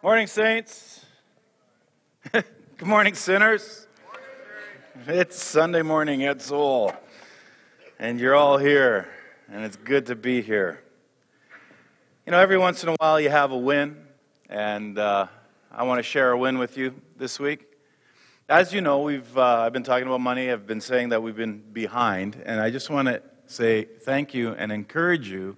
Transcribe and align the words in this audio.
Morning, 0.00 0.28
saints. 0.28 1.04
Good 2.32 2.44
morning, 2.84 3.14
sinners. 3.14 3.88
It's 5.08 5.42
Sunday 5.42 5.82
morning 5.82 6.22
at 6.22 6.40
Soul, 6.40 6.92
and 7.98 8.20
you're 8.20 8.36
all 8.36 8.58
here, 8.58 9.08
and 9.50 9.64
it's 9.64 9.74
good 9.74 10.06
to 10.06 10.14
be 10.14 10.40
here. 10.40 10.84
You 12.24 12.30
know, 12.30 12.38
every 12.38 12.58
once 12.58 12.84
in 12.84 12.90
a 12.90 12.96
while 13.00 13.20
you 13.20 13.28
have 13.28 13.50
a 13.50 13.58
win, 13.58 13.96
and 14.48 15.00
uh, 15.00 15.26
I 15.72 15.82
want 15.82 15.98
to 15.98 16.04
share 16.04 16.30
a 16.30 16.38
win 16.38 16.58
with 16.58 16.76
you 16.76 16.94
this 17.16 17.40
week. 17.40 17.66
As 18.48 18.72
you 18.72 18.80
know, 18.80 19.02
we've 19.02 19.36
uh, 19.36 19.62
I've 19.62 19.72
been 19.72 19.82
talking 19.82 20.06
about 20.06 20.20
money. 20.20 20.48
I've 20.48 20.64
been 20.68 20.80
saying 20.80 21.08
that 21.08 21.24
we've 21.24 21.34
been 21.34 21.58
behind, 21.72 22.40
and 22.46 22.60
I 22.60 22.70
just 22.70 22.88
want 22.88 23.08
to 23.08 23.20
say 23.48 23.82
thank 23.82 24.32
you 24.32 24.52
and 24.52 24.70
encourage 24.70 25.28
you 25.28 25.56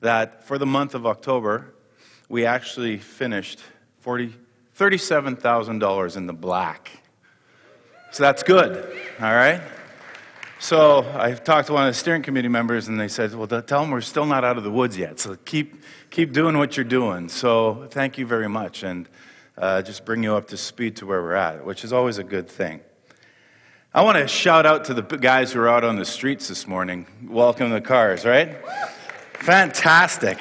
that 0.00 0.42
for 0.42 0.56
the 0.56 0.64
month 0.64 0.94
of 0.94 1.04
October 1.04 1.74
we 2.28 2.44
actually 2.44 2.98
finished 2.98 3.60
40, 4.00 4.34
$37,000 4.76 6.16
in 6.16 6.26
the 6.26 6.32
black. 6.32 6.90
So 8.10 8.22
that's 8.22 8.42
good, 8.42 8.76
all 9.20 9.34
right? 9.34 9.60
So 10.60 11.06
I 11.14 11.32
talked 11.32 11.68
to 11.68 11.72
one 11.72 11.86
of 11.86 11.94
the 11.94 11.98
steering 11.98 12.22
committee 12.22 12.48
members, 12.48 12.88
and 12.88 12.98
they 12.98 13.06
said, 13.06 13.32
"Well, 13.32 13.46
tell 13.46 13.82
them 13.82 13.92
we're 13.92 14.00
still 14.00 14.26
not 14.26 14.44
out 14.44 14.58
of 14.58 14.64
the 14.64 14.72
woods 14.72 14.98
yet. 14.98 15.20
So 15.20 15.36
keep 15.44 15.84
keep 16.10 16.32
doing 16.32 16.58
what 16.58 16.76
you're 16.76 16.82
doing." 16.82 17.28
So 17.28 17.86
thank 17.90 18.18
you 18.18 18.26
very 18.26 18.48
much, 18.48 18.82
and 18.82 19.08
uh, 19.56 19.82
just 19.82 20.04
bring 20.04 20.24
you 20.24 20.34
up 20.34 20.48
to 20.48 20.56
speed 20.56 20.96
to 20.96 21.06
where 21.06 21.22
we're 21.22 21.34
at, 21.34 21.64
which 21.64 21.84
is 21.84 21.92
always 21.92 22.18
a 22.18 22.24
good 22.24 22.48
thing. 22.48 22.80
I 23.94 24.02
want 24.02 24.18
to 24.18 24.26
shout 24.26 24.66
out 24.66 24.86
to 24.86 24.94
the 24.94 25.02
guys 25.02 25.52
who 25.52 25.60
are 25.60 25.68
out 25.68 25.84
on 25.84 25.94
the 25.94 26.04
streets 26.04 26.48
this 26.48 26.66
morning, 26.66 27.06
welcoming 27.24 27.72
the 27.72 27.80
cars. 27.80 28.24
Right? 28.24 28.56
Fantastic. 29.34 30.38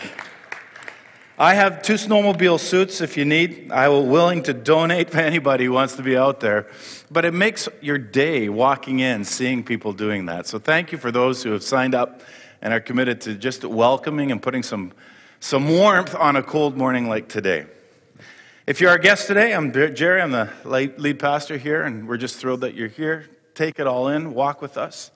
I 1.39 1.53
have 1.53 1.83
two 1.83 1.93
snowmobile 1.93 2.59
suits 2.59 2.99
if 2.99 3.15
you 3.15 3.23
need. 3.23 3.71
I 3.71 3.89
will 3.89 4.07
willing 4.07 4.41
to 4.43 4.55
donate 4.55 5.09
for 5.11 5.19
anybody 5.19 5.65
who 5.65 5.71
wants 5.71 5.95
to 5.97 6.01
be 6.01 6.17
out 6.17 6.39
there. 6.39 6.65
But 7.11 7.25
it 7.25 7.33
makes 7.33 7.69
your 7.79 7.99
day 7.99 8.49
walking 8.49 9.01
in, 9.01 9.23
seeing 9.23 9.63
people 9.63 9.93
doing 9.93 10.25
that. 10.25 10.47
So 10.47 10.57
thank 10.57 10.91
you 10.91 10.97
for 10.97 11.11
those 11.11 11.43
who 11.43 11.51
have 11.51 11.61
signed 11.61 11.93
up 11.93 12.21
and 12.59 12.73
are 12.73 12.79
committed 12.79 13.21
to 13.21 13.35
just 13.35 13.63
welcoming 13.63 14.31
and 14.31 14.41
putting 14.41 14.63
some, 14.63 14.93
some 15.39 15.69
warmth 15.69 16.15
on 16.15 16.35
a 16.35 16.41
cold 16.41 16.75
morning 16.75 17.07
like 17.07 17.29
today. 17.29 17.67
If 18.65 18.81
you're 18.81 18.89
our 18.89 18.97
guest 18.97 19.27
today, 19.27 19.53
I'm 19.53 19.71
Jerry. 19.71 20.23
I'm 20.23 20.31
the 20.31 20.49
lead 20.65 21.19
pastor 21.19 21.57
here, 21.57 21.83
and 21.83 22.07
we're 22.07 22.17
just 22.17 22.37
thrilled 22.37 22.61
that 22.61 22.73
you're 22.73 22.87
here. 22.87 23.29
Take 23.53 23.79
it 23.79 23.85
all 23.85 24.07
in, 24.07 24.33
walk 24.33 24.59
with 24.59 24.75
us. 24.75 25.11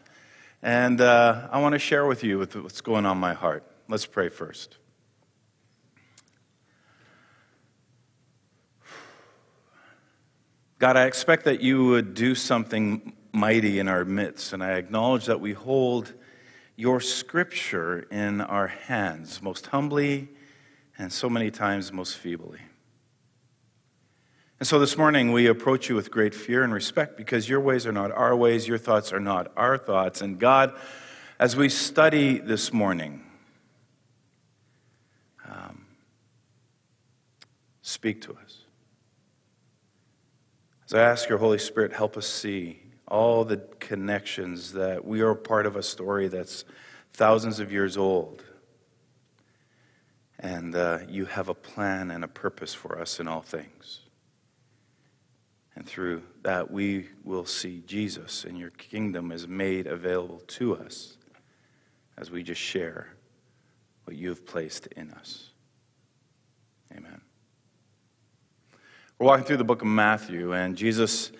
And 0.62 1.02
uh, 1.02 1.48
I 1.52 1.60
want 1.60 1.73
to 1.73 1.80
share 1.80 2.06
with 2.06 2.23
you 2.23 2.38
what's 2.38 2.82
going 2.82 3.08
on 3.08 3.17
my 3.17 3.34
heart. 3.34 3.64
Let's 3.88 4.06
pray 4.06 4.30
first. 4.30 4.78
God, 10.82 10.98
I 10.98 11.06
expect 11.06 11.46
that 11.46 11.62
you 11.62 11.86
would 11.86 12.16
do 12.16 12.34
something 12.34 13.14
mighty 13.32 13.78
in 13.78 13.88
our 13.88 14.04
midst, 14.04 14.52
and 14.52 14.64
I 14.64 14.72
acknowledge 14.72 15.28
that 15.28 15.40
we 15.40 15.54
hold 15.54 16.12
your 16.76 17.00
scripture 17.00 18.08
in 18.10 18.42
our 18.42 18.66
hands, 18.66 19.44
most 19.44 19.68
humbly 19.68 20.30
and 20.98 21.14
so 21.14 21.30
many 21.30 21.52
times 21.52 21.94
most 21.94 22.18
feebly. 22.18 22.62
And 24.60 24.68
so 24.68 24.80
this 24.80 24.98
morning 24.98 25.32
we 25.32 25.46
approach 25.46 25.88
you 25.88 25.94
with 25.94 26.10
great 26.10 26.34
fear 26.34 26.64
and 26.64 26.73
respect 26.73 27.16
because 27.16 27.48
your 27.48 27.60
ways 27.60 27.86
are 27.86 27.92
not 27.92 28.12
our 28.12 28.36
ways, 28.36 28.68
your 28.68 28.80
thoughts 28.80 29.14
are 29.14 29.20
not 29.20 29.52
our 29.56 29.78
thoughts. 29.78 30.22
And 30.22 30.40
God, 30.40 30.73
as 31.38 31.56
we 31.56 31.70
study 31.70 32.40
this 32.40 32.73
morning, 32.73 33.23
um, 35.48 35.86
speak 37.84 38.22
to 38.23 38.34
us. 38.34 38.61
So 40.92 41.00
I 41.00 41.03
ask 41.03 41.30
your 41.30 41.38
Holy 41.38 41.58
Spirit, 41.58 41.93
help 41.93 42.17
us 42.17 42.27
see 42.27 42.82
all 43.08 43.45
the 43.45 43.61
connections 43.80 44.73
that 44.73 45.05
we 45.05 45.21
are 45.21 45.33
part 45.33 45.66
of 45.66 45.77
a 45.77 45.83
story 45.83 46.27
that's 46.27 46.66
thousands 47.14 47.61
of 47.61 47.71
years 47.71 47.95
old. 47.95 48.43
And 50.38 50.76
uh, 50.76 50.99
you 51.08 51.23
have 51.27 51.48
a 51.48 51.54
plan 51.54 52.11
and 52.11 52.26
a 52.26 52.27
purpose 52.27 52.73
for 52.73 52.99
us 52.99 53.21
in 53.21 53.30
all 53.30 53.42
things. 53.42 54.02
And 55.77 55.88
through 55.88 56.23
that, 56.42 56.70
we 56.70 57.08
will 57.23 57.45
see 57.45 57.83
Jesus, 57.87 58.43
and 58.43 58.60
your 58.60 58.71
kingdom 58.71 59.32
is 59.32 59.48
made 59.48 59.87
available 59.87 60.42
to 60.45 60.76
us 60.76 61.16
as 62.17 62.30
we 62.30 62.43
just 62.43 62.60
share 62.60 63.14
what 64.04 64.17
you 64.17 64.27
have 64.27 64.45
placed 64.45 64.87
in 64.87 65.11
us. 65.11 65.52
Amen. 66.93 67.20
We're 69.21 69.27
walking 69.27 69.45
through 69.45 69.58
the 69.58 69.64
book 69.64 69.83
of 69.83 69.87
Matthew, 69.87 70.52
and 70.52 70.76
Jesus 70.76 71.32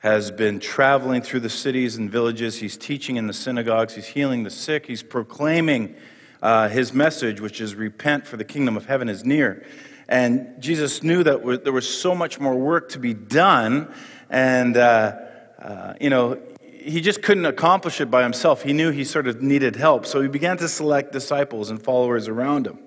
has 0.00 0.32
been 0.32 0.58
traveling 0.58 1.22
through 1.22 1.38
the 1.38 1.48
cities 1.48 1.94
and 1.94 2.10
villages. 2.10 2.58
He's 2.58 2.76
teaching 2.76 3.14
in 3.14 3.28
the 3.28 3.32
synagogues, 3.32 3.94
he's 3.94 4.08
healing 4.08 4.42
the 4.42 4.50
sick, 4.50 4.86
he's 4.86 5.04
proclaiming 5.04 5.94
uh, 6.42 6.68
his 6.68 6.92
message, 6.92 7.40
which 7.40 7.60
is 7.60 7.76
repent, 7.76 8.26
for 8.26 8.36
the 8.36 8.42
kingdom 8.42 8.76
of 8.76 8.86
heaven 8.86 9.08
is 9.08 9.24
near. 9.24 9.64
And 10.08 10.60
Jesus 10.60 11.04
knew 11.04 11.22
that 11.22 11.62
there 11.62 11.72
was 11.72 11.88
so 11.88 12.16
much 12.16 12.40
more 12.40 12.56
work 12.56 12.88
to 12.88 12.98
be 12.98 13.14
done, 13.14 13.94
and, 14.28 14.76
uh, 14.76 15.16
uh, 15.62 15.94
you 16.00 16.10
know, 16.10 16.36
he 16.64 17.00
just 17.00 17.22
couldn't 17.22 17.46
accomplish 17.46 18.00
it 18.00 18.10
by 18.10 18.24
himself. 18.24 18.64
He 18.64 18.72
knew 18.72 18.90
he 18.90 19.04
sort 19.04 19.28
of 19.28 19.40
needed 19.40 19.76
help. 19.76 20.04
So 20.04 20.20
he 20.20 20.26
began 20.26 20.56
to 20.56 20.68
select 20.68 21.12
disciples 21.12 21.70
and 21.70 21.80
followers 21.80 22.26
around 22.26 22.66
him. 22.66 22.80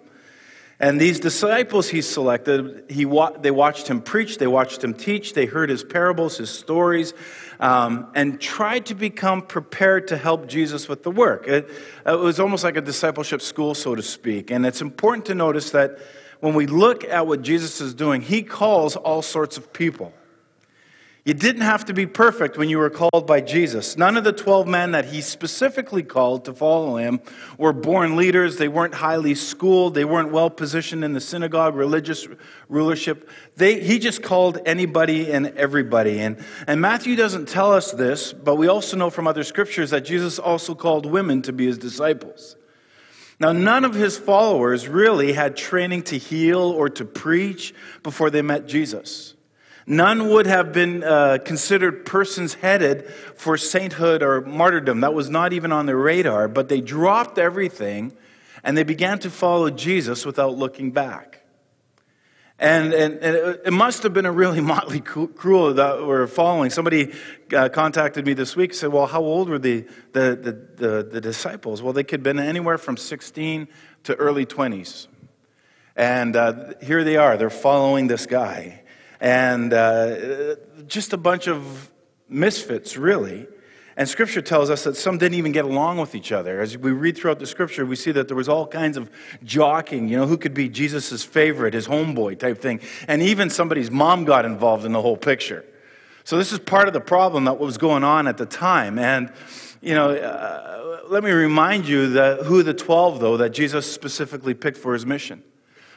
And 0.83 0.99
these 0.99 1.21
disciples 1.21 1.87
he 1.87 2.01
selected, 2.01 2.83
he 2.89 3.05
wa- 3.05 3.31
they 3.31 3.51
watched 3.51 3.87
him 3.87 4.01
preach, 4.01 4.37
they 4.37 4.47
watched 4.47 4.83
him 4.83 4.93
teach, 4.93 5.31
they 5.31 5.45
heard 5.45 5.69
his 5.69 5.81
parables, 5.81 6.35
his 6.35 6.49
stories, 6.49 7.13
um, 7.61 8.11
and 8.15 8.41
tried 8.41 8.87
to 8.87 8.93
become 8.93 9.43
prepared 9.43 10.09
to 10.09 10.17
help 10.17 10.45
Jesus 10.45 10.89
with 10.89 11.03
the 11.03 11.09
work. 11.09 11.47
It, 11.47 11.69
it 12.05 12.19
was 12.19 12.37
almost 12.37 12.65
like 12.65 12.75
a 12.75 12.81
discipleship 12.81 13.41
school, 13.41 13.75
so 13.75 13.95
to 13.95 14.03
speak. 14.03 14.51
And 14.51 14.65
it's 14.65 14.81
important 14.81 15.25
to 15.27 15.35
notice 15.35 15.71
that 15.71 15.99
when 16.41 16.53
we 16.53 16.67
look 16.67 17.05
at 17.05 17.27
what 17.27 17.43
Jesus 17.43 17.79
is 17.79 17.93
doing, 17.93 18.21
he 18.21 18.43
calls 18.43 18.97
all 18.97 19.21
sorts 19.21 19.55
of 19.55 19.71
people. 19.71 20.11
You 21.25 21.33
didn't 21.33 21.61
have 21.61 21.85
to 21.85 21.93
be 21.93 22.05
perfect 22.05 22.57
when 22.57 22.67
you 22.67 22.77
were 22.79 22.89
called 22.89 23.25
by 23.25 23.39
Jesus. 23.39 23.95
None 23.95 24.17
of 24.17 24.25
the 24.25 24.33
12 24.33 24.67
men 24.67 24.91
that 24.91 25.05
he 25.05 25.21
specifically 25.21 26.03
called 26.03 26.43
to 26.45 26.53
follow 26.53 26.97
him 26.97 27.21
were 27.57 27.71
born 27.71 28.17
leaders. 28.17 28.57
They 28.57 28.67
weren't 28.67 28.95
highly 28.95 29.33
schooled. 29.33 29.95
They 29.95 30.03
weren't 30.03 30.33
well 30.33 30.49
positioned 30.49 31.01
in 31.01 31.13
the 31.13 31.21
synagogue, 31.21 31.75
religious 31.75 32.27
rulership. 32.67 33.29
They, 33.55 33.79
he 33.81 33.99
just 33.99 34.21
called 34.21 34.59
anybody 34.65 35.31
and 35.31 35.47
everybody. 35.57 36.19
And, 36.19 36.43
and 36.67 36.81
Matthew 36.81 37.15
doesn't 37.15 37.47
tell 37.47 37.71
us 37.71 37.93
this, 37.93 38.33
but 38.33 38.57
we 38.57 38.67
also 38.67 38.97
know 38.97 39.09
from 39.09 39.25
other 39.25 39.45
scriptures 39.45 39.91
that 39.91 40.01
Jesus 40.01 40.39
also 40.39 40.75
called 40.75 41.05
women 41.05 41.41
to 41.43 41.53
be 41.53 41.67
his 41.67 41.77
disciples. 41.77 42.57
Now, 43.39 43.53
none 43.53 43.85
of 43.85 43.93
his 43.93 44.17
followers 44.17 44.89
really 44.89 45.31
had 45.31 45.55
training 45.55 46.03
to 46.03 46.17
heal 46.17 46.59
or 46.59 46.89
to 46.89 47.05
preach 47.05 47.73
before 48.03 48.29
they 48.29 48.41
met 48.41 48.67
Jesus. 48.67 49.35
None 49.85 50.29
would 50.29 50.47
have 50.47 50.71
been 50.71 51.03
uh, 51.03 51.39
considered 51.43 52.05
persons 52.05 52.55
headed 52.55 53.09
for 53.35 53.57
sainthood 53.57 54.23
or 54.23 54.41
martyrdom. 54.41 55.01
That 55.01 55.13
was 55.13 55.29
not 55.29 55.51
even 55.51 55.71
on 55.71 55.85
their 55.85 55.97
radar, 55.97 56.47
but 56.47 56.69
they 56.69 56.79
dropped 56.79 57.37
everything 57.37 58.13
and 58.63 58.77
they 58.77 58.83
began 58.83 59.19
to 59.19 59.29
follow 59.29 59.69
Jesus 59.69 60.25
without 60.25 60.57
looking 60.57 60.91
back. 60.91 61.41
And, 62.59 62.93
and, 62.93 63.15
and 63.15 63.59
it 63.65 63.73
must 63.73 64.03
have 64.03 64.13
been 64.13 64.25
a 64.25 64.31
really 64.31 64.61
motley 64.73 65.01
crew 65.01 65.73
that 65.73 66.03
were 66.03 66.27
following. 66.27 66.69
Somebody 66.69 67.11
uh, 67.53 67.67
contacted 67.67 68.25
me 68.25 68.33
this 68.33 68.55
week 68.55 68.71
and 68.71 68.77
said, 68.77 68.91
Well, 68.93 69.07
how 69.07 69.21
old 69.21 69.49
were 69.49 69.59
the, 69.59 69.85
the, 70.13 70.35
the, 70.35 70.87
the, 70.87 71.03
the 71.03 71.21
disciples? 71.21 71.81
Well, 71.81 71.91
they 71.91 72.05
could 72.05 72.19
have 72.19 72.23
been 72.23 72.39
anywhere 72.39 72.77
from 72.77 72.95
16 72.95 73.67
to 74.03 74.15
early 74.15 74.45
20s. 74.45 75.07
And 75.95 76.35
uh, 76.35 76.73
here 76.81 77.03
they 77.03 77.17
are, 77.17 77.35
they're 77.35 77.49
following 77.49 78.07
this 78.07 78.25
guy 78.25 78.82
and 79.23 79.71
uh, 79.71 80.55
just 80.85 81.13
a 81.13 81.17
bunch 81.17 81.47
of 81.47 81.89
misfits, 82.27 82.97
really. 82.97 83.47
And 83.95 84.09
scripture 84.09 84.41
tells 84.41 84.69
us 84.69 84.83
that 84.83 84.97
some 84.97 85.17
didn't 85.17 85.37
even 85.37 85.53
get 85.53 85.63
along 85.63 85.99
with 85.99 86.13
each 86.13 86.33
other. 86.33 86.59
As 86.59 86.77
we 86.77 86.91
read 86.91 87.17
throughout 87.17 87.39
the 87.39 87.47
scripture, 87.47 87.85
we 87.85 87.95
see 87.95 88.11
that 88.11 88.27
there 88.27 88.35
was 88.35 88.49
all 88.49 88.67
kinds 88.67 88.97
of 88.97 89.09
jockeying, 89.41 90.09
you 90.09 90.17
know, 90.17 90.27
who 90.27 90.35
could 90.35 90.53
be 90.53 90.67
Jesus' 90.67 91.23
favorite, 91.23 91.73
his 91.73 91.87
homeboy 91.87 92.37
type 92.37 92.57
thing. 92.57 92.81
And 93.07 93.21
even 93.21 93.49
somebody's 93.49 93.89
mom 93.89 94.25
got 94.25 94.43
involved 94.43 94.83
in 94.83 94.91
the 94.91 95.01
whole 95.01 95.15
picture. 95.15 95.63
So 96.25 96.37
this 96.37 96.51
is 96.51 96.59
part 96.59 96.89
of 96.89 96.93
the 96.93 97.01
problem 97.01 97.45
that 97.45 97.59
was 97.59 97.77
going 97.77 98.03
on 98.03 98.27
at 98.27 98.37
the 98.37 98.45
time. 98.45 98.99
And, 98.99 99.31
you 99.81 99.93
know, 99.93 100.11
uh, 100.11 101.03
let 101.07 101.23
me 101.23 101.31
remind 101.31 101.87
you 101.87 102.09
that 102.09 102.41
who 102.41 102.61
the 102.61 102.73
12, 102.73 103.21
though, 103.21 103.37
that 103.37 103.51
Jesus 103.51 103.89
specifically 103.89 104.53
picked 104.53 104.77
for 104.77 104.91
his 104.91 105.05
mission. 105.05 105.43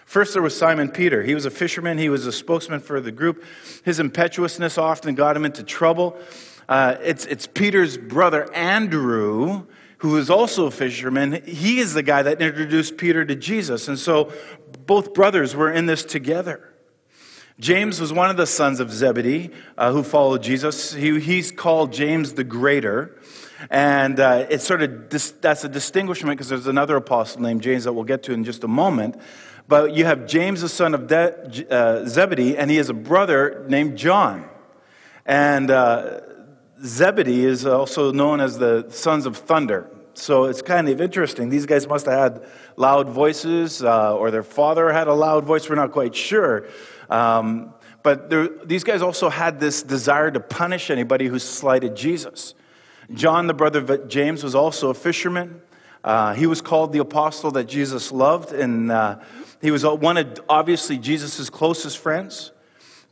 First, 0.06 0.34
there 0.34 0.42
was 0.42 0.56
Simon 0.56 0.88
Peter. 0.88 1.24
He 1.24 1.34
was 1.34 1.46
a 1.46 1.50
fisherman, 1.50 1.98
he 1.98 2.08
was 2.08 2.26
a 2.26 2.32
spokesman 2.32 2.78
for 2.78 3.00
the 3.00 3.10
group. 3.10 3.44
His 3.84 3.98
impetuousness 3.98 4.78
often 4.78 5.16
got 5.16 5.36
him 5.36 5.44
into 5.44 5.64
trouble. 5.64 6.16
Uh, 6.68 6.96
it's, 7.02 7.26
it's 7.26 7.48
Peter's 7.48 7.98
brother, 7.98 8.50
Andrew, 8.54 9.66
who 9.98 10.16
is 10.16 10.30
also 10.30 10.66
a 10.66 10.70
fisherman. 10.70 11.42
He 11.44 11.80
is 11.80 11.92
the 11.92 12.04
guy 12.04 12.22
that 12.22 12.40
introduced 12.40 12.96
Peter 12.96 13.24
to 13.24 13.34
Jesus. 13.34 13.88
And 13.88 13.98
so 13.98 14.32
both 14.86 15.12
brothers 15.12 15.56
were 15.56 15.72
in 15.72 15.86
this 15.86 16.04
together. 16.04 16.72
James 17.58 18.00
was 18.00 18.12
one 18.12 18.30
of 18.30 18.36
the 18.36 18.46
sons 18.46 18.78
of 18.78 18.92
Zebedee 18.92 19.50
uh, 19.76 19.90
who 19.90 20.04
followed 20.04 20.42
Jesus. 20.42 20.92
He, 20.92 21.18
he's 21.18 21.50
called 21.50 21.92
James 21.92 22.34
the 22.34 22.44
Greater. 22.44 23.18
And 23.70 24.20
uh, 24.20 24.46
it's 24.50 24.64
sort 24.64 24.82
of 24.82 25.08
dis- 25.08 25.32
that's 25.32 25.64
a 25.64 25.68
distinguishment 25.68 26.36
because 26.36 26.48
there's 26.48 26.66
another 26.66 26.96
apostle 26.96 27.42
named 27.42 27.62
James 27.62 27.84
that 27.84 27.92
we'll 27.92 28.04
get 28.04 28.22
to 28.24 28.32
in 28.32 28.44
just 28.44 28.62
a 28.62 28.68
moment. 28.68 29.16
But 29.68 29.94
you 29.94 30.04
have 30.04 30.26
James, 30.26 30.60
the 30.60 30.68
son 30.68 30.94
of 30.94 31.08
De- 31.08 31.66
uh, 31.70 32.06
Zebedee, 32.06 32.56
and 32.56 32.70
he 32.70 32.76
has 32.76 32.88
a 32.88 32.94
brother 32.94 33.64
named 33.68 33.98
John. 33.98 34.48
And 35.24 35.70
uh, 35.70 36.20
Zebedee 36.84 37.44
is 37.44 37.66
also 37.66 38.12
known 38.12 38.40
as 38.40 38.58
the 38.58 38.86
sons 38.90 39.26
of 39.26 39.36
thunder. 39.36 39.90
So 40.14 40.44
it's 40.44 40.62
kind 40.62 40.88
of 40.88 41.00
interesting. 41.00 41.48
These 41.48 41.66
guys 41.66 41.86
must 41.88 42.06
have 42.06 42.18
had 42.18 42.46
loud 42.76 43.08
voices, 43.08 43.82
uh, 43.82 44.16
or 44.16 44.30
their 44.30 44.42
father 44.42 44.92
had 44.92 45.08
a 45.08 45.14
loud 45.14 45.44
voice. 45.44 45.68
We're 45.68 45.74
not 45.74 45.92
quite 45.92 46.14
sure. 46.14 46.68
Um, 47.10 47.74
but 48.02 48.30
there, 48.30 48.48
these 48.64 48.84
guys 48.84 49.02
also 49.02 49.28
had 49.28 49.58
this 49.58 49.82
desire 49.82 50.30
to 50.30 50.40
punish 50.40 50.90
anybody 50.90 51.26
who 51.26 51.38
slighted 51.38 51.96
Jesus. 51.96 52.54
John, 53.12 53.46
the 53.46 53.54
brother 53.54 53.80
of 53.80 54.08
James, 54.08 54.44
was 54.44 54.54
also 54.54 54.90
a 54.90 54.94
fisherman. 54.94 55.60
Uh, 56.06 56.32
he 56.34 56.46
was 56.46 56.62
called 56.62 56.92
the 56.92 57.00
apostle 57.00 57.50
that 57.50 57.64
Jesus 57.64 58.12
loved, 58.12 58.52
and 58.52 58.92
uh, 58.92 59.18
he 59.60 59.72
was 59.72 59.84
one 59.84 60.16
of 60.16 60.40
obviously 60.48 60.96
Jesus' 60.96 61.50
closest 61.50 61.98
friends 61.98 62.52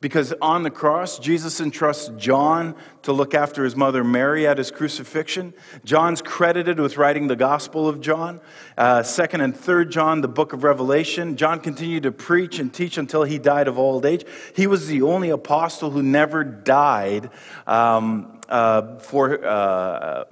because 0.04 0.34
on 0.42 0.64
the 0.64 0.70
cross, 0.70 1.18
Jesus 1.18 1.60
entrusts 1.60 2.10
John 2.18 2.76
to 3.04 3.12
look 3.14 3.32
after 3.32 3.64
his 3.64 3.74
mother 3.74 4.04
Mary 4.04 4.46
at 4.46 4.58
his 4.58 4.70
crucifixion. 4.70 5.54
John's 5.82 6.20
credited 6.20 6.78
with 6.78 6.98
writing 6.98 7.26
the 7.26 7.36
Gospel 7.36 7.88
of 7.88 8.02
John. 8.02 8.40
Uh, 8.76 9.02
second 9.02 9.40
and 9.40 9.56
third 9.56 9.90
John, 9.90 10.20
the 10.20 10.28
book 10.28 10.52
of 10.52 10.62
Revelation. 10.62 11.36
John 11.36 11.58
continued 11.58 12.02
to 12.02 12.12
preach 12.12 12.58
and 12.58 12.72
teach 12.72 12.98
until 12.98 13.24
he 13.24 13.38
died 13.38 13.66
of 13.66 13.78
old 13.78 14.04
age. 14.04 14.26
He 14.54 14.66
was 14.66 14.86
the 14.88 15.00
only 15.02 15.30
apostle 15.30 15.90
who 15.90 16.02
never 16.02 16.44
died 16.44 17.30
um, 17.66 18.40
uh, 18.48 18.98
for, 18.98 19.42
uh, 19.42 20.24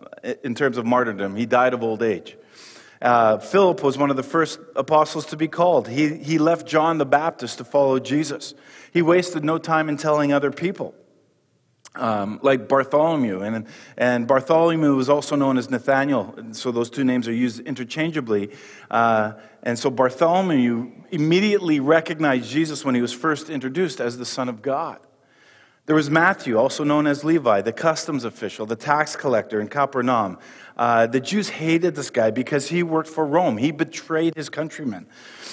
in 0.45 0.55
terms 0.55 0.77
of 0.77 0.85
martyrdom. 0.85 1.35
He 1.35 1.47
died 1.47 1.73
of 1.73 1.83
old 1.83 2.03
age. 2.03 2.37
Uh, 3.03 3.39
Philip 3.39 3.83
was 3.83 3.99
one 3.99 4.11
of 4.11 4.17
the 4.17 4.23
first 4.23 4.61
apostles 4.77 5.27
to 5.27 5.37
be 5.37 5.49
called. 5.49 5.89
He, 5.89 6.15
he 6.15 6.39
left 6.39 6.69
John 6.69 6.99
the 6.99 7.05
Baptist 7.05 7.59
to 7.59 7.65
follow 7.65 7.99
Jesus. 7.99 8.55
He 8.93 9.03
wasted 9.03 9.45
no 9.45 9.59
time 9.59 9.89
in 9.89 9.97
telling 9.97 10.33
other 10.33 10.53
people. 10.53 10.95
Um, 11.95 12.39
like 12.43 12.69
Bartholomew. 12.69 13.41
And, 13.43 13.67
and 13.99 14.27
Bartholomew 14.27 14.95
was 14.95 15.11
also 15.11 15.37
known 15.37 15.59
as 15.59 15.69
Nathaniel, 15.69 16.35
so 16.53 16.71
those 16.71 16.89
two 16.89 17.05
names 17.05 17.29
are 17.29 17.35
used 17.35 17.61
interchangeably. 17.61 18.53
Uh, 18.91 19.33
and 19.63 19.79
so 19.79 19.91
Bartholomew 19.91 20.91
immediately 21.11 21.81
recognized 21.81 22.49
Jesus 22.49 22.85
when 22.85 22.95
he 22.95 23.03
was 23.03 23.13
first 23.13 23.51
introduced 23.51 24.01
as 24.01 24.17
the 24.17 24.25
Son 24.25 24.49
of 24.49 24.63
God. 24.63 25.01
There 25.87 25.97
was 25.97 26.09
Matthew, 26.09 26.57
also 26.57 26.85
known 26.85 27.09
as 27.09 27.25
Levi, 27.25 27.61
the 27.63 27.73
customs 27.73 28.25
official, 28.25 28.67
the 28.67 28.77
tax 28.77 29.17
collector 29.17 29.61
in 29.61 29.67
Capernaum. 29.67 30.39
Uh, 30.77 31.09
the 31.09 31.21
Jews 31.21 31.49
hated 31.49 31.97
this 31.97 32.09
guy 32.09 32.31
because 32.31 32.69
he 32.69 32.85
worked 32.85 33.09
for 33.09 33.27
Rome. 33.27 33.57
He 33.57 33.73
betrayed 33.73 34.37
his 34.37 34.49
countrymen. 34.49 35.09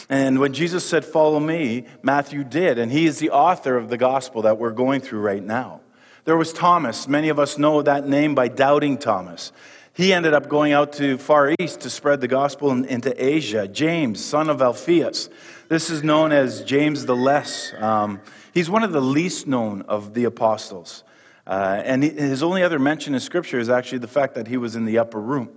And 0.07 0.37
when 0.39 0.53
Jesus 0.53 0.87
said, 0.87 1.03
Follow 1.03 1.39
me, 1.39 1.85
Matthew 2.03 2.43
did. 2.43 2.77
And 2.77 2.91
he 2.91 3.07
is 3.07 3.17
the 3.17 3.31
author 3.31 3.75
of 3.75 3.89
the 3.89 3.97
gospel 3.97 4.43
that 4.43 4.59
we're 4.59 4.71
going 4.71 5.01
through 5.01 5.21
right 5.21 5.43
now. 5.43 5.81
There 6.25 6.37
was 6.37 6.53
Thomas. 6.53 7.07
Many 7.07 7.29
of 7.29 7.39
us 7.39 7.57
know 7.57 7.81
that 7.81 8.07
name 8.07 8.35
by 8.35 8.49
doubting 8.49 8.99
Thomas. 8.99 9.51
He 9.93 10.13
ended 10.13 10.35
up 10.35 10.47
going 10.47 10.73
out 10.73 10.93
to 10.93 11.17
Far 11.17 11.55
East 11.59 11.81
to 11.81 11.89
spread 11.89 12.21
the 12.21 12.27
gospel 12.27 12.69
in, 12.71 12.85
into 12.85 13.11
Asia. 13.21 13.67
James, 13.67 14.23
son 14.23 14.47
of 14.47 14.61
Alphaeus. 14.61 15.27
This 15.69 15.89
is 15.89 16.03
known 16.03 16.31
as 16.31 16.63
James 16.63 17.07
the 17.07 17.15
Less. 17.15 17.73
Um, 17.79 18.21
he's 18.59 18.69
one 18.69 18.83
of 18.83 18.91
the 18.91 19.01
least 19.01 19.47
known 19.47 19.83
of 19.83 20.13
the 20.13 20.25
apostles. 20.25 21.05
Uh, 21.47 21.81
and 21.85 22.03
his 22.03 22.43
only 22.43 22.61
other 22.61 22.77
mention 22.77 23.13
in 23.13 23.21
Scripture 23.21 23.57
is 23.57 23.69
actually 23.69 23.99
the 23.99 24.07
fact 24.07 24.35
that 24.35 24.49
he 24.49 24.57
was 24.57 24.75
in 24.75 24.83
the 24.83 24.97
upper 24.97 25.21
room. 25.21 25.49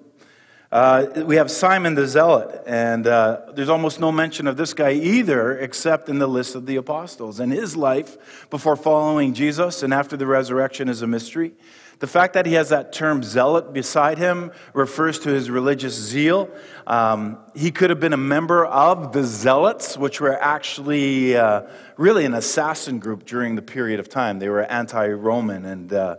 Uh, 0.70 1.24
we 1.26 1.34
have 1.34 1.50
Simon 1.50 1.96
the 1.96 2.06
Zealot, 2.06 2.62
and 2.64 3.08
uh, 3.08 3.40
there's 3.54 3.68
almost 3.68 3.98
no 3.98 4.12
mention 4.12 4.46
of 4.46 4.56
this 4.56 4.72
guy 4.72 4.92
either, 4.92 5.58
except 5.58 6.08
in 6.08 6.20
the 6.20 6.28
list 6.28 6.54
of 6.54 6.64
the 6.66 6.76
apostles. 6.76 7.40
And 7.40 7.52
his 7.52 7.76
life 7.76 8.46
before 8.50 8.76
following 8.76 9.34
Jesus 9.34 9.82
and 9.82 9.92
after 9.92 10.16
the 10.16 10.26
resurrection 10.26 10.88
is 10.88 11.02
a 11.02 11.06
mystery. 11.08 11.54
The 12.02 12.08
fact 12.08 12.34
that 12.34 12.46
he 12.46 12.54
has 12.54 12.70
that 12.70 12.92
term 12.92 13.22
zealot 13.22 13.72
beside 13.72 14.18
him 14.18 14.50
refers 14.74 15.20
to 15.20 15.28
his 15.28 15.48
religious 15.48 15.94
zeal. 15.94 16.50
Um, 16.84 17.38
he 17.54 17.70
could 17.70 17.90
have 17.90 18.00
been 18.00 18.12
a 18.12 18.16
member 18.16 18.66
of 18.66 19.12
the 19.12 19.22
zealots, 19.22 19.96
which 19.96 20.20
were 20.20 20.36
actually 20.36 21.36
uh, 21.36 21.62
really 21.96 22.24
an 22.24 22.34
assassin 22.34 22.98
group 22.98 23.24
during 23.24 23.54
the 23.54 23.62
period 23.62 24.00
of 24.00 24.08
time. 24.08 24.40
They 24.40 24.48
were 24.48 24.64
anti 24.64 25.10
Roman 25.10 25.64
and 25.64 25.92
uh, 25.92 26.16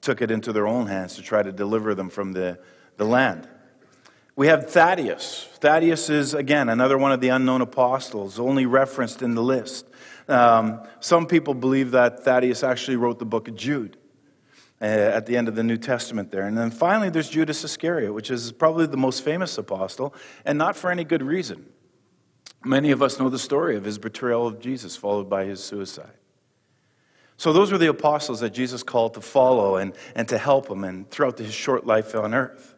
took 0.00 0.22
it 0.22 0.30
into 0.30 0.52
their 0.52 0.68
own 0.68 0.86
hands 0.86 1.16
to 1.16 1.22
try 1.22 1.42
to 1.42 1.50
deliver 1.50 1.96
them 1.96 2.08
from 2.08 2.32
the, 2.32 2.60
the 2.96 3.04
land. 3.04 3.48
We 4.36 4.46
have 4.46 4.70
Thaddeus. 4.70 5.48
Thaddeus 5.54 6.08
is, 6.08 6.34
again, 6.34 6.68
another 6.68 6.96
one 6.96 7.10
of 7.10 7.20
the 7.20 7.30
unknown 7.30 7.62
apostles, 7.62 8.38
only 8.38 8.64
referenced 8.64 9.22
in 9.22 9.34
the 9.34 9.42
list. 9.42 9.88
Um, 10.28 10.86
some 11.00 11.26
people 11.26 11.54
believe 11.54 11.90
that 11.90 12.22
Thaddeus 12.22 12.62
actually 12.62 12.98
wrote 12.98 13.18
the 13.18 13.26
book 13.26 13.48
of 13.48 13.56
Jude. 13.56 13.96
Uh, 14.78 14.84
at 14.84 15.24
the 15.24 15.38
end 15.38 15.48
of 15.48 15.54
the 15.54 15.62
New 15.62 15.78
Testament 15.78 16.30
there. 16.30 16.42
And 16.42 16.56
then 16.56 16.70
finally, 16.70 17.08
there's 17.08 17.30
Judas 17.30 17.64
Iscariot, 17.64 18.12
which 18.12 18.30
is 18.30 18.52
probably 18.52 18.86
the 18.86 18.98
most 18.98 19.24
famous 19.24 19.56
apostle, 19.56 20.14
and 20.44 20.58
not 20.58 20.76
for 20.76 20.90
any 20.90 21.02
good 21.02 21.22
reason. 21.22 21.64
Many 22.62 22.90
of 22.90 23.00
us 23.00 23.18
know 23.18 23.30
the 23.30 23.38
story 23.38 23.76
of 23.76 23.84
his 23.84 23.96
betrayal 23.96 24.46
of 24.46 24.60
Jesus, 24.60 24.94
followed 24.94 25.30
by 25.30 25.46
his 25.46 25.64
suicide. 25.64 26.12
So, 27.38 27.54
those 27.54 27.72
were 27.72 27.78
the 27.78 27.88
apostles 27.88 28.40
that 28.40 28.50
Jesus 28.50 28.82
called 28.82 29.14
to 29.14 29.22
follow 29.22 29.76
and, 29.76 29.94
and 30.14 30.28
to 30.28 30.36
help 30.36 30.68
him 30.68 30.84
and 30.84 31.10
throughout 31.10 31.38
his 31.38 31.54
short 31.54 31.86
life 31.86 32.14
on 32.14 32.34
earth. 32.34 32.74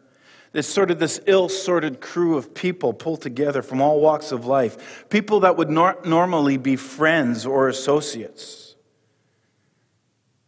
This 0.52 0.72
sort 0.72 0.92
of 0.92 1.00
this 1.00 1.20
ill-sorted 1.26 2.00
crew 2.00 2.36
of 2.36 2.54
people 2.54 2.92
pulled 2.92 3.22
together 3.22 3.60
from 3.60 3.80
all 3.80 4.00
walks 4.00 4.30
of 4.30 4.46
life, 4.46 5.08
people 5.10 5.40
that 5.40 5.56
would 5.56 5.68
nor- 5.68 5.98
normally 6.04 6.58
be 6.58 6.76
friends 6.76 7.44
or 7.44 7.68
associates. 7.68 8.76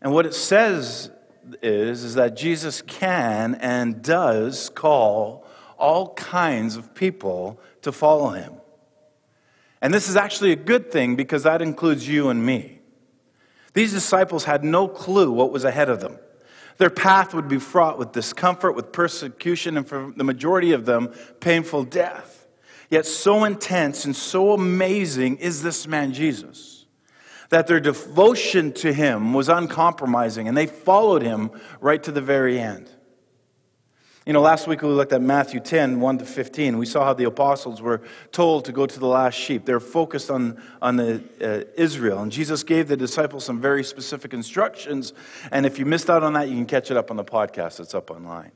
And 0.01 0.13
what 0.13 0.27
it 0.27 0.35
says 0.35 1.11
is, 1.63 2.05
is 2.05 2.15
that 2.15 2.37
Jesus 2.37 2.83
can 2.83 3.55
and 3.57 4.03
does 4.03 4.69
call 4.71 5.47
all 5.79 6.15
kinds 6.15 6.77
of 6.77 6.95
people 6.95 7.61
to 7.83 7.93
follow 7.93 8.31
him. 8.31 8.55
And 9.83 9.95
this 9.95 10.09
is 10.09 10.17
actually 10.17 10.53
a 10.53 10.57
good 10.57 10.93
thing 10.93 11.17
because 11.17 11.45
that 11.45 11.63
includes 11.63 12.07
you 12.07 12.29
and 12.29 12.45
me. 12.45 12.81
These 13.73 13.93
disciples 13.93 14.45
had 14.45 14.65
no 14.65 14.89
clue 14.89 15.31
what 15.31 15.53
was 15.53 15.65
ahead 15.65 15.89
of 15.89 16.01
them. 16.01 16.19
Their 16.77 16.91
path 16.91 17.35
would 17.35 17.49
be 17.49 17.59
fraught 17.59 17.99
with 17.99 18.13
discomfort, 18.13 18.75
with 18.75 18.93
persecution, 18.93 19.77
and 19.77 19.87
for 19.87 20.13
the 20.17 20.25
majority 20.25 20.73
of 20.73 20.87
them, 20.87 21.13
painful 21.41 21.85
death. 21.85 22.47
Yet, 22.89 23.07
so 23.07 23.45
intense 23.45 24.05
and 24.05 24.17
so 24.17 24.53
amazing 24.53 25.37
is 25.39 25.63
this 25.63 25.87
man 25.87 26.13
Jesus 26.13 26.80
that 27.51 27.67
their 27.67 27.81
devotion 27.81 28.73
to 28.73 28.93
him 28.93 29.35
was 29.35 29.49
uncompromising 29.49 30.49
and 30.49 30.57
they 30.57 30.67
followed 30.67 31.23
him 31.23 31.51
right 31.81 32.03
to 32.03 32.13
the 32.13 32.21
very 32.21 32.59
end. 32.59 32.89
You 34.27 34.35
know, 34.35 34.43
last 34.43 34.69
week 34.69 34.83
we 34.83 34.89
looked 34.89 35.13
at 35.13 35.23
Matthew 35.23 35.61
10, 35.61 35.99
1 35.99 36.19
to 36.19 36.25
15. 36.25 36.79
We 36.79 36.87
saw 36.87 37.05
how 37.05 37.15
the 37.15 37.25
apostles 37.25 37.81
were 37.83 38.03
told 38.33 38.67
to 38.67 38.73
go 38.73 38.87
to 38.87 39.01
the 39.01 39.07
last 39.07 39.35
sheep. 39.35 39.65
They're 39.65 39.81
focused 39.81 40.31
on, 40.31 40.63
on 40.81 40.97
the, 40.97 41.23
uh, 41.41 41.65
Israel. 41.75 42.21
And 42.21 42.31
Jesus 42.31 42.63
gave 42.63 42.87
the 42.87 42.97
disciples 42.97 43.45
some 43.45 43.61
very 43.61 43.83
specific 43.83 44.33
instructions. 44.33 45.15
And 45.51 45.67
if 45.67 45.79
you 45.79 45.87
missed 45.87 46.11
out 46.11 46.23
on 46.23 46.35
that, 46.35 46.49
you 46.49 46.55
can 46.55 46.67
catch 46.67 46.91
it 46.91 46.97
up 46.97 47.11
on 47.11 47.17
the 47.17 47.25
podcast. 47.25 47.81
It's 47.81 47.95
up 47.95 48.11
online. 48.11 48.53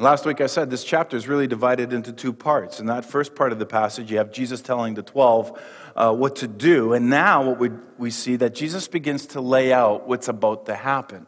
Last 0.00 0.26
week 0.26 0.40
I 0.40 0.46
said 0.46 0.70
this 0.70 0.82
chapter 0.82 1.16
is 1.16 1.28
really 1.28 1.46
divided 1.46 1.92
into 1.92 2.12
two 2.12 2.32
parts. 2.32 2.80
In 2.80 2.86
that 2.86 3.04
first 3.04 3.36
part 3.36 3.52
of 3.52 3.60
the 3.60 3.66
passage, 3.66 4.10
you 4.10 4.18
have 4.18 4.32
Jesus 4.32 4.60
telling 4.60 4.94
the 4.94 5.02
12 5.02 5.60
uh, 5.96 6.12
what 6.12 6.36
to 6.36 6.48
do. 6.48 6.92
And 6.92 7.08
now 7.08 7.44
what 7.48 7.58
we, 7.58 7.70
we 7.98 8.10
see 8.10 8.36
that 8.36 8.54
Jesus 8.54 8.88
begins 8.88 9.26
to 9.28 9.40
lay 9.40 9.72
out 9.72 10.06
what's 10.06 10.28
about 10.28 10.66
to 10.66 10.74
happen. 10.74 11.26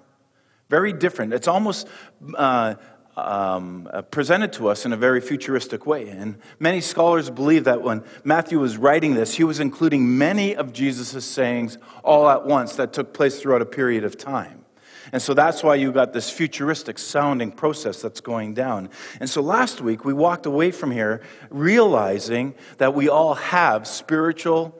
Very 0.68 0.92
different. 0.92 1.32
It's 1.32 1.48
almost 1.48 1.88
uh, 2.34 2.74
um, 3.16 3.88
uh, 3.92 4.02
presented 4.02 4.52
to 4.54 4.68
us 4.68 4.84
in 4.84 4.92
a 4.92 4.96
very 4.96 5.20
futuristic 5.20 5.86
way. 5.86 6.08
And 6.08 6.38
many 6.58 6.80
scholars 6.80 7.30
believe 7.30 7.64
that 7.64 7.82
when 7.82 8.04
Matthew 8.24 8.58
was 8.58 8.76
writing 8.76 9.14
this, 9.14 9.34
he 9.34 9.44
was 9.44 9.58
including 9.58 10.18
many 10.18 10.54
of 10.54 10.72
Jesus' 10.72 11.24
sayings 11.24 11.78
all 12.04 12.28
at 12.28 12.44
once 12.44 12.76
that 12.76 12.92
took 12.92 13.14
place 13.14 13.40
throughout 13.40 13.62
a 13.62 13.66
period 13.66 14.04
of 14.04 14.18
time. 14.18 14.65
And 15.12 15.22
so 15.22 15.34
that's 15.34 15.62
why 15.62 15.76
you 15.76 15.92
got 15.92 16.12
this 16.12 16.30
futuristic 16.30 16.98
sounding 16.98 17.52
process 17.52 18.02
that's 18.02 18.20
going 18.20 18.54
down. 18.54 18.90
And 19.20 19.28
so 19.28 19.40
last 19.40 19.80
week 19.80 20.04
we 20.04 20.12
walked 20.12 20.46
away 20.46 20.70
from 20.70 20.90
here 20.90 21.22
realizing 21.50 22.54
that 22.78 22.94
we 22.94 23.08
all 23.08 23.34
have 23.34 23.86
spiritual, 23.86 24.74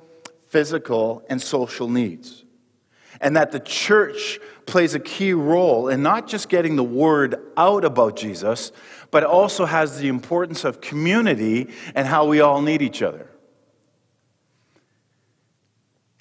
physical, 0.48 1.24
and 1.28 1.40
social 1.40 1.88
needs. 1.88 2.44
And 3.20 3.36
that 3.36 3.52
the 3.52 3.60
church 3.60 4.38
plays 4.66 4.94
a 4.94 5.00
key 5.00 5.32
role 5.32 5.88
in 5.88 6.02
not 6.02 6.28
just 6.28 6.48
getting 6.48 6.76
the 6.76 6.84
word 6.84 7.36
out 7.56 7.84
about 7.84 8.16
Jesus, 8.16 8.72
but 9.10 9.24
also 9.24 9.64
has 9.64 9.98
the 9.98 10.08
importance 10.08 10.64
of 10.64 10.80
community 10.80 11.68
and 11.94 12.06
how 12.06 12.26
we 12.26 12.40
all 12.40 12.60
need 12.60 12.82
each 12.82 13.00
other. 13.00 13.30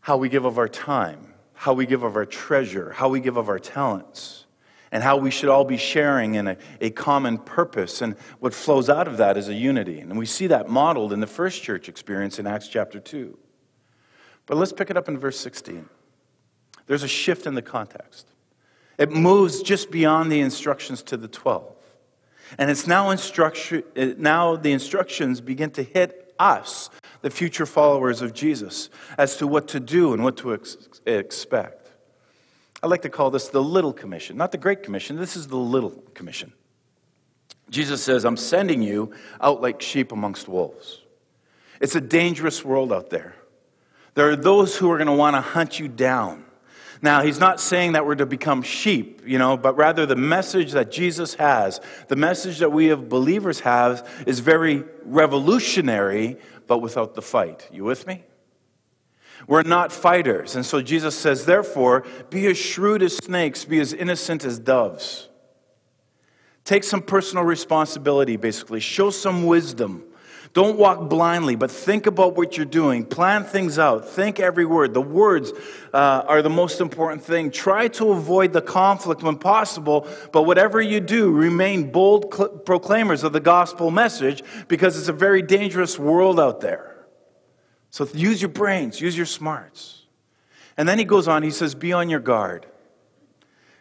how 0.06 0.18
we 0.18 0.30
give 0.30 0.46
of 0.46 0.60
our 0.60 0.68
time, 0.68 1.34
how 1.56 1.74
we 1.74 1.86
give 1.86 2.04
of 2.04 2.16
our 2.16 2.26
treasure, 2.26 2.92
how 2.92 3.10
we 3.10 3.20
give 3.20 3.38
of 3.38 3.50
our 3.50 3.60
talents, 3.60 4.46
and 4.92 5.04
how 5.04 5.18
we 5.18 5.32
should 5.32 5.50
all 5.50 5.66
be 5.66 5.78
sharing 5.78 6.36
in 6.36 6.48
a, 6.48 6.58
a 6.80 6.90
common 6.90 7.38
purpose. 7.38 8.02
And 8.02 8.16
what 8.40 8.54
flows 8.54 8.90
out 8.90 9.08
of 9.08 9.18
that 9.18 9.38
is 9.38 9.50
a 9.50 9.54
unity. 9.54 10.00
And 10.00 10.18
we 10.18 10.26
see 10.26 10.48
that 10.48 10.70
modeled 10.70 11.12
in 11.12 11.20
the 11.20 11.28
first 11.28 11.64
church 11.64 11.90
experience 11.90 12.40
in 12.40 12.48
Acts 12.48 12.68
chapter 12.68 13.00
2. 13.00 13.38
But 14.46 14.58
let's 14.58 14.74
pick 14.74 14.90
it 14.90 14.98
up 14.98 15.08
in 15.08 15.18
verse 15.18 15.40
16. 15.40 15.90
There's 16.88 17.04
a 17.04 17.08
shift 17.08 17.48
in 17.48 17.56
the 17.56 17.62
context. 17.62 18.28
It 18.98 19.12
moves 19.12 19.62
just 19.62 19.92
beyond 19.92 20.32
the 20.32 20.40
instructions 20.40 21.02
to 21.04 21.18
the 21.18 21.28
12. 21.28 21.74
And 22.58 22.70
it's 22.70 22.86
now, 22.88 23.10
instruction, 23.10 23.84
now 23.96 24.56
the 24.56 24.72
instructions 24.72 25.42
begin 25.42 25.72
to 25.72 25.84
hit 25.84 26.34
us, 26.40 26.90
the 27.22 27.30
future 27.30 27.66
followers 27.66 28.22
of 28.22 28.34
Jesus, 28.34 28.90
as 29.18 29.38
to 29.38 29.48
what 29.48 29.68
to 29.70 29.80
do 29.80 30.14
and 30.14 30.24
what 30.24 30.38
to 30.38 30.54
ex- 30.54 30.78
expect. 31.06 31.90
I 32.84 32.88
like 32.88 33.02
to 33.02 33.10
call 33.10 33.32
this 33.32 33.48
the 33.48 33.64
little 33.64 33.94
commission, 33.94 34.38
not 34.38 34.52
the 34.52 34.58
great 34.58 34.84
commission. 34.84 35.16
This 35.16 35.36
is 35.36 35.48
the 35.48 35.58
little 35.58 36.04
commission. 36.14 36.54
Jesus 37.70 38.04
says, 38.04 38.26
I'm 38.26 38.38
sending 38.38 38.82
you 38.82 39.12
out 39.42 39.62
like 39.62 39.82
sheep 39.82 40.12
amongst 40.12 40.48
wolves. 40.48 41.02
It's 41.82 41.96
a 41.96 42.02
dangerous 42.02 42.64
world 42.64 42.94
out 42.94 43.10
there. 43.10 43.36
There 44.14 44.30
are 44.30 44.36
those 44.36 44.78
who 44.78 44.92
are 44.92 44.98
going 44.98 45.08
to 45.08 45.14
want 45.14 45.36
to 45.36 45.42
hunt 45.42 45.80
you 45.80 45.88
down. 45.88 46.46
Now, 47.02 47.22
he's 47.22 47.40
not 47.40 47.60
saying 47.60 47.92
that 47.92 48.06
we're 48.06 48.16
to 48.16 48.26
become 48.26 48.62
sheep, 48.62 49.22
you 49.26 49.38
know, 49.38 49.58
but 49.58 49.76
rather 49.76 50.06
the 50.06 50.16
message 50.16 50.72
that 50.72 50.92
Jesus 50.92 51.36
has, 51.36 51.82
the 52.08 52.16
message 52.16 52.60
that 52.60 52.72
we 52.72 52.90
as 52.90 52.98
believers 52.98 53.60
have, 53.60 54.10
is 54.26 54.40
very 54.40 54.84
revolutionary, 55.04 56.38
but 56.68 56.80
without 56.80 57.16
the 57.16 57.22
fight. 57.22 57.70
You 57.72 57.84
with 57.84 58.08
me? 58.08 58.24
We're 59.48 59.64
not 59.64 59.92
fighters. 59.92 60.56
And 60.56 60.66
so 60.66 60.82
Jesus 60.82 61.16
says, 61.16 61.46
therefore, 61.46 62.06
be 62.30 62.48
as 62.48 62.58
shrewd 62.58 63.02
as 63.04 63.18
snakes, 63.18 63.66
be 63.66 63.80
as 63.80 63.94
innocent 63.94 64.46
as 64.46 64.60
doves. 64.60 65.30
Take 66.64 66.84
some 66.84 67.02
personal 67.02 67.44
responsibility, 67.44 68.38
basically. 68.38 68.80
Show 68.80 69.12
some 69.12 69.46
wisdom. 69.46 70.06
Don't 70.56 70.78
walk 70.78 71.10
blindly, 71.10 71.58
but 71.58 71.70
think 71.70 72.08
about 72.08 72.38
what 72.38 72.56
you're 72.56 72.66
doing. 72.66 73.06
Plan 73.06 73.44
things 73.44 73.78
out. 73.78 74.08
Think 74.08 74.40
every 74.40 74.64
word. 74.64 74.94
The 74.94 75.02
words 75.02 75.52
uh, 75.94 76.24
are 76.26 76.42
the 76.42 76.50
most 76.50 76.80
important 76.80 77.24
thing. 77.24 77.52
Try 77.52 77.90
to 77.90 78.12
avoid 78.12 78.54
the 78.54 78.62
conflict 78.62 79.22
when 79.22 79.36
possible, 79.36 80.08
but 80.32 80.44
whatever 80.44 80.82
you 80.82 81.02
do, 81.02 81.30
remain 81.30 81.92
bold 81.92 82.34
cl- 82.34 82.48
proclaimers 82.48 83.26
of 83.26 83.34
the 83.34 83.42
gospel 83.42 83.92
message 83.92 84.44
because 84.70 84.98
it's 84.98 85.10
a 85.10 85.14
very 85.14 85.42
dangerous 85.42 86.00
world 86.00 86.40
out 86.40 86.62
there. 86.62 87.06
So 87.90 88.08
use 88.14 88.42
your 88.42 88.48
brains, 88.48 89.02
use 89.02 89.18
your 89.18 89.26
smarts. 89.26 90.04
And 90.78 90.88
then 90.88 91.00
he 91.00 91.04
goes 91.04 91.28
on, 91.28 91.44
he 91.44 91.52
says, 91.52 91.76
Be 91.76 91.92
on 91.92 92.10
your 92.10 92.22
guard. 92.22 92.66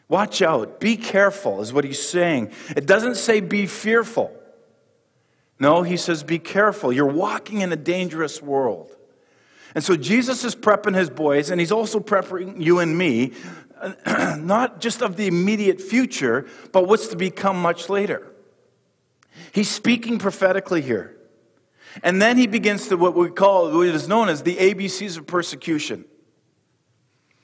Watch 0.09 0.43
out. 0.43 0.81
Be 0.81 0.97
careful, 0.97 1.61
is 1.61 1.73
what 1.73 1.85
he's 1.85 2.05
saying. 2.05 2.51
It 2.71 2.85
doesn't 2.85 3.15
say 3.15 3.39
be 3.39 3.69
fearful. 3.69 4.37
No, 5.59 5.83
he 5.83 5.97
says, 5.97 6.23
be 6.23 6.39
careful. 6.39 6.93
You're 6.93 7.07
walking 7.07 7.61
in 7.61 7.73
a 7.73 7.77
dangerous 7.77 8.43
world. 8.43 8.95
And 9.75 9.83
so 9.83 9.97
Jesus 9.97 10.45
is 10.45 10.55
prepping 10.55 10.95
his 10.95 11.11
boys, 11.11 11.51
and 11.51 11.61
he's 11.61 11.73
also 11.73 11.99
prepping 12.01 12.63
you 12.63 12.79
and 12.79 12.97
me, 12.97 13.33
not 14.39 14.81
just 14.81 15.03
of 15.03 15.17
the 15.17 15.27
immediate 15.27 15.81
future, 15.81 16.47
but 16.73 16.87
what's 16.87 17.09
to 17.09 17.17
become 17.17 17.61
much 17.61 17.89
later. 17.89 18.27
He's 19.53 19.71
speaking 19.71 20.19
prophetically 20.19 20.81
here. 20.81 21.17
And 22.03 22.21
then 22.21 22.37
he 22.37 22.47
begins 22.47 22.89
to 22.89 22.97
what 22.97 23.15
we 23.15 23.31
call, 23.31 23.71
what 23.71 23.87
is 23.87 24.09
known 24.09 24.29
as 24.29 24.43
the 24.43 24.57
ABCs 24.57 25.17
of 25.17 25.27
persecution. 25.27 26.05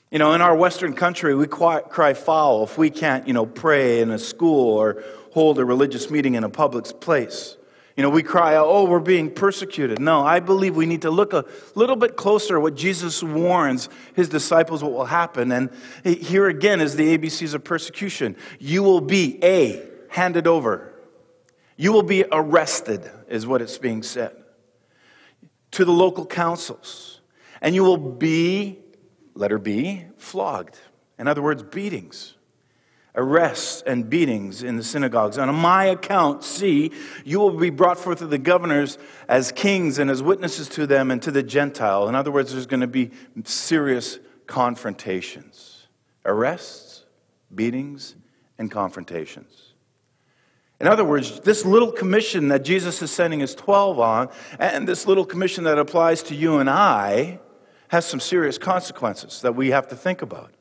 You 0.09 0.19
know, 0.19 0.33
in 0.33 0.41
our 0.41 0.55
Western 0.55 0.93
country, 0.93 1.33
we 1.33 1.47
cry 1.47 2.13
foul 2.13 2.65
if 2.65 2.77
we 2.77 2.89
can't, 2.89 3.27
you 3.27 3.33
know, 3.33 3.45
pray 3.45 4.01
in 4.01 4.11
a 4.11 4.19
school 4.19 4.77
or 4.77 5.03
hold 5.31 5.57
a 5.57 5.63
religious 5.63 6.09
meeting 6.09 6.35
in 6.35 6.43
a 6.43 6.49
public 6.49 6.99
place. 6.99 7.55
You 7.97 8.03
know, 8.03 8.09
we 8.09 8.23
cry 8.23 8.55
out, 8.55 8.67
oh, 8.67 8.85
we're 8.85 8.99
being 8.99 9.29
persecuted. 9.29 9.99
No, 9.99 10.25
I 10.25 10.39
believe 10.39 10.75
we 10.75 10.85
need 10.85 11.01
to 11.01 11.11
look 11.11 11.33
a 11.33 11.45
little 11.75 11.97
bit 11.97 12.15
closer 12.15 12.57
at 12.57 12.61
what 12.61 12.75
Jesus 12.75 13.21
warns 13.21 13.89
his 14.13 14.29
disciples 14.29 14.81
what 14.81 14.93
will 14.93 15.05
happen. 15.05 15.51
And 15.51 15.69
here 16.03 16.47
again 16.47 16.79
is 16.79 16.95
the 16.95 17.17
ABCs 17.17 17.53
of 17.53 17.63
persecution. 17.63 18.37
You 18.59 18.83
will 18.83 19.01
be 19.01 19.43
A, 19.43 19.85
handed 20.09 20.47
over. 20.47 20.93
You 21.75 21.91
will 21.91 22.03
be 22.03 22.23
arrested, 22.31 23.09
is 23.27 23.45
what 23.45 23.61
it's 23.61 23.77
being 23.77 24.03
said, 24.03 24.35
to 25.71 25.83
the 25.83 25.91
local 25.91 26.25
councils. 26.25 27.19
And 27.61 27.75
you 27.75 27.83
will 27.83 27.97
be, 27.97 28.79
letter 29.33 29.57
B, 29.57 30.05
flogged. 30.17 30.77
In 31.19 31.27
other 31.27 31.41
words, 31.41 31.61
beatings 31.63 32.35
arrests 33.15 33.83
and 33.85 34.09
beatings 34.09 34.63
in 34.63 34.77
the 34.77 34.83
synagogues. 34.83 35.37
And 35.37 35.49
on 35.49 35.55
my 35.55 35.85
account, 35.85 36.43
see, 36.43 36.91
you 37.25 37.39
will 37.39 37.51
be 37.57 37.69
brought 37.69 37.97
forth 37.97 38.19
to 38.19 38.27
the 38.27 38.37
governors 38.37 38.97
as 39.27 39.51
kings 39.51 39.99
and 39.99 40.09
as 40.09 40.23
witnesses 40.23 40.69
to 40.69 40.87
them 40.87 41.11
and 41.11 41.21
to 41.21 41.31
the 41.31 41.43
Gentile. 41.43 42.07
In 42.07 42.15
other 42.15 42.31
words, 42.31 42.53
there's 42.53 42.65
going 42.65 42.81
to 42.81 42.87
be 42.87 43.11
serious 43.43 44.19
confrontations 44.47 45.77
arrests, 46.23 47.03
beatings, 47.53 48.15
and 48.59 48.69
confrontations. 48.69 49.73
In 50.79 50.87
other 50.87 51.03
words, 51.03 51.39
this 51.39 51.65
little 51.65 51.91
commission 51.91 52.47
that 52.49 52.63
Jesus 52.63 53.01
is 53.01 53.11
sending 53.11 53.39
his 53.39 53.55
12 53.55 53.99
on, 53.99 54.29
and 54.59 54.87
this 54.87 55.07
little 55.07 55.25
commission 55.25 55.63
that 55.63 55.79
applies 55.79 56.21
to 56.23 56.35
you 56.35 56.59
and 56.59 56.69
I, 56.69 57.39
has 57.87 58.05
some 58.05 58.19
serious 58.19 58.57
consequences 58.57 59.41
that 59.41 59.55
we 59.55 59.71
have 59.71 59.87
to 59.89 59.95
think 59.95 60.21
about. 60.21 60.53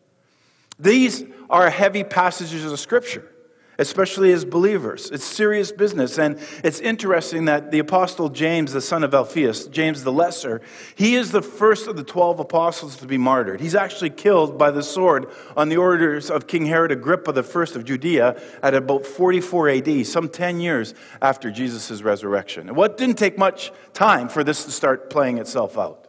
These 0.81 1.25
are 1.51 1.69
heavy 1.69 2.05
passages 2.05 2.65
of 2.65 2.81
Scripture, 2.81 3.31
especially 3.79 4.33
as 4.33 4.47
believers. 4.47 5.11
It's 5.11 5.25
serious 5.25 5.73
business. 5.73 6.19
And 6.19 6.39
it's 6.65 6.81
interesting 6.81 7.45
that 7.47 7.71
the 7.71 7.81
Apostle 7.81 8.31
James, 8.31 8.73
the 8.73 8.81
son 8.81 9.05
of 9.05 9.13
Alphaeus, 9.13 9.67
James 9.67 10.05
the 10.05 10.13
Lesser, 10.13 10.63
he 10.95 11.17
is 11.17 11.33
the 11.33 11.43
first 11.43 11.87
of 11.87 11.97
the 11.97 12.05
12 12.05 12.41
apostles 12.41 12.97
to 12.97 13.07
be 13.07 13.19
martyred. 13.19 13.61
He's 13.61 13.75
actually 13.75 14.11
killed 14.11 14.57
by 14.57 14.71
the 14.71 14.83
sword 14.83 15.27
on 15.55 15.69
the 15.69 15.77
orders 15.77 16.31
of 16.31 16.47
King 16.47 16.65
Herod 16.65 16.93
Agrippa 16.93 17.33
I 17.33 17.39
of 17.39 17.85
Judea 17.85 18.41
at 18.63 18.73
about 18.73 19.05
44 19.05 19.69
AD, 19.69 20.07
some 20.07 20.31
10 20.31 20.61
years 20.61 20.95
after 21.21 21.51
Jesus' 21.51 22.01
resurrection. 22.01 22.69
And 22.69 22.77
what 22.77 22.97
didn't 22.97 23.19
take 23.19 23.37
much 23.37 23.71
time 23.93 24.31
for 24.31 24.43
this 24.43 24.65
to 24.65 24.71
start 24.71 25.11
playing 25.11 25.37
itself 25.37 25.77
out. 25.77 26.07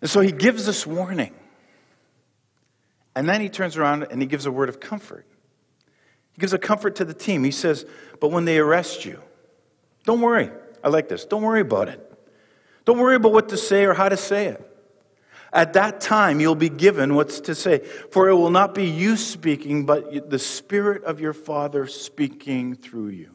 And 0.00 0.10
so 0.10 0.20
he 0.20 0.30
gives 0.30 0.66
this 0.66 0.86
warning. 0.86 1.34
And 3.14 3.28
then 3.28 3.40
he 3.40 3.48
turns 3.48 3.76
around 3.76 4.04
and 4.10 4.20
he 4.20 4.26
gives 4.26 4.46
a 4.46 4.52
word 4.52 4.68
of 4.68 4.80
comfort. 4.80 5.26
He 6.32 6.40
gives 6.40 6.52
a 6.52 6.58
comfort 6.58 6.96
to 6.96 7.04
the 7.04 7.14
team. 7.14 7.44
He 7.44 7.50
says, 7.50 7.84
But 8.20 8.30
when 8.30 8.44
they 8.44 8.58
arrest 8.58 9.04
you, 9.04 9.20
don't 10.04 10.20
worry. 10.20 10.50
I 10.82 10.88
like 10.88 11.08
this. 11.08 11.24
Don't 11.24 11.42
worry 11.42 11.60
about 11.60 11.88
it. 11.88 12.00
Don't 12.84 12.98
worry 12.98 13.16
about 13.16 13.32
what 13.32 13.50
to 13.50 13.56
say 13.56 13.84
or 13.84 13.94
how 13.94 14.08
to 14.08 14.16
say 14.16 14.46
it. 14.46 14.68
At 15.52 15.74
that 15.74 16.00
time, 16.00 16.40
you'll 16.40 16.54
be 16.54 16.70
given 16.70 17.14
what's 17.14 17.40
to 17.40 17.54
say. 17.54 17.80
For 18.10 18.28
it 18.28 18.34
will 18.34 18.50
not 18.50 18.74
be 18.74 18.86
you 18.86 19.16
speaking, 19.16 19.84
but 19.84 20.30
the 20.30 20.38
Spirit 20.38 21.04
of 21.04 21.20
your 21.20 21.34
Father 21.34 21.86
speaking 21.86 22.74
through 22.74 23.08
you. 23.08 23.30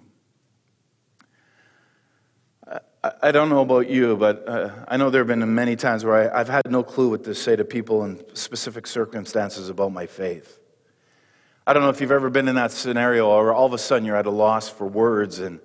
I 3.03 3.31
don't 3.31 3.49
know 3.49 3.61
about 3.61 3.89
you, 3.89 4.17
but 4.17 4.47
uh, 4.47 4.71
I 4.87 4.97
know 4.97 5.09
there 5.09 5.21
have 5.21 5.27
been 5.27 5.53
many 5.53 5.75
times 5.75 6.03
where 6.03 6.33
I, 6.33 6.39
have 6.39 6.49
had 6.49 6.69
no 6.69 6.83
clue 6.83 7.09
what 7.09 7.23
to 7.25 7.35
say 7.35 7.55
to 7.55 7.63
people 7.63 8.03
in 8.03 8.23
specific 8.35 8.87
circumstances 8.87 9.69
about 9.69 9.91
my 9.91 10.07
faith. 10.07 10.59
I 11.65 11.73
don't 11.73 11.83
know 11.83 11.89
if 11.89 12.01
you've 12.01 12.11
ever 12.11 12.29
been 12.29 12.47
in 12.47 12.55
that 12.55 12.71
scenario 12.71 13.27
or 13.27 13.53
all 13.53 13.67
of 13.67 13.73
a 13.73 13.77
sudden 13.77 14.05
you're 14.05 14.15
at 14.15 14.25
a 14.25 14.31
loss 14.31 14.67
for 14.67 14.87
words 14.87 15.39
and, 15.39 15.59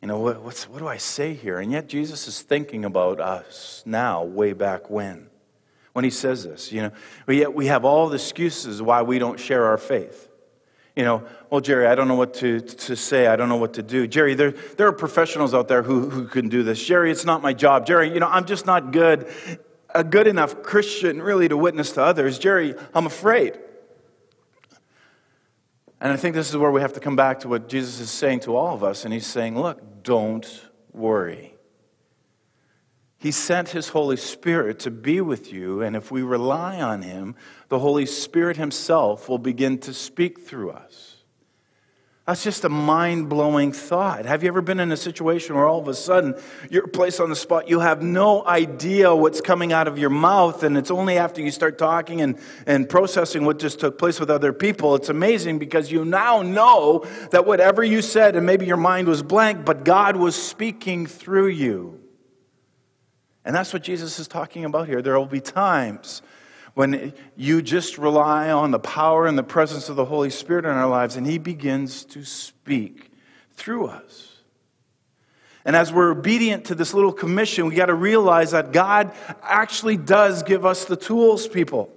you 0.00 0.08
know, 0.08 0.20
what, 0.20 0.36
what 0.36 0.78
do 0.78 0.86
I 0.86 0.98
say 0.98 1.34
here? 1.34 1.58
And 1.58 1.72
yet 1.72 1.88
Jesus 1.88 2.28
is 2.28 2.42
thinking 2.42 2.84
about 2.84 3.20
us 3.20 3.82
now, 3.84 4.22
way 4.22 4.52
back 4.52 4.88
when, 4.88 5.28
when 5.94 6.04
he 6.04 6.10
says 6.10 6.44
this. 6.44 6.70
You 6.70 6.82
know, 6.82 6.92
but 7.26 7.34
yet 7.34 7.54
we 7.54 7.66
have 7.66 7.84
all 7.84 8.08
the 8.08 8.16
excuses 8.16 8.80
why 8.80 9.02
we 9.02 9.18
don't 9.18 9.40
share 9.40 9.66
our 9.66 9.78
faith. 9.78 10.29
You 11.00 11.06
know, 11.06 11.22
well, 11.48 11.62
Jerry, 11.62 11.86
I 11.86 11.94
don't 11.94 12.08
know 12.08 12.14
what 12.14 12.34
to, 12.34 12.60
to 12.60 12.94
say. 12.94 13.26
I 13.26 13.34
don't 13.34 13.48
know 13.48 13.56
what 13.56 13.72
to 13.72 13.82
do. 13.82 14.06
Jerry, 14.06 14.34
there, 14.34 14.50
there 14.50 14.86
are 14.86 14.92
professionals 14.92 15.54
out 15.54 15.66
there 15.66 15.82
who, 15.82 16.10
who 16.10 16.26
can 16.26 16.50
do 16.50 16.62
this. 16.62 16.84
Jerry, 16.84 17.10
it's 17.10 17.24
not 17.24 17.40
my 17.40 17.54
job. 17.54 17.86
Jerry, 17.86 18.12
you 18.12 18.20
know, 18.20 18.28
I'm 18.28 18.44
just 18.44 18.66
not 18.66 18.92
good, 18.92 19.26
a 19.94 20.04
good 20.04 20.26
enough 20.26 20.62
Christian 20.62 21.22
really 21.22 21.48
to 21.48 21.56
witness 21.56 21.92
to 21.92 22.02
others. 22.02 22.38
Jerry, 22.38 22.74
I'm 22.94 23.06
afraid. 23.06 23.58
And 26.02 26.12
I 26.12 26.16
think 26.16 26.34
this 26.34 26.50
is 26.50 26.56
where 26.58 26.70
we 26.70 26.82
have 26.82 26.92
to 26.92 27.00
come 27.00 27.16
back 27.16 27.40
to 27.40 27.48
what 27.48 27.70
Jesus 27.70 27.98
is 27.98 28.10
saying 28.10 28.40
to 28.40 28.54
all 28.54 28.74
of 28.74 28.84
us. 28.84 29.06
And 29.06 29.14
he's 29.14 29.26
saying, 29.26 29.58
look, 29.58 30.02
don't 30.02 30.46
worry. 30.92 31.54
He 33.20 33.32
sent 33.32 33.68
His 33.68 33.90
Holy 33.90 34.16
Spirit 34.16 34.78
to 34.80 34.90
be 34.90 35.20
with 35.20 35.52
you, 35.52 35.82
and 35.82 35.94
if 35.94 36.10
we 36.10 36.22
rely 36.22 36.80
on 36.80 37.02
Him, 37.02 37.36
the 37.68 37.78
Holy 37.78 38.06
Spirit 38.06 38.56
Himself 38.56 39.28
will 39.28 39.38
begin 39.38 39.76
to 39.80 39.92
speak 39.92 40.40
through 40.40 40.70
us. 40.70 41.16
That's 42.26 42.42
just 42.42 42.64
a 42.64 42.70
mind 42.70 43.28
blowing 43.28 43.72
thought. 43.72 44.24
Have 44.24 44.42
you 44.42 44.48
ever 44.48 44.62
been 44.62 44.80
in 44.80 44.90
a 44.90 44.96
situation 44.96 45.54
where 45.54 45.66
all 45.66 45.80
of 45.80 45.88
a 45.88 45.94
sudden 45.94 46.34
you're 46.70 46.86
placed 46.86 47.20
on 47.20 47.28
the 47.28 47.36
spot? 47.36 47.68
You 47.68 47.80
have 47.80 48.02
no 48.02 48.46
idea 48.46 49.14
what's 49.14 49.42
coming 49.42 49.70
out 49.70 49.86
of 49.86 49.98
your 49.98 50.10
mouth, 50.10 50.62
and 50.62 50.78
it's 50.78 50.90
only 50.90 51.18
after 51.18 51.42
you 51.42 51.50
start 51.50 51.76
talking 51.76 52.22
and, 52.22 52.38
and 52.66 52.88
processing 52.88 53.44
what 53.44 53.58
just 53.58 53.80
took 53.80 53.98
place 53.98 54.18
with 54.18 54.30
other 54.30 54.54
people. 54.54 54.94
It's 54.94 55.10
amazing 55.10 55.58
because 55.58 55.92
you 55.92 56.06
now 56.06 56.40
know 56.40 57.04
that 57.32 57.44
whatever 57.44 57.84
you 57.84 58.00
said, 58.00 58.34
and 58.34 58.46
maybe 58.46 58.64
your 58.64 58.78
mind 58.78 59.08
was 59.08 59.22
blank, 59.22 59.66
but 59.66 59.84
God 59.84 60.16
was 60.16 60.40
speaking 60.40 61.04
through 61.06 61.48
you. 61.48 62.00
And 63.44 63.54
that's 63.54 63.72
what 63.72 63.82
Jesus 63.82 64.18
is 64.18 64.28
talking 64.28 64.64
about 64.64 64.86
here. 64.86 65.02
There 65.02 65.18
will 65.18 65.26
be 65.26 65.40
times 65.40 66.22
when 66.74 67.12
you 67.36 67.62
just 67.62 67.98
rely 67.98 68.50
on 68.50 68.70
the 68.70 68.78
power 68.78 69.26
and 69.26 69.36
the 69.36 69.42
presence 69.42 69.88
of 69.88 69.96
the 69.96 70.04
Holy 70.04 70.30
Spirit 70.30 70.64
in 70.64 70.70
our 70.70 70.88
lives, 70.88 71.16
and 71.16 71.26
He 71.26 71.38
begins 71.38 72.04
to 72.06 72.24
speak 72.24 73.10
through 73.52 73.86
us. 73.86 74.28
And 75.64 75.76
as 75.76 75.92
we're 75.92 76.12
obedient 76.12 76.66
to 76.66 76.74
this 76.74 76.94
little 76.94 77.12
commission, 77.12 77.66
we 77.66 77.74
got 77.74 77.86
to 77.86 77.94
realize 77.94 78.52
that 78.52 78.72
God 78.72 79.12
actually 79.42 79.96
does 79.96 80.42
give 80.42 80.64
us 80.64 80.86
the 80.86 80.96
tools, 80.96 81.46
people. 81.46 81.92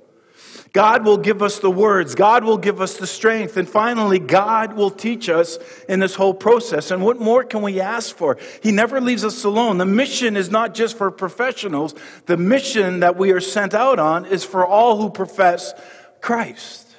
God 0.73 1.05
will 1.05 1.19
give 1.19 1.43
us 1.43 1.59
the 1.59 1.69
words. 1.69 2.15
God 2.15 2.43
will 2.43 2.57
give 2.57 2.81
us 2.81 2.97
the 2.97 3.05
strength. 3.05 3.57
And 3.57 3.69
finally, 3.69 4.17
God 4.17 4.73
will 4.73 4.89
teach 4.89 5.29
us 5.29 5.59
in 5.87 5.99
this 5.99 6.15
whole 6.15 6.33
process. 6.33 6.89
And 6.89 7.03
what 7.03 7.19
more 7.19 7.43
can 7.43 7.61
we 7.61 7.79
ask 7.79 8.15
for? 8.15 8.39
He 8.63 8.71
never 8.71 8.99
leaves 8.99 9.23
us 9.23 9.43
alone. 9.43 9.77
The 9.77 9.85
mission 9.85 10.35
is 10.35 10.49
not 10.49 10.73
just 10.73 10.97
for 10.97 11.11
professionals. 11.11 11.93
The 12.25 12.37
mission 12.37 13.01
that 13.01 13.17
we 13.17 13.31
are 13.31 13.39
sent 13.39 13.75
out 13.75 13.99
on 13.99 14.25
is 14.25 14.43
for 14.43 14.65
all 14.65 14.99
who 14.99 15.11
profess 15.11 15.73
Christ. 16.21 16.89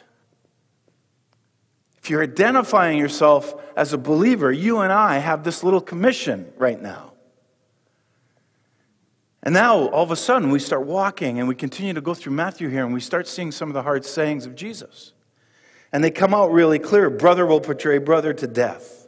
If 1.99 2.11
you're 2.11 2.23
identifying 2.23 2.99
yourself 2.99 3.61
as 3.77 3.93
a 3.93 3.99
believer, 3.99 4.53
you 4.53 4.81
and 4.81 4.93
I 4.93 5.19
have 5.19 5.43
this 5.43 5.65
little 5.65 5.81
commission 5.81 6.53
right 6.59 6.81
now. 6.81 7.14
And 9.45 9.53
now, 9.53 9.89
all 9.89 10.03
of 10.03 10.11
a 10.11 10.17
sudden, 10.17 10.51
we 10.51 10.59
start 10.59 10.87
walking 10.87 11.39
and 11.39 11.47
we 11.47 11.55
continue 11.55 11.93
to 11.93 12.01
go 12.01 12.15
through 12.15 12.33
Matthew 12.33 12.71
here 12.71 12.83
and 12.83 12.95
we 12.95 13.01
start 13.01 13.29
seeing 13.29 13.53
some 13.53 13.69
of 13.69 13.75
the 13.75 13.83
hard 13.83 14.07
sayings 14.07 14.47
of 14.47 14.57
Jesus. 14.57 15.13
And 15.93 16.03
they 16.03 16.11
come 16.11 16.33
out 16.33 16.51
really 16.51 16.79
clear 16.79 17.11
brother 17.11 17.45
will 17.45 17.61
betray 17.61 17.99
brother 17.99 18.33
to 18.33 18.47
death. 18.47 19.07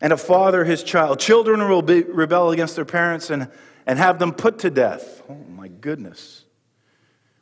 And 0.00 0.14
a 0.14 0.16
father 0.16 0.64
his 0.64 0.82
child. 0.82 1.20
Children 1.20 1.68
will 1.68 1.82
be, 1.82 2.02
rebel 2.02 2.50
against 2.50 2.74
their 2.74 2.86
parents 2.86 3.28
and, 3.28 3.50
and 3.86 3.98
have 3.98 4.18
them 4.18 4.32
put 4.32 4.60
to 4.60 4.70
death. 4.70 5.22
Oh, 5.28 5.34
my 5.34 5.68
goodness. 5.68 6.44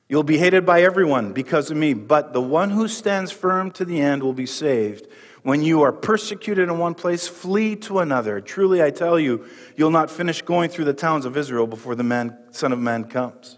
You'll 0.09 0.25
be 0.25 0.39
hated 0.39 0.67
by 0.67 0.83
everyone 0.83 1.33
because 1.33 1.71
of 1.71 1.77
me, 1.77 1.95
but 1.95 2.33
the 2.33 2.43
one 2.43 2.71
who 2.71 2.89
stands 2.89 3.31
firm 3.31 3.71
to 3.73 3.85
the 3.85 4.01
end 4.01 4.25
will 4.25 4.33
be 4.33 4.47
saved. 4.47 5.07
When 5.47 5.63
you 5.63 5.83
are 5.83 5.93
persecuted 5.93 6.69
in 6.69 6.77
one 6.77 6.95
place, 6.95 7.29
flee 7.29 7.77
to 7.77 8.01
another. 8.01 8.41
Truly, 8.41 8.83
I 8.83 8.91
tell 8.91 9.17
you, 9.17 9.47
you'll 9.77 9.93
not 9.93 10.11
finish 10.11 10.43
going 10.43 10.71
through 10.71 10.87
the 10.87 10.93
towns 10.93 11.25
of 11.25 11.37
Israel 11.37 11.69
before 11.69 11.95
the 11.95 12.03
man, 12.03 12.37
Son 12.51 12.73
of 12.73 12.81
Man 12.81 13.05
comes. 13.05 13.57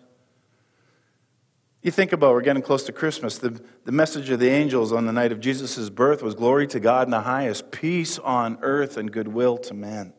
You 1.80 1.90
think 1.90 2.12
about, 2.12 2.34
we're 2.34 2.42
getting 2.42 2.60
close 2.60 2.82
to 2.84 2.92
Christmas. 2.92 3.38
The, 3.38 3.58
the 3.86 3.92
message 3.92 4.28
of 4.28 4.38
the 4.38 4.50
angels 4.50 4.92
on 4.92 5.06
the 5.06 5.14
night 5.14 5.32
of 5.32 5.40
Jesus' 5.40 5.88
birth 5.88 6.22
was 6.22 6.34
glory 6.34 6.66
to 6.66 6.78
God 6.78 7.06
in 7.06 7.10
the 7.10 7.22
highest, 7.22 7.70
peace 7.70 8.18
on 8.18 8.58
earth, 8.60 8.98
and 8.98 9.10
goodwill 9.10 9.56
to 9.56 9.72
men. 9.72 10.12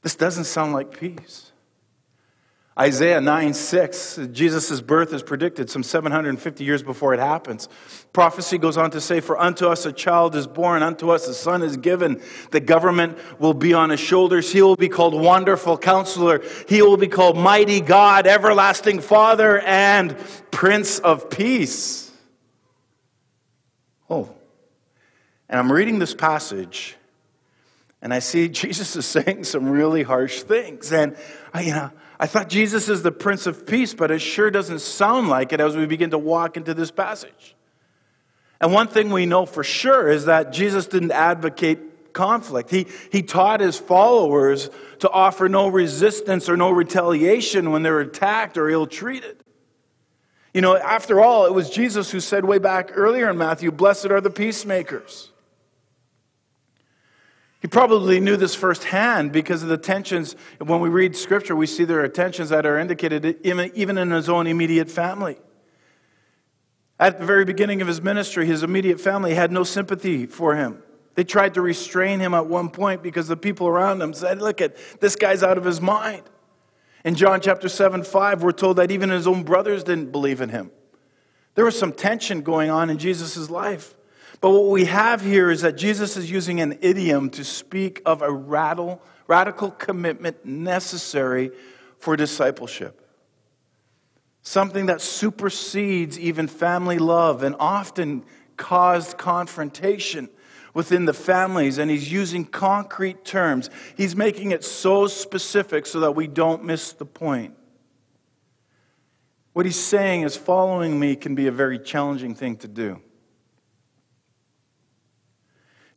This 0.00 0.16
doesn't 0.16 0.44
sound 0.44 0.72
like 0.72 0.98
peace. 0.98 1.52
Isaiah 2.80 3.20
9 3.20 3.54
6, 3.54 4.20
Jesus' 4.30 4.80
birth 4.80 5.12
is 5.12 5.24
predicted 5.24 5.68
some 5.68 5.82
750 5.82 6.62
years 6.62 6.80
before 6.82 7.12
it 7.12 7.18
happens. 7.18 7.68
Prophecy 8.12 8.56
goes 8.56 8.76
on 8.76 8.92
to 8.92 9.00
say, 9.00 9.18
For 9.18 9.36
unto 9.36 9.66
us 9.66 9.84
a 9.84 9.92
child 9.92 10.36
is 10.36 10.46
born, 10.46 10.84
unto 10.84 11.10
us 11.10 11.26
a 11.26 11.34
son 11.34 11.62
is 11.62 11.76
given. 11.76 12.22
The 12.52 12.60
government 12.60 13.18
will 13.40 13.54
be 13.54 13.74
on 13.74 13.90
his 13.90 13.98
shoulders. 13.98 14.52
He 14.52 14.62
will 14.62 14.76
be 14.76 14.88
called 14.88 15.14
Wonderful 15.14 15.76
Counselor. 15.78 16.40
He 16.68 16.80
will 16.80 16.96
be 16.96 17.08
called 17.08 17.36
Mighty 17.36 17.80
God, 17.80 18.28
Everlasting 18.28 19.00
Father, 19.00 19.58
and 19.58 20.16
Prince 20.52 21.00
of 21.00 21.30
Peace. 21.30 22.12
Oh. 24.08 24.32
And 25.48 25.58
I'm 25.58 25.72
reading 25.72 25.98
this 25.98 26.14
passage, 26.14 26.97
and 28.00 28.14
I 28.14 28.18
see 28.18 28.48
Jesus 28.48 28.96
is 28.96 29.06
saying 29.06 29.44
some 29.44 29.68
really 29.68 30.02
harsh 30.02 30.42
things. 30.42 30.92
And, 30.92 31.16
I, 31.52 31.62
you 31.62 31.72
know, 31.72 31.90
I 32.20 32.26
thought 32.26 32.48
Jesus 32.48 32.88
is 32.88 33.02
the 33.02 33.12
Prince 33.12 33.46
of 33.46 33.66
Peace, 33.66 33.94
but 33.94 34.10
it 34.10 34.20
sure 34.20 34.50
doesn't 34.50 34.80
sound 34.80 35.28
like 35.28 35.52
it 35.52 35.60
as 35.60 35.76
we 35.76 35.86
begin 35.86 36.10
to 36.10 36.18
walk 36.18 36.56
into 36.56 36.74
this 36.74 36.90
passage. 36.90 37.54
And 38.60 38.72
one 38.72 38.88
thing 38.88 39.10
we 39.10 39.24
know 39.24 39.46
for 39.46 39.62
sure 39.62 40.08
is 40.08 40.24
that 40.24 40.52
Jesus 40.52 40.86
didn't 40.88 41.12
advocate 41.12 42.12
conflict. 42.12 42.70
He, 42.70 42.88
he 43.12 43.22
taught 43.22 43.60
his 43.60 43.78
followers 43.78 44.70
to 44.98 45.08
offer 45.10 45.48
no 45.48 45.68
resistance 45.68 46.48
or 46.48 46.56
no 46.56 46.70
retaliation 46.70 47.70
when 47.70 47.84
they're 47.84 48.00
attacked 48.00 48.58
or 48.58 48.68
ill 48.68 48.88
treated. 48.88 49.44
You 50.52 50.60
know, 50.60 50.76
after 50.76 51.20
all, 51.20 51.46
it 51.46 51.54
was 51.54 51.70
Jesus 51.70 52.10
who 52.10 52.18
said 52.18 52.44
way 52.44 52.58
back 52.58 52.90
earlier 52.94 53.30
in 53.30 53.38
Matthew, 53.38 53.70
Blessed 53.70 54.06
are 54.06 54.20
the 54.20 54.30
peacemakers. 54.30 55.30
He 57.60 57.66
probably 57.66 58.20
knew 58.20 58.36
this 58.36 58.54
firsthand 58.54 59.32
because 59.32 59.62
of 59.62 59.68
the 59.68 59.78
tensions. 59.78 60.36
When 60.58 60.80
we 60.80 60.88
read 60.88 61.16
scripture, 61.16 61.56
we 61.56 61.66
see 61.66 61.84
there 61.84 62.04
are 62.04 62.08
tensions 62.08 62.50
that 62.50 62.64
are 62.66 62.78
indicated 62.78 63.38
even 63.44 63.98
in 63.98 64.10
his 64.10 64.28
own 64.28 64.46
immediate 64.46 64.90
family. 64.90 65.38
At 67.00 67.18
the 67.18 67.26
very 67.26 67.44
beginning 67.44 67.80
of 67.80 67.88
his 67.88 68.00
ministry, 68.00 68.46
his 68.46 68.62
immediate 68.62 69.00
family 69.00 69.34
had 69.34 69.50
no 69.50 69.64
sympathy 69.64 70.26
for 70.26 70.54
him. 70.56 70.82
They 71.14 71.24
tried 71.24 71.54
to 71.54 71.62
restrain 71.62 72.20
him 72.20 72.32
at 72.32 72.46
one 72.46 72.70
point 72.70 73.02
because 73.02 73.26
the 73.26 73.36
people 73.36 73.66
around 73.66 74.00
him 74.00 74.14
said, 74.14 74.40
Look 74.40 74.60
at 74.60 74.76
this 75.00 75.16
guy's 75.16 75.42
out 75.42 75.58
of 75.58 75.64
his 75.64 75.80
mind. 75.80 76.22
In 77.04 77.16
John 77.16 77.40
chapter 77.40 77.68
7, 77.68 78.04
5, 78.04 78.42
we're 78.42 78.52
told 78.52 78.76
that 78.76 78.90
even 78.90 79.10
his 79.10 79.26
own 79.26 79.42
brothers 79.42 79.82
didn't 79.82 80.12
believe 80.12 80.40
in 80.40 80.50
him. 80.50 80.70
There 81.54 81.64
was 81.64 81.76
some 81.76 81.92
tension 81.92 82.42
going 82.42 82.70
on 82.70 82.88
in 82.88 82.98
Jesus' 82.98 83.50
life. 83.50 83.94
But 84.40 84.50
what 84.50 84.68
we 84.68 84.84
have 84.84 85.20
here 85.20 85.50
is 85.50 85.62
that 85.62 85.76
Jesus 85.76 86.16
is 86.16 86.30
using 86.30 86.60
an 86.60 86.78
idiom 86.80 87.30
to 87.30 87.44
speak 87.44 88.00
of 88.06 88.22
a 88.22 88.30
radical, 88.30 89.02
radical 89.26 89.70
commitment 89.70 90.44
necessary 90.44 91.50
for 91.98 92.16
discipleship. 92.16 93.04
Something 94.42 94.86
that 94.86 95.00
supersedes 95.00 96.18
even 96.18 96.46
family 96.46 96.98
love 96.98 97.42
and 97.42 97.56
often 97.58 98.24
caused 98.56 99.18
confrontation 99.18 100.28
within 100.72 101.04
the 101.04 101.12
families. 101.12 101.78
And 101.78 101.90
he's 101.90 102.10
using 102.10 102.44
concrete 102.44 103.24
terms. 103.24 103.68
He's 103.96 104.14
making 104.14 104.52
it 104.52 104.62
so 104.64 105.08
specific 105.08 105.84
so 105.84 106.00
that 106.00 106.12
we 106.12 106.28
don't 106.28 106.64
miss 106.64 106.92
the 106.92 107.04
point. 107.04 107.54
What 109.52 109.66
he's 109.66 109.80
saying 109.80 110.22
is 110.22 110.36
following 110.36 111.00
me 111.00 111.16
can 111.16 111.34
be 111.34 111.48
a 111.48 111.52
very 111.52 111.80
challenging 111.80 112.36
thing 112.36 112.56
to 112.58 112.68
do. 112.68 113.02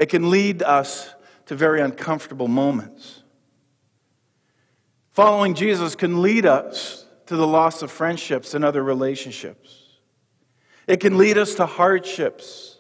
It 0.01 0.09
can 0.09 0.31
lead 0.31 0.63
us 0.63 1.13
to 1.45 1.53
very 1.53 1.79
uncomfortable 1.79 2.47
moments. 2.47 3.21
Following 5.11 5.53
Jesus 5.53 5.93
can 5.93 6.23
lead 6.23 6.43
us 6.43 7.05
to 7.27 7.35
the 7.35 7.45
loss 7.45 7.83
of 7.83 7.91
friendships 7.91 8.55
and 8.55 8.65
other 8.65 8.81
relationships. 8.81 9.99
It 10.87 11.01
can 11.01 11.19
lead 11.19 11.37
us 11.37 11.53
to 11.55 11.67
hardships. 11.67 12.79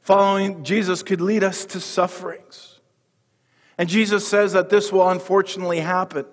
Following 0.00 0.64
Jesus 0.64 1.02
could 1.02 1.20
lead 1.20 1.44
us 1.44 1.66
to 1.66 1.78
sufferings. 1.78 2.80
And 3.76 3.86
Jesus 3.86 4.26
says 4.26 4.54
that 4.54 4.70
this 4.70 4.90
will 4.90 5.10
unfortunately 5.10 5.80
happen. 5.80 6.24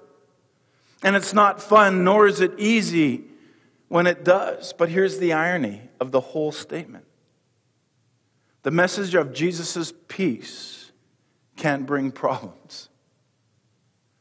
And 1.03 1.17
it's 1.17 1.33
not 1.33 1.61
fun, 1.61 2.05
nor 2.05 2.27
is 2.27 2.39
it 2.39 2.53
easy 2.57 3.25
when 3.89 4.07
it 4.07 4.23
does. 4.23 4.71
But 4.71 4.87
here's 4.87 5.17
the 5.17 5.33
irony 5.33 5.81
of 5.99 6.11
the 6.11 6.21
whole 6.21 6.53
statement 6.53 7.07
the 8.63 8.71
message 8.71 9.15
of 9.15 9.33
Jesus' 9.33 9.93
peace 10.07 10.91
can 11.55 11.83
bring 11.83 12.11
problems. 12.11 12.89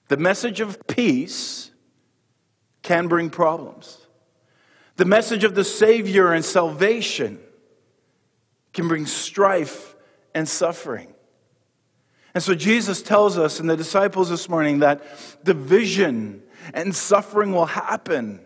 The 0.08 0.16
message 0.16 0.60
of 0.60 0.86
peace 0.86 1.70
can 2.82 3.08
bring 3.08 3.30
problems. 3.30 3.98
The 4.96 5.04
message 5.04 5.44
of 5.44 5.54
the 5.54 5.64
Savior 5.64 6.32
and 6.32 6.44
salvation 6.44 7.38
can 8.72 8.88
bring 8.88 9.06
strife 9.06 9.94
and 10.34 10.48
suffering. 10.48 11.14
And 12.34 12.42
so 12.42 12.54
Jesus 12.54 13.02
tells 13.02 13.38
us 13.38 13.60
and 13.60 13.68
the 13.68 13.76
disciples 13.76 14.30
this 14.30 14.48
morning 14.48 14.80
that 14.80 15.02
division 15.44 16.42
and 16.74 16.94
suffering 16.94 17.52
will 17.52 17.66
happen 17.66 18.40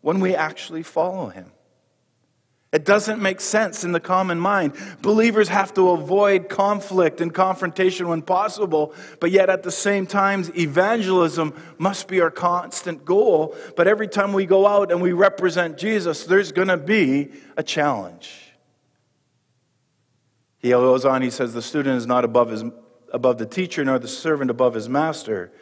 when 0.00 0.20
we 0.20 0.34
actually 0.34 0.82
follow 0.82 1.28
him. 1.28 1.50
It 2.74 2.84
doesn't 2.84 3.22
make 3.22 3.40
sense 3.40 3.84
in 3.84 3.92
the 3.92 4.00
common 4.00 4.40
mind. 4.40 4.72
Believers 5.00 5.46
have 5.46 5.72
to 5.74 5.90
avoid 5.90 6.48
conflict 6.48 7.20
and 7.20 7.32
confrontation 7.32 8.08
when 8.08 8.20
possible, 8.20 8.92
but 9.20 9.30
yet 9.30 9.48
at 9.48 9.62
the 9.62 9.70
same 9.70 10.08
time, 10.08 10.44
evangelism 10.56 11.54
must 11.78 12.08
be 12.08 12.20
our 12.20 12.32
constant 12.32 13.04
goal. 13.04 13.54
But 13.76 13.86
every 13.86 14.08
time 14.08 14.32
we 14.32 14.44
go 14.44 14.66
out 14.66 14.90
and 14.90 15.00
we 15.00 15.12
represent 15.12 15.78
Jesus, 15.78 16.24
there's 16.24 16.50
going 16.50 16.66
to 16.66 16.76
be 16.76 17.30
a 17.56 17.62
challenge. 17.62 18.56
He 20.58 20.70
goes 20.70 21.04
on, 21.04 21.22
he 21.22 21.30
says, 21.30 21.54
The 21.54 21.62
student 21.62 21.96
is 21.96 22.08
not 22.08 22.24
above, 22.24 22.50
his, 22.50 22.64
above 23.12 23.38
the 23.38 23.46
teacher, 23.46 23.84
nor 23.84 24.00
the 24.00 24.08
servant 24.08 24.50
above 24.50 24.74
his 24.74 24.88
master. 24.88 25.52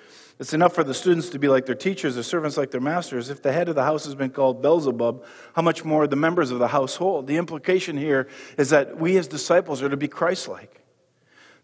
It's 0.43 0.53
enough 0.53 0.75
for 0.75 0.83
the 0.83 0.93
students 0.93 1.29
to 1.29 1.39
be 1.39 1.47
like 1.47 1.67
their 1.67 1.77
teachers, 1.77 2.17
the 2.17 2.25
servants 2.25 2.57
like 2.57 2.73
their 2.73 2.81
masters. 2.81 3.31
If 3.31 3.43
the 3.43 3.53
head 3.53 3.69
of 3.69 3.77
the 3.77 3.85
house 3.85 4.07
has 4.07 4.17
been 4.17 4.31
called 4.31 4.61
Beelzebub, 4.61 5.25
how 5.55 5.63
much 5.63 5.85
more 5.85 6.09
the 6.09 6.17
members 6.17 6.51
of 6.51 6.59
the 6.59 6.67
household? 6.67 7.29
The 7.29 7.37
implication 7.37 7.97
here 7.97 8.27
is 8.59 8.71
that 8.71 8.99
we 8.99 9.17
as 9.19 9.29
disciples 9.29 9.83
are 9.83 9.89
to 9.89 9.97
be 9.97 10.09
Christ 10.09 10.49
like. 10.49 10.83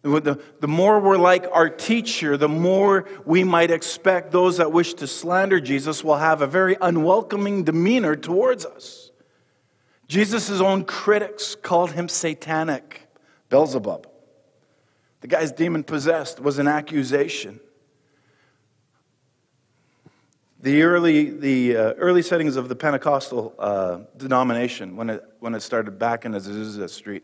The, 0.02 0.40
the 0.60 0.68
more 0.68 1.00
we're 1.00 1.16
like 1.16 1.44
our 1.52 1.68
teacher, 1.68 2.36
the 2.36 2.48
more 2.48 3.08
we 3.24 3.42
might 3.42 3.72
expect 3.72 4.30
those 4.30 4.58
that 4.58 4.70
wish 4.70 4.94
to 4.94 5.08
slander 5.08 5.58
Jesus 5.58 6.04
will 6.04 6.18
have 6.18 6.40
a 6.40 6.46
very 6.46 6.76
unwelcoming 6.80 7.64
demeanor 7.64 8.14
towards 8.14 8.64
us. 8.64 9.10
Jesus' 10.06 10.60
own 10.60 10.84
critics 10.84 11.56
called 11.56 11.90
him 11.90 12.08
satanic. 12.08 13.08
Beelzebub. 13.48 14.06
The 15.20 15.26
guy's 15.26 15.50
demon 15.50 15.82
possessed 15.82 16.38
was 16.38 16.60
an 16.60 16.68
accusation. 16.68 17.58
The 20.60 20.82
early, 20.82 21.30
the, 21.30 21.76
uh, 21.76 21.92
early 21.94 22.20
settings 22.20 22.56
of 22.56 22.68
the 22.68 22.74
Pentecostal 22.74 23.54
uh, 23.60 23.98
denomination, 24.16 24.96
when 24.96 25.08
it, 25.10 25.24
when 25.38 25.54
it 25.54 25.60
started 25.60 26.00
back 26.00 26.24
in 26.24 26.32
Azusa 26.32 26.90
Street, 26.90 27.22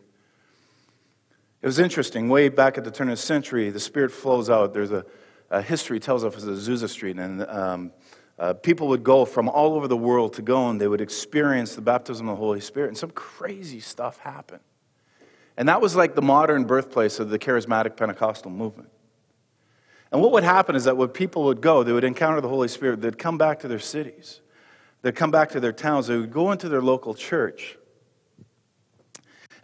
it 1.61 1.67
was 1.67 1.81
interesting. 1.81 2.29
Way 2.29 2.49
back 2.49 2.79
at 2.79 2.85
the 2.85 2.93
turn 2.93 3.09
of 3.09 3.17
the 3.17 3.23
century, 3.23 3.71
the 3.71 3.81
Spirit 3.81 4.13
flows 4.13 4.49
out. 4.49 4.73
There's 4.73 4.93
a, 4.93 5.05
a 5.51 5.61
history 5.61 5.99
tells 5.99 6.23
us 6.23 6.35
it's 6.35 6.45
Azusa 6.45 6.89
Street, 6.89 7.19
and 7.19 7.45
um, 7.47 7.93
uh, 8.39 8.53
people 8.53 8.87
would 8.89 9.03
go 9.03 9.25
from 9.25 9.49
all 9.49 9.75
over 9.75 9.89
the 9.89 9.97
world 9.97 10.35
to 10.35 10.43
go, 10.43 10.69
and 10.69 10.81
they 10.81 10.87
would 10.87 11.01
experience 11.01 11.75
the 11.75 11.83
baptism 11.83 12.29
of 12.29 12.37
the 12.37 12.41
Holy 12.41 12.61
Spirit, 12.61 12.89
and 12.89 12.99
some 12.99 13.11
crazy 13.11 13.81
stuff 13.81 14.19
happened. 14.19 14.61
And 15.57 15.69
that 15.69 15.81
was 15.81 15.97
like 15.97 16.15
the 16.15 16.23
modern 16.23 16.67
birthplace 16.67 17.19
of 17.19 17.31
the 17.31 17.39
charismatic 17.39 17.97
Pentecostal 17.97 18.53
movement. 18.53 18.91
And 20.15 20.23
what 20.23 20.31
would 20.31 20.45
happen 20.45 20.77
is 20.77 20.85
that 20.85 20.97
when 20.97 21.09
people 21.09 21.43
would 21.47 21.61
go, 21.61 21.83
they 21.83 21.91
would 21.93 22.05
encounter 22.05 22.41
the 22.41 22.49
Holy 22.49 22.69
Spirit, 22.69 23.01
they'd 23.01 23.19
come 23.19 23.37
back 23.37 23.59
to 23.61 23.69
their 23.69 23.81
cities, 23.81 24.41
they'd 25.03 25.17
come 25.17 25.33
back 25.33 25.51
to 25.51 25.59
their 25.61 25.73
towns, 25.73 26.07
they 26.07 26.17
would 26.17 26.33
go 26.33 26.53
into 26.53 26.69
their 26.69 26.81
local 26.81 27.15
church. 27.15 27.77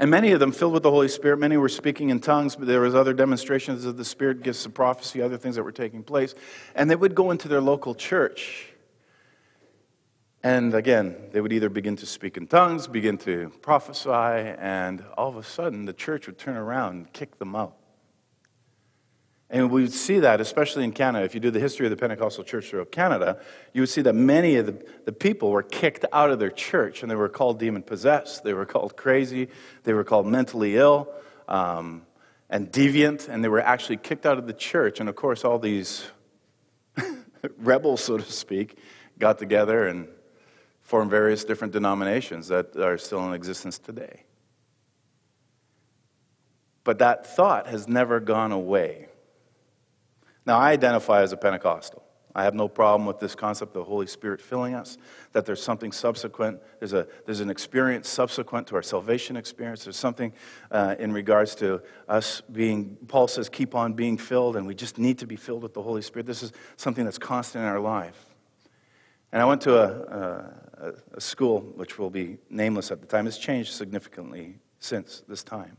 And 0.01 0.11
many 0.11 0.33
of 0.33 0.41
them 0.41 0.51
filled 0.51 0.73
with 0.73 0.83
the 0.83 0.91
Holy 0.91 1.07
Spirit, 1.07 1.37
many 1.39 1.57
were 1.57 1.69
speaking 1.69 2.11
in 2.11 2.19
tongues, 2.19 2.57
but 2.57 2.67
there 2.67 2.81
was 2.81 2.97
other 2.97 3.13
demonstrations 3.15 3.85
of 3.85 3.97
the 3.97 4.05
Spirit, 4.05 4.43
gifts 4.43 4.67
of 4.67 4.75
prophecy, 4.75 5.23
other 5.23 5.39
things 5.39 5.55
that 5.55 5.63
were 5.63 5.71
taking 5.71 6.03
place. 6.03 6.35
And 6.75 6.91
they 6.91 6.97
would 6.97 7.15
go 7.15 7.31
into 7.31 7.47
their 7.47 7.61
local 7.61 7.95
church 7.95 8.67
and 10.43 10.75
again, 10.75 11.17
they 11.33 11.41
would 11.43 11.53
either 11.53 11.69
begin 11.69 11.97
to 11.97 12.07
speak 12.07 12.39
in 12.39 12.47
tongues, 12.47 12.87
begin 12.87 13.19
to 13.19 13.53
prophesy, 13.61 14.09
and 14.09 15.05
all 15.17 15.29
of 15.29 15.37
a 15.37 15.43
sudden 15.43 15.85
the 15.85 15.93
church 15.93 16.27
would 16.27 16.39
turn 16.39 16.57
around 16.57 16.97
and 16.97 17.13
kick 17.13 17.39
them 17.39 17.55
out. 17.55 17.77
And 19.53 19.69
we 19.69 19.83
would 19.83 19.93
see 19.93 20.21
that, 20.21 20.41
especially 20.41 20.85
in 20.85 20.93
Canada. 20.93 21.25
If 21.25 21.35
you 21.35 21.41
do 21.41 21.51
the 21.51 21.59
history 21.59 21.85
of 21.85 21.91
the 21.91 21.97
Pentecostal 21.97 22.45
church 22.45 22.71
throughout 22.71 22.93
Canada, 22.93 23.41
you 23.73 23.83
would 23.83 23.89
see 23.89 24.03
that 24.03 24.15
many 24.15 24.55
of 24.57 24.67
the, 24.67 24.87
the 25.07 25.13
people 25.13 25.51
were 25.51 25.65
kicked 25.65 26.05
out 26.13 26.31
of 26.31 26.39
their 26.39 26.51
church 26.51 27.03
and 27.03 27.11
they 27.11 27.17
were 27.17 27.29
called 27.29 27.59
demon 27.59 27.83
possessed. 27.83 28.45
They 28.45 28.55
were 28.55 28.65
called 28.65 28.97
crazy. 28.97 29.49
They 29.83 29.93
were 29.93 30.05
called 30.05 30.29
mentally 30.29 30.77
ill 30.77 31.13
um, 31.49 32.03
and 32.49 32.71
deviant. 32.71 33.29
And 33.29 33.43
they 33.43 33.49
were 33.49 33.61
actually 33.61 33.97
kicked 33.97 34.25
out 34.25 34.39
of 34.39 34.47
the 34.47 34.53
church. 34.53 35.01
And 35.01 35.09
of 35.09 35.17
course, 35.17 35.45
all 35.45 35.59
these 35.59 36.07
rebels, 37.59 38.05
so 38.05 38.19
to 38.19 38.33
speak, 38.33 38.79
got 39.19 39.39
together 39.39 39.89
and 39.89 40.07
formed 40.81 41.11
various 41.11 41.45
different 41.45 41.73
denominations 41.73 42.47
that 42.49 42.77
are 42.77 42.99
still 42.99 43.27
in 43.27 43.35
existence 43.35 43.81
today. 43.81 44.23
But 46.85 47.01
that 47.01 47.27
thought 47.27 47.67
has 47.67 47.89
never 47.89 48.21
gone 48.21 48.53
away. 48.53 49.10
Now, 50.47 50.59
I 50.59 50.73
identify 50.73 51.23
as 51.23 51.33
a 51.33 51.37
Pentecostal. 51.37 52.03
I 52.35 52.45
have 52.45 52.55
no 52.55 52.69
problem 52.69 53.07
with 53.07 53.19
this 53.19 53.35
concept 53.35 53.71
of 53.71 53.83
the 53.83 53.85
Holy 53.85 54.07
Spirit 54.07 54.41
filling 54.41 54.75
us, 54.75 54.99
that 55.33 55.47
there's 55.47 55.63
something 55.63 55.91
subsequent, 55.91 56.61
there's, 56.79 56.93
a, 56.93 57.07
there's 57.27 57.41
an 57.41 57.51
experience 57.51 58.09
subsequent 58.09 58.69
to 58.69 58.77
our 58.77 58.83
salvation 58.83 59.37
experience. 59.37 59.85
There's 59.85 59.97
something 59.97 60.33
uh, 60.71 60.95
in 60.99 61.13
regards 61.13 61.55
to 61.57 61.83
us 62.09 62.41
being, 62.53 62.97
Paul 63.09 63.27
says, 63.27 63.49
keep 63.49 63.75
on 63.75 63.95
being 63.95 64.17
filled, 64.17 64.57
and 64.57 64.67
we 64.67 64.75
just 64.75 64.97
need 64.97 65.19
to 65.19 65.27
be 65.27 65.37
filled 65.37 65.63
with 65.63 65.75
the 65.75 65.83
Holy 65.83 66.03
Spirit. 66.03 66.27
This 66.27 66.43
is 66.43 66.53
something 66.77 67.05
that's 67.05 67.19
constant 67.19 67.65
in 67.65 67.69
our 67.69 67.81
life. 67.81 68.27
And 69.33 69.43
I 69.43 69.45
went 69.45 69.61
to 69.63 69.79
a, 69.79 70.53
a, 70.83 70.93
a, 71.15 71.21
school, 71.21 71.61
which 71.77 71.99
will 71.99 72.11
be 72.11 72.39
nameless 72.49 72.91
at 72.91 73.01
the 73.01 73.07
time. 73.07 73.27
It's 73.27 73.39
changed 73.39 73.73
significantly 73.73 74.57
since 74.81 75.23
this 75.29 75.45
time. 75.45 75.77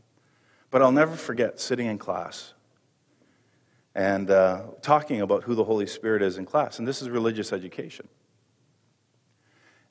But 0.70 0.80
I'll 0.80 0.92
never 0.92 1.16
forget 1.16 1.60
sitting 1.60 1.86
in 1.86 1.98
class 1.98 2.54
and 3.94 4.30
uh, 4.30 4.62
talking 4.80 5.20
about 5.20 5.44
who 5.44 5.54
the 5.54 5.64
Holy 5.64 5.86
Spirit 5.86 6.22
is 6.22 6.38
in 6.38 6.46
class. 6.46 6.78
And 6.78 6.88
this 6.88 7.02
is 7.02 7.10
religious 7.10 7.52
education. 7.52 8.08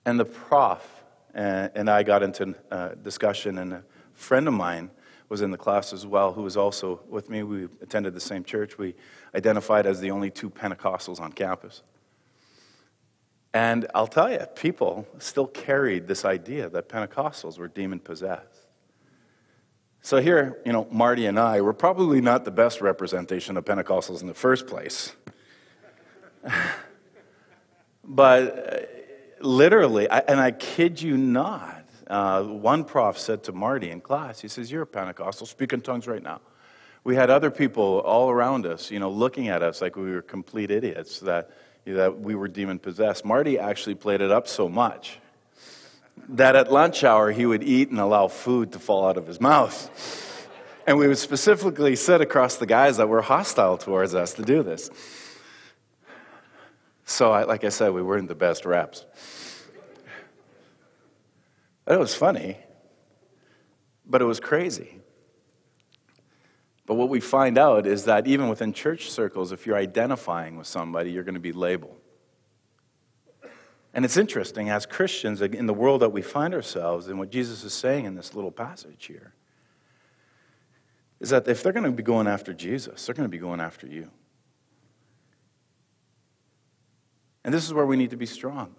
And 0.06 0.20
the 0.20 0.26
prof 0.26 1.04
and, 1.34 1.68
uh, 1.68 1.72
and 1.76 1.90
I 1.90 2.04
got 2.04 2.24
into 2.24 2.56
uh, 2.72 2.90
discussion, 2.96 3.58
and 3.58 3.74
a 3.74 3.84
friend 4.14 4.48
of 4.48 4.54
mine 4.54 4.92
was 5.30 5.42
in 5.42 5.50
the 5.50 5.58
class 5.58 5.94
as 5.94 6.06
well, 6.06 6.34
who 6.34 6.44
was 6.44 6.58
also 6.58 7.00
with 7.08 7.30
me. 7.30 7.42
We 7.44 7.70
attended 7.82 8.14
the 8.14 8.20
same 8.20 8.44
church. 8.44 8.78
We 8.78 8.96
identified 9.34 9.86
as 9.86 10.02
the 10.02 10.12
only 10.12 10.30
two 10.30 10.50
Pentecostals 10.50 11.22
on 11.22 11.32
campus. 11.32 11.84
And 13.54 13.88
I'll 13.96 14.08
tell 14.08 14.30
you, 14.30 14.40
people 14.56 15.08
still 15.20 15.48
carried 15.48 16.08
this 16.08 16.26
idea 16.26 16.70
that 16.70 16.90
Pentecostals 16.90 17.58
were 17.58 17.70
demon 17.70 18.00
possessed. 18.00 18.51
So 20.02 20.20
here, 20.20 20.60
you 20.66 20.74
know, 20.74 20.88
Marty 20.90 21.28
and 21.28 21.40
I 21.40 21.62
were 21.62 21.74
probably 21.74 22.22
not 22.22 22.44
the 22.44 22.52
best 22.52 22.82
representation 22.82 23.56
of 23.56 23.66
Pentecostals 23.66 24.22
in 24.22 24.28
the 24.28 24.34
first 24.34 24.66
place. 24.66 25.16
but 28.04 28.74
uh, 28.74 29.46
literally, 29.46 30.10
I, 30.10 30.20
and 30.20 30.40
I 30.40 30.52
kid 30.52 31.02
you 31.02 31.18
not, 31.18 31.86
uh, 32.08 32.44
one 32.44 32.84
prof 32.84 33.18
said 33.20 33.44
to 33.44 33.52
Marty 33.52 33.92
in 33.92 34.02
class, 34.02 34.42
he 34.42 34.48
says, 34.48 34.72
You're 34.72 34.82
a 34.82 34.88
Pentecostal, 34.88 35.46
speak 35.46 35.72
in 35.72 35.82
tongues 35.82 36.08
right 36.08 36.24
now. 36.24 36.42
We 37.04 37.16
had 37.16 37.30
other 37.30 37.52
people 37.52 38.00
all 38.00 38.30
around 38.30 38.66
us, 38.66 38.90
you 38.90 39.00
know, 39.00 39.10
looking 39.10 39.50
at 39.50 39.62
us 39.62 39.82
like 39.82 39.96
we 39.96 40.12
were 40.12 40.22
complete 40.22 40.72
idiots 40.72 41.20
that 41.22 41.52
that 41.86 42.20
we 42.20 42.36
were 42.36 42.48
demon 42.48 42.78
possessed. 42.78 43.26
Marty 43.26 43.58
actually 43.58 43.96
played 43.96 44.22
it 44.22 44.30
up 44.30 44.48
so 44.48 44.70
much 44.70 45.20
that 46.32 46.56
at 46.56 46.72
lunch 46.72 47.04
hour 47.04 47.32
he 47.32 47.46
would 47.46 47.63
eat 47.63 47.89
and 47.89 48.00
allow 48.00 48.28
food 48.28 48.72
to 48.74 48.80
fall 48.80 49.08
out 49.08 49.17
of 49.17 49.28
his 49.28 49.39
mouth. 49.39 50.38
And 50.88 50.98
we 50.98 51.08
would 51.08 51.17
specifically 51.17 51.96
sit 51.96 52.22
across 52.22 52.58
the 52.58 52.65
guys 52.65 52.98
that 52.98 53.08
were 53.08 53.22
hostile 53.22 53.78
towards 53.78 54.15
us 54.15 54.34
to 54.34 54.41
do 54.41 54.63
this. 54.63 54.89
So, 57.06 57.32
I, 57.32 57.44
like 57.44 57.63
I 57.63 57.70
said, 57.70 57.94
we 57.94 58.02
weren't 58.02 58.28
the 58.28 58.36
best 58.36 58.65
reps. 58.65 59.06
It 61.88 62.00
was 62.00 62.15
funny, 62.15 62.58
but 64.06 64.22
it 64.22 64.26
was 64.26 64.39
crazy. 64.39 65.02
But 66.86 66.96
what 66.96 67.10
we 67.10 67.20
find 67.20 67.58
out 67.58 67.86
is 67.86 68.06
that 68.06 68.28
even 68.28 68.50
within 68.50 68.74
church 68.74 69.12
circles, 69.12 69.52
if 69.52 69.65
you're 69.65 69.78
identifying 69.78 70.58
with 70.58 70.67
somebody, 70.67 71.12
you're 71.12 71.24
going 71.24 71.36
to 71.36 71.39
be 71.39 71.52
labeled. 71.54 72.01
And 73.93 74.06
it's 74.06 74.15
interesting, 74.17 74.69
as 74.69 74.86
Christians, 74.86 75.41
in 75.41 75.65
the 75.65 75.73
world 75.73 76.01
that 76.01 76.13
we 76.13 76.21
find 76.21 76.54
ourselves, 76.54 77.08
and 77.08 77.19
what 77.19 77.30
Jesus 77.30 77.63
is 77.63 77.73
saying 77.73 78.06
in 78.06 78.15
this 78.15 78.34
little 78.34 78.51
passage 78.51 79.06
here, 79.06 79.34
is 81.19 81.30
that 81.30 81.47
if 81.47 81.62
they're 81.62 81.73
going 81.73 81.86
to 81.86 81.91
be 81.91 82.04
going 82.04 82.27
after 82.27 82.54
Jesus, 82.54 83.06
they're 83.06 83.15
going 83.15 83.27
to 83.27 83.32
be 83.32 83.38
going 83.38 83.60
after 83.60 83.88
you. 83.88 84.10
And 87.43 87.54
this 87.54 87.65
is 87.65 87.73
where 87.73 87.86
we 87.86 87.97
need 87.97 88.12
to 88.12 88.17
be 88.17 88.25
strong. 88.25 88.75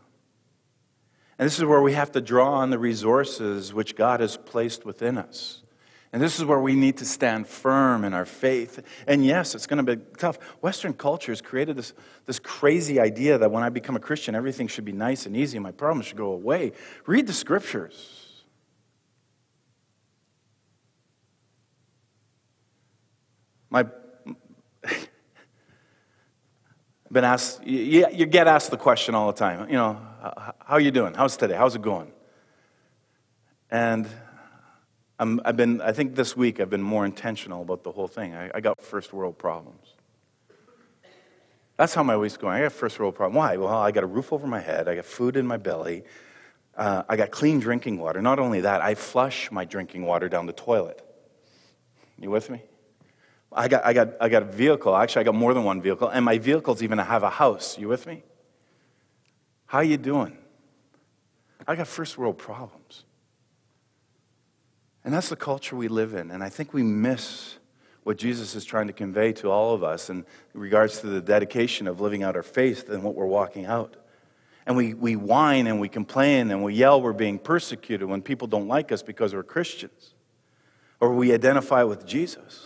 And 1.38 1.46
this 1.46 1.58
is 1.58 1.64
where 1.64 1.82
we 1.82 1.92
have 1.92 2.12
to 2.12 2.20
draw 2.20 2.54
on 2.54 2.70
the 2.70 2.78
resources 2.78 3.74
which 3.74 3.96
God 3.96 4.20
has 4.20 4.36
placed 4.36 4.84
within 4.84 5.18
us. 5.18 5.61
And 6.12 6.20
this 6.20 6.38
is 6.38 6.44
where 6.44 6.60
we 6.60 6.74
need 6.74 6.98
to 6.98 7.06
stand 7.06 7.46
firm 7.46 8.04
in 8.04 8.12
our 8.12 8.26
faith. 8.26 8.84
And 9.06 9.24
yes, 9.24 9.54
it's 9.54 9.66
going 9.66 9.84
to 9.84 9.96
be 9.96 10.02
tough. 10.18 10.38
Western 10.60 10.92
culture 10.92 11.32
has 11.32 11.40
created 11.40 11.76
this, 11.76 11.94
this 12.26 12.38
crazy 12.38 13.00
idea 13.00 13.38
that 13.38 13.50
when 13.50 13.62
I 13.62 13.70
become 13.70 13.96
a 13.96 14.00
Christian, 14.00 14.34
everything 14.34 14.68
should 14.68 14.84
be 14.84 14.92
nice 14.92 15.24
and 15.24 15.34
easy 15.34 15.56
and 15.56 15.64
my 15.64 15.72
problems 15.72 16.06
should 16.06 16.18
go 16.18 16.32
away. 16.32 16.72
Read 17.06 17.26
the 17.26 17.32
scriptures. 17.32 18.44
My, 23.70 23.86
I've 24.84 25.08
been 27.10 27.24
asked, 27.24 27.66
you, 27.66 28.06
you 28.12 28.26
get 28.26 28.46
asked 28.46 28.70
the 28.70 28.76
question 28.76 29.14
all 29.14 29.28
the 29.28 29.38
time, 29.38 29.66
you 29.70 29.76
know, 29.76 29.98
how 30.20 30.74
are 30.74 30.80
you 30.80 30.90
doing? 30.90 31.14
How's 31.14 31.38
today? 31.38 31.54
How's 31.54 31.74
it 31.74 31.80
going? 31.80 32.12
And 33.70 34.06
i 35.18 35.26
have 35.44 35.56
been, 35.56 35.80
I 35.80 35.92
think 35.92 36.14
this 36.14 36.36
week 36.36 36.60
I've 36.60 36.70
been 36.70 36.82
more 36.82 37.04
intentional 37.04 37.62
about 37.62 37.84
the 37.84 37.92
whole 37.92 38.08
thing. 38.08 38.34
I, 38.34 38.50
I 38.54 38.60
got 38.60 38.80
first 38.80 39.12
world 39.12 39.38
problems. 39.38 39.94
That's 41.76 41.94
how 41.94 42.02
my 42.02 42.16
week's 42.16 42.36
going. 42.36 42.54
I 42.54 42.62
got 42.62 42.72
first 42.72 42.98
world 42.98 43.14
problem. 43.14 43.36
Why? 43.36 43.56
Well, 43.56 43.72
I 43.72 43.90
got 43.90 44.04
a 44.04 44.06
roof 44.06 44.32
over 44.32 44.46
my 44.46 44.60
head. 44.60 44.88
I 44.88 44.96
got 44.96 45.04
food 45.04 45.36
in 45.36 45.46
my 45.46 45.56
belly. 45.56 46.04
Uh, 46.76 47.02
I 47.08 47.16
got 47.16 47.30
clean 47.30 47.60
drinking 47.60 47.98
water. 47.98 48.22
Not 48.22 48.38
only 48.38 48.60
that, 48.62 48.80
I 48.80 48.94
flush 48.94 49.50
my 49.50 49.64
drinking 49.64 50.04
water 50.04 50.28
down 50.28 50.46
the 50.46 50.52
toilet. 50.52 51.02
You 52.18 52.30
with 52.30 52.50
me? 52.50 52.62
I 53.52 53.68
got, 53.68 53.84
I, 53.84 53.92
got, 53.92 54.10
I 54.20 54.28
got 54.28 54.42
a 54.42 54.46
vehicle. 54.46 54.96
Actually, 54.96 55.20
I 55.20 55.24
got 55.24 55.34
more 55.34 55.54
than 55.54 55.64
one 55.64 55.82
vehicle. 55.82 56.08
And 56.08 56.24
my 56.24 56.38
vehicles 56.38 56.82
even 56.82 56.98
have 56.98 57.22
a 57.22 57.30
house. 57.30 57.78
You 57.78 57.88
with 57.88 58.06
me? 58.06 58.22
How 59.66 59.80
you 59.80 59.96
doing? 59.96 60.36
I 61.66 61.76
got 61.76 61.86
first 61.86 62.18
world 62.18 62.38
problems. 62.38 63.04
And 65.04 65.12
that's 65.12 65.28
the 65.28 65.36
culture 65.36 65.76
we 65.76 65.88
live 65.88 66.14
in. 66.14 66.30
And 66.30 66.42
I 66.42 66.48
think 66.48 66.72
we 66.72 66.82
miss 66.82 67.56
what 68.04 68.16
Jesus 68.16 68.54
is 68.54 68.64
trying 68.64 68.88
to 68.88 68.92
convey 68.92 69.32
to 69.34 69.50
all 69.50 69.74
of 69.74 69.84
us 69.84 70.10
in 70.10 70.24
regards 70.54 71.00
to 71.00 71.06
the 71.06 71.20
dedication 71.20 71.86
of 71.86 72.00
living 72.00 72.22
out 72.22 72.36
our 72.36 72.42
faith 72.42 72.88
and 72.88 73.02
what 73.02 73.14
we're 73.14 73.26
walking 73.26 73.66
out. 73.66 73.96
And 74.66 74.76
we, 74.76 74.94
we 74.94 75.16
whine 75.16 75.66
and 75.66 75.80
we 75.80 75.88
complain 75.88 76.50
and 76.50 76.62
we 76.62 76.74
yell 76.74 77.00
we're 77.02 77.12
being 77.12 77.38
persecuted 77.38 78.08
when 78.08 78.22
people 78.22 78.46
don't 78.46 78.68
like 78.68 78.92
us 78.92 79.02
because 79.02 79.34
we're 79.34 79.42
Christians 79.42 80.14
or 81.00 81.12
we 81.14 81.32
identify 81.32 81.82
with 81.82 82.06
Jesus. 82.06 82.64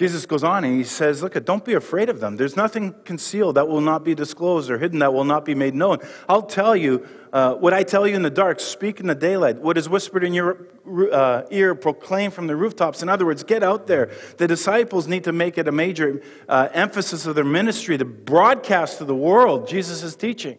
Jesus 0.00 0.24
goes 0.24 0.42
on 0.42 0.64
and 0.64 0.74
he 0.74 0.82
says, 0.82 1.22
Look, 1.22 1.34
don't 1.44 1.62
be 1.62 1.74
afraid 1.74 2.08
of 2.08 2.20
them. 2.20 2.38
There's 2.38 2.56
nothing 2.56 2.94
concealed 3.04 3.56
that 3.56 3.68
will 3.68 3.82
not 3.82 4.02
be 4.02 4.14
disclosed 4.14 4.70
or 4.70 4.78
hidden 4.78 5.00
that 5.00 5.12
will 5.12 5.26
not 5.26 5.44
be 5.44 5.54
made 5.54 5.74
known. 5.74 5.98
I'll 6.26 6.40
tell 6.40 6.74
you 6.74 7.06
uh, 7.34 7.56
what 7.56 7.74
I 7.74 7.82
tell 7.82 8.06
you 8.06 8.16
in 8.16 8.22
the 8.22 8.30
dark, 8.30 8.60
speak 8.60 8.98
in 8.98 9.08
the 9.08 9.14
daylight. 9.14 9.58
What 9.58 9.76
is 9.76 9.90
whispered 9.90 10.24
in 10.24 10.32
your 10.32 10.68
uh, 11.12 11.42
ear, 11.50 11.74
proclaim 11.74 12.30
from 12.30 12.46
the 12.46 12.56
rooftops. 12.56 13.02
In 13.02 13.10
other 13.10 13.26
words, 13.26 13.44
get 13.44 13.62
out 13.62 13.88
there. 13.88 14.10
The 14.38 14.48
disciples 14.48 15.06
need 15.06 15.24
to 15.24 15.32
make 15.32 15.58
it 15.58 15.68
a 15.68 15.72
major 15.72 16.22
uh, 16.48 16.70
emphasis 16.72 17.26
of 17.26 17.34
their 17.34 17.44
ministry 17.44 17.98
to 17.98 18.06
broadcast 18.06 18.96
to 18.98 19.04
the 19.04 19.14
world 19.14 19.68
Jesus' 19.68 20.16
teaching. 20.16 20.56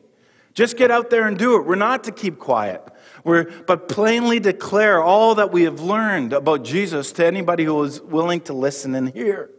Just 0.54 0.78
get 0.78 0.92
out 0.92 1.10
there 1.10 1.28
and 1.28 1.36
do 1.36 1.56
it. 1.56 1.66
We're 1.66 1.74
not 1.74 2.04
to 2.04 2.12
keep 2.12 2.38
quiet. 2.38 2.84
We're, 3.24 3.44
but 3.68 3.88
plainly 3.88 4.40
declare 4.40 5.02
all 5.02 5.36
that 5.36 5.52
we 5.52 5.64
have 5.64 5.80
learned 5.80 6.34
about 6.34 6.64
Jesus 6.64 7.12
to 7.14 7.26
anybody 7.26 7.64
who 7.64 7.82
is 7.84 8.02
willing 8.02 8.42
to 8.42 8.54
listen 8.54 8.96
and 8.96 9.10
hear. 9.10 9.50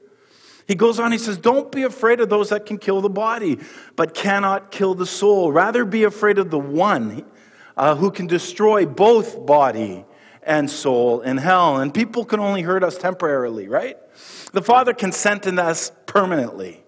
He 0.67 0.75
goes 0.75 0.99
on, 0.99 1.13
he 1.13 1.19
says, 1.19 1.39
Don't 1.39 1.71
be 1.71 1.83
afraid 1.83 2.21
of 2.21 2.29
those 2.29 2.51
that 2.51 2.67
can 2.67 2.79
kill 2.79 3.01
the 3.01 3.11
body, 3.11 3.59
but 3.97 4.15
cannot 4.15 4.71
kill 4.71 4.95
the 4.95 5.07
soul. 5.07 5.53
Rather, 5.53 5.85
be 5.85 6.05
afraid 6.05 6.39
of 6.39 6.51
the 6.51 6.59
one 6.59 7.25
uh, 7.77 7.95
who 7.95 8.11
can 8.11 8.27
destroy 8.27 8.87
both 8.87 9.45
body 9.45 10.05
and 10.43 10.71
soul 10.71 11.21
in 11.21 11.37
hell. 11.37 11.79
And 11.79 11.93
people 11.93 12.25
can 12.25 12.41
only 12.41 12.63
hurt 12.63 12.83
us 12.83 12.97
temporarily, 12.97 13.69
right? 13.69 13.97
The 14.53 14.63
Father 14.63 14.93
can 14.93 15.13
sentence 15.13 15.59
us 15.59 15.93
permanently. 16.07 16.83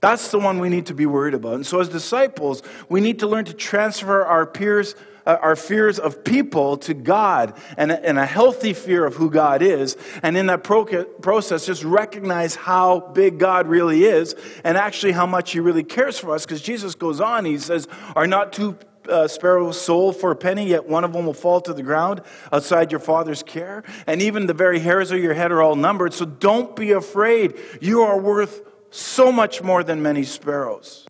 That's 0.00 0.30
the 0.30 0.38
one 0.38 0.58
we 0.58 0.68
need 0.68 0.86
to 0.86 0.94
be 0.94 1.06
worried 1.06 1.34
about. 1.34 1.54
And 1.54 1.66
so, 1.66 1.80
as 1.80 1.88
disciples, 1.88 2.62
we 2.90 3.00
need 3.00 3.20
to 3.20 3.26
learn 3.26 3.46
to 3.46 3.54
transfer 3.54 4.22
our 4.24 4.44
peers 4.44 4.94
uh, 5.26 5.36
our 5.40 5.56
fears 5.56 5.98
of 5.98 6.24
people 6.24 6.76
to 6.78 6.94
God 6.94 7.58
and 7.76 7.92
a, 7.92 8.04
and 8.04 8.18
a 8.18 8.26
healthy 8.26 8.72
fear 8.72 9.04
of 9.04 9.14
who 9.14 9.30
God 9.30 9.62
is. 9.62 9.96
And 10.22 10.36
in 10.36 10.46
that 10.46 10.64
pro- 10.64 11.04
process, 11.04 11.66
just 11.66 11.84
recognize 11.84 12.54
how 12.54 13.00
big 13.00 13.38
God 13.38 13.66
really 13.66 14.04
is 14.04 14.34
and 14.64 14.76
actually 14.76 15.12
how 15.12 15.26
much 15.26 15.52
He 15.52 15.60
really 15.60 15.84
cares 15.84 16.18
for 16.18 16.34
us. 16.34 16.44
Because 16.44 16.62
Jesus 16.62 16.94
goes 16.94 17.20
on, 17.20 17.44
He 17.44 17.58
says, 17.58 17.88
Are 18.14 18.26
not 18.26 18.52
two 18.52 18.78
uh, 19.08 19.28
sparrows 19.28 19.80
sold 19.80 20.16
for 20.16 20.30
a 20.30 20.36
penny, 20.36 20.68
yet 20.68 20.86
one 20.86 21.04
of 21.04 21.12
them 21.12 21.26
will 21.26 21.34
fall 21.34 21.60
to 21.62 21.74
the 21.74 21.82
ground 21.82 22.22
outside 22.52 22.90
your 22.90 23.00
father's 23.00 23.42
care. 23.42 23.84
And 24.06 24.22
even 24.22 24.46
the 24.46 24.54
very 24.54 24.78
hairs 24.78 25.10
of 25.10 25.18
your 25.18 25.34
head 25.34 25.52
are 25.52 25.62
all 25.62 25.76
numbered. 25.76 26.14
So 26.14 26.24
don't 26.24 26.74
be 26.74 26.92
afraid. 26.92 27.58
You 27.80 28.02
are 28.02 28.18
worth 28.18 28.62
so 28.90 29.32
much 29.32 29.62
more 29.62 29.82
than 29.82 30.02
many 30.02 30.22
sparrows. 30.22 31.06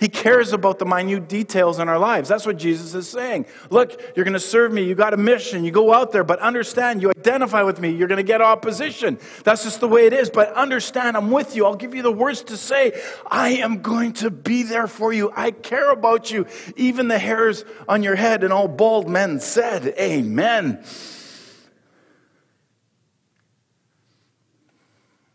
He 0.00 0.08
cares 0.08 0.54
about 0.54 0.78
the 0.78 0.86
minute 0.86 1.28
details 1.28 1.78
in 1.78 1.86
our 1.86 1.98
lives. 1.98 2.26
That's 2.26 2.46
what 2.46 2.56
Jesus 2.56 2.94
is 2.94 3.06
saying. 3.06 3.44
Look, 3.68 4.00
you're 4.16 4.24
going 4.24 4.32
to 4.32 4.40
serve 4.40 4.72
me. 4.72 4.82
You 4.82 4.94
got 4.94 5.12
a 5.12 5.18
mission. 5.18 5.62
You 5.62 5.70
go 5.70 5.92
out 5.92 6.10
there, 6.10 6.24
but 6.24 6.38
understand 6.38 7.02
you 7.02 7.10
identify 7.10 7.62
with 7.62 7.80
me. 7.80 7.90
You're 7.90 8.08
going 8.08 8.16
to 8.16 8.22
get 8.22 8.40
opposition. 8.40 9.18
That's 9.44 9.62
just 9.62 9.80
the 9.80 9.88
way 9.88 10.06
it 10.06 10.14
is. 10.14 10.30
But 10.30 10.54
understand 10.54 11.18
I'm 11.18 11.30
with 11.30 11.54
you. 11.54 11.66
I'll 11.66 11.76
give 11.76 11.94
you 11.94 12.00
the 12.00 12.10
words 12.10 12.42
to 12.44 12.56
say. 12.56 12.98
I 13.30 13.50
am 13.56 13.82
going 13.82 14.14
to 14.14 14.30
be 14.30 14.62
there 14.62 14.86
for 14.86 15.12
you. 15.12 15.30
I 15.36 15.50
care 15.50 15.90
about 15.92 16.30
you. 16.30 16.46
Even 16.76 17.08
the 17.08 17.18
hairs 17.18 17.66
on 17.86 18.02
your 18.02 18.16
head. 18.16 18.42
And 18.42 18.54
all 18.54 18.68
bald 18.68 19.06
men 19.06 19.38
said, 19.38 19.94
Amen. 20.00 20.82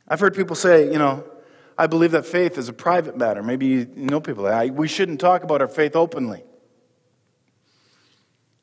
I've 0.07 0.19
heard 0.19 0.35
people 0.35 0.55
say, 0.55 0.91
you 0.91 0.99
know, 0.99 1.23
I 1.77 1.87
believe 1.87 2.11
that 2.11 2.25
faith 2.25 2.57
is 2.57 2.69
a 2.69 2.73
private 2.73 3.17
matter. 3.17 3.43
Maybe 3.43 3.65
you 3.65 3.87
know 3.95 4.21
people. 4.21 4.47
I, 4.47 4.67
we 4.67 4.87
shouldn't 4.87 5.19
talk 5.19 5.43
about 5.43 5.61
our 5.61 5.67
faith 5.67 5.95
openly. 5.95 6.43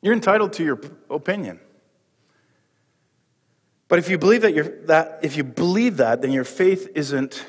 You're 0.01 0.13
entitled 0.13 0.53
to 0.53 0.63
your 0.63 0.81
opinion. 1.09 1.59
But 3.87 3.99
if 3.99 4.09
you 4.09 4.17
believe 4.17 4.41
that, 4.41 4.53
you're, 4.55 4.85
that 4.85 5.19
if 5.21 5.37
you 5.37 5.43
believe 5.43 5.97
that, 5.97 6.21
then 6.21 6.31
your 6.31 6.43
faith 6.43 6.89
isn't 6.95 7.45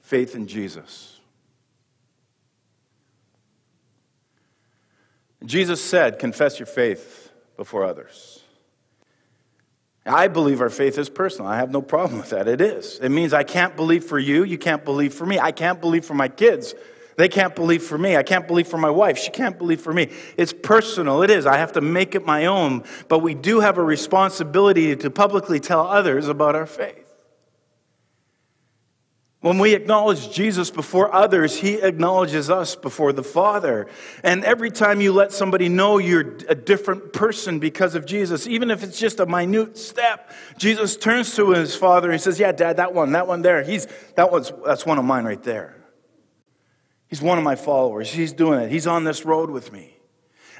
faith 0.00 0.34
in 0.34 0.46
Jesus. 0.46 1.18
Jesus 5.44 5.82
said, 5.82 6.20
"Confess 6.20 6.60
your 6.60 6.66
faith 6.66 7.32
before 7.56 7.84
others." 7.84 8.41
I 10.04 10.26
believe 10.28 10.60
our 10.60 10.70
faith 10.70 10.98
is 10.98 11.08
personal. 11.08 11.48
I 11.50 11.58
have 11.58 11.70
no 11.70 11.80
problem 11.80 12.18
with 12.18 12.30
that. 12.30 12.48
It 12.48 12.60
is. 12.60 12.98
It 12.98 13.10
means 13.10 13.32
I 13.32 13.44
can't 13.44 13.76
believe 13.76 14.04
for 14.04 14.18
you. 14.18 14.42
You 14.42 14.58
can't 14.58 14.84
believe 14.84 15.14
for 15.14 15.24
me. 15.24 15.38
I 15.38 15.52
can't 15.52 15.80
believe 15.80 16.04
for 16.04 16.14
my 16.14 16.28
kids. 16.28 16.74
They 17.16 17.28
can't 17.28 17.54
believe 17.54 17.84
for 17.84 17.96
me. 17.96 18.16
I 18.16 18.22
can't 18.22 18.48
believe 18.48 18.66
for 18.66 18.78
my 18.78 18.90
wife. 18.90 19.18
She 19.18 19.30
can't 19.30 19.56
believe 19.56 19.80
for 19.80 19.92
me. 19.92 20.10
It's 20.36 20.52
personal. 20.52 21.22
It 21.22 21.30
is. 21.30 21.46
I 21.46 21.58
have 21.58 21.72
to 21.72 21.80
make 21.80 22.14
it 22.14 22.26
my 22.26 22.46
own. 22.46 22.82
But 23.08 23.20
we 23.20 23.34
do 23.34 23.60
have 23.60 23.78
a 23.78 23.84
responsibility 23.84 24.96
to 24.96 25.10
publicly 25.10 25.60
tell 25.60 25.86
others 25.86 26.26
about 26.26 26.56
our 26.56 26.66
faith. 26.66 27.01
When 29.42 29.58
we 29.58 29.74
acknowledge 29.74 30.30
Jesus 30.30 30.70
before 30.70 31.12
others, 31.12 31.58
he 31.58 31.74
acknowledges 31.74 32.48
us 32.48 32.76
before 32.76 33.12
the 33.12 33.24
Father. 33.24 33.88
And 34.22 34.44
every 34.44 34.70
time 34.70 35.00
you 35.00 35.12
let 35.12 35.32
somebody 35.32 35.68
know 35.68 35.98
you're 35.98 36.36
a 36.48 36.54
different 36.54 37.12
person 37.12 37.58
because 37.58 37.96
of 37.96 38.06
Jesus, 38.06 38.46
even 38.46 38.70
if 38.70 38.84
it's 38.84 39.00
just 39.00 39.18
a 39.18 39.26
minute 39.26 39.76
step, 39.76 40.30
Jesus 40.58 40.96
turns 40.96 41.34
to 41.34 41.50
his 41.50 41.74
Father 41.74 42.12
and 42.12 42.20
says, 42.20 42.38
Yeah, 42.38 42.52
Dad, 42.52 42.76
that 42.76 42.94
one, 42.94 43.10
that 43.12 43.26
one 43.26 43.42
there, 43.42 43.64
he's, 43.64 43.88
that 44.14 44.30
one's, 44.30 44.52
that's 44.64 44.86
one 44.86 44.98
of 44.98 45.04
mine 45.04 45.24
right 45.24 45.42
there. 45.42 45.76
He's 47.08 47.20
one 47.20 47.36
of 47.36 47.42
my 47.42 47.56
followers. 47.56 48.12
He's 48.12 48.32
doing 48.32 48.60
it. 48.60 48.70
He's 48.70 48.86
on 48.86 49.02
this 49.02 49.24
road 49.24 49.50
with 49.50 49.72
me. 49.72 49.96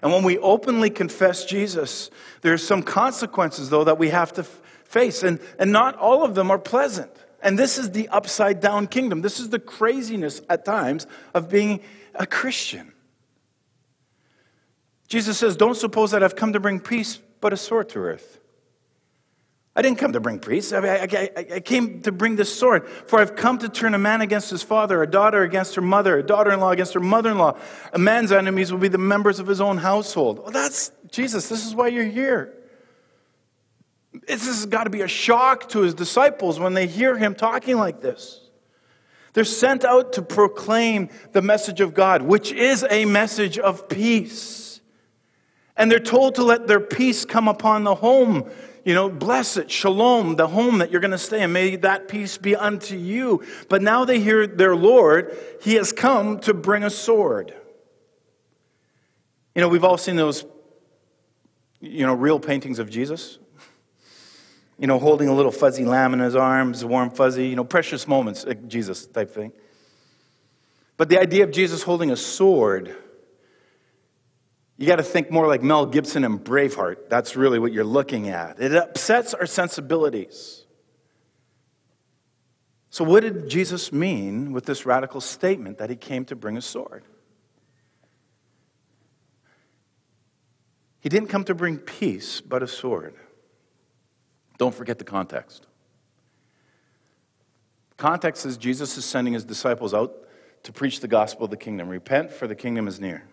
And 0.03 0.13
when 0.13 0.25
we 0.25 0.39
openly 0.39 0.91
confess 0.91 1.45
Jesus, 1.45 2.11
there's 2.41 2.67
some 2.67 2.83
consequences, 2.83 3.71
though, 3.71 3.85
that 3.85 3.99
we 3.99 4.09
have 4.09 4.33
to 4.33 4.43
face. 4.43 5.23
And, 5.23 5.39
and 5.61 5.71
not 5.71 5.95
all 5.95 6.25
of 6.25 6.35
them 6.35 6.51
are 6.51 6.59
pleasant. 6.59 7.13
And 7.43 7.59
this 7.59 7.77
is 7.77 7.91
the 7.91 8.09
upside 8.09 8.61
down 8.61 8.87
kingdom. 8.87 9.21
This 9.21 9.41
is 9.41 9.51
the 9.51 9.59
craziness 9.59 10.41
at 10.49 10.65
times 10.65 11.07
of 11.35 11.49
being 11.49 11.81
a 12.15 12.27
Christian. 12.27 12.93
Jesus 15.09 15.39
says, 15.39 15.57
Don't 15.57 15.77
suppose 15.77 16.13
that 16.13 16.23
I've 16.23 16.37
come 16.37 16.53
to 16.55 16.61
bring 16.61 16.81
peace, 16.81 17.19
but 17.41 17.53
a 17.53 17.57
sword 17.57 17.89
to 17.91 17.99
earth. 17.99 18.39
I 19.75 19.81
didn't 19.81 19.99
come 19.99 20.13
to 20.13 20.21
bring 20.21 20.39
peace. 20.39 20.73
I, 20.73 20.81
mean, 20.81 20.91
I, 20.91 21.31
I, 21.37 21.55
I, 21.55 21.61
came 21.61 22.03
to 22.03 22.13
bring 22.13 22.37
this 22.37 22.55
sword. 22.55 22.87
For 22.89 23.19
I've 23.19 23.37
come 23.37 23.57
to 23.59 23.71
turn 23.71 23.95
a 23.95 23.99
man 23.99 24.21
against 24.21 24.51
his 24.51 24.63
father, 24.63 25.03
a 25.03 25.07
daughter 25.07 25.43
against 25.43 25.75
her 25.77 25.83
mother, 25.83 26.19
a 26.19 26.23
daughter 26.23 26.53
in 26.53 26.61
law 26.61 26.71
against 26.71 26.93
her 26.93 27.01
mother 27.01 27.31
in 27.31 27.39
law. 27.39 27.59
A 27.95 27.99
man's 27.99 28.33
enemies 28.33 28.71
will 28.71 28.79
be 28.79 28.89
the 28.89 28.99
members 28.99 29.39
of 29.39 29.47
his 29.47 29.63
own 29.63 29.79
household. 29.79 30.41
Well, 30.41 30.51
that's 30.51 30.93
Jesus. 31.11 31.49
This 31.49 31.67
is 31.67 31.75
why 31.75 31.89
you're 31.89 32.05
here. 32.05 32.55
This 34.13 34.47
has 34.47 34.67
got 34.67 34.85
to 34.85 34.91
be 34.91 35.01
a 35.01 35.09
shock 35.09 35.69
to 35.71 35.81
his 35.81 35.95
disciples 35.95 36.61
when 36.61 36.75
they 36.75 36.87
hear 36.87 37.17
him 37.17 37.35
talking 37.35 37.77
like 37.77 38.01
this. 38.01 38.41
They're 39.33 39.45
sent 39.45 39.85
out 39.85 40.13
to 40.15 40.23
proclaim 40.23 41.09
the 41.33 41.41
message 41.41 41.81
of 41.81 41.95
God, 41.95 42.21
which 42.21 42.53
is 42.53 42.85
a 42.91 43.07
message 43.07 43.59
of 43.59 43.89
peace. 43.89 44.81
And 45.75 45.91
they're 45.91 45.99
told 45.99 46.35
to 46.35 46.45
let 46.45 46.67
their 46.67 46.81
peace 46.81 47.25
come 47.25 47.49
upon 47.49 47.85
the 47.85 47.95
home. 47.95 48.51
You 48.85 48.95
know, 48.95 49.09
bless 49.09 49.57
it, 49.57 49.71
shalom, 49.71 50.37
the 50.37 50.49
home 50.49 50.79
that 50.79 50.91
you're 50.91 51.01
going 51.01 51.13
to 51.13 51.19
stay 51.19 51.43
in. 51.43 51.53
May 51.53 51.77
that 51.77 52.09
peace 52.09 52.37
be 52.37 52.55
unto 52.55 52.95
you. 52.95 53.43
But 53.71 53.81
now 53.81 54.05
they 54.05 54.21
hear 54.21 54.47
their 54.47 54.77
Lord, 54.77 55.35
He 55.63 55.77
has 55.77 55.93
come 55.93 56.41
to 56.41 56.53
bring 56.53 56.85
a 56.85 56.91
sword. 56.91 57.55
You 59.55 59.63
know, 59.63 59.69
we've 59.69 59.85
all 59.85 59.97
seen 59.97 60.17
those, 60.17 60.45
you 61.81 62.05
know, 62.05 62.15
real 62.15 62.39
paintings 62.39 62.79
of 62.79 62.91
Jesus 62.91 63.39
you 64.83 64.89
know, 64.89 64.99
holding 64.99 65.29
a 65.29 65.33
little 65.33 65.53
fuzzy 65.53 65.85
lamb 65.85 66.13
in 66.13 66.19
his 66.19 66.35
arms, 66.35 66.85
warm 66.85 67.09
fuzzy, 67.09 67.47
you 67.47 67.55
know, 67.55 67.63
precious 67.63 68.09
moments, 68.09 68.45
like 68.45 68.67
Jesus 68.67 69.07
type 69.07 69.31
thing. 69.31 69.53
But 70.97 71.09
the 71.09 71.21
idea 71.21 71.45
of 71.45 71.53
Jesus 71.53 71.85
holding 71.85 72.11
a 72.11 72.17
sword, 72.17 72.97
you 74.77 74.89
got 74.89 74.97
to 74.97 75.05
think 75.05 75.31
more 75.31 75.47
like 75.47 75.63
Mel 75.63 75.87
Gibson 75.87 76.25
and 76.25 76.41
Braveheart. 76.41 77.09
That's 77.09 77.37
really 77.37 77.61
what 77.61 77.73
you're 77.73 77.85
looking 77.85 78.29
at. 78.29 78.61
It 78.61 78.75
upsets 78.75 79.35
our 79.35 79.47
sensibilities. 79.47 80.65
So, 82.91 83.05
what 83.05 83.21
did 83.21 83.49
Jesus 83.49 83.93
mean 83.93 84.53
with 84.53 84.67
this 84.67 84.85
radical 84.85 85.21
statement 85.21 85.79
that 85.79 85.91
he 85.91 85.97
came 85.97 86.25
to 86.25 86.35
bring 86.35 86.57
a 86.57 86.61
sword? 86.61 87.05
He 90.99 91.09
didn't 91.09 91.29
come 91.29 91.45
to 91.45 91.55
bring 91.55 91.79
peace, 91.79 92.41
but 92.41 92.65
a 92.65 92.69
sword. 92.69 93.15
Don't 94.63 94.73
forget 94.73 95.01
the 95.01 95.05
context. 95.05 95.67
Context 97.97 98.47
is 98.47 98.57
Jesus 98.57 98.97
is 98.97 99.05
sending 99.05 99.35
his 99.35 99.45
disciples 99.45 99.93
out 99.93 100.15
to 100.63 100.71
preach 100.71 101.01
the 101.01 101.09
gospel 101.09 101.47
of 101.47 101.51
the 101.51 101.57
kingdom. 101.57 101.89
Repent, 101.89 102.31
for 102.31 102.47
the 102.47 102.55
kingdom 102.55 102.87
is 102.87 103.01
near. 103.01 103.25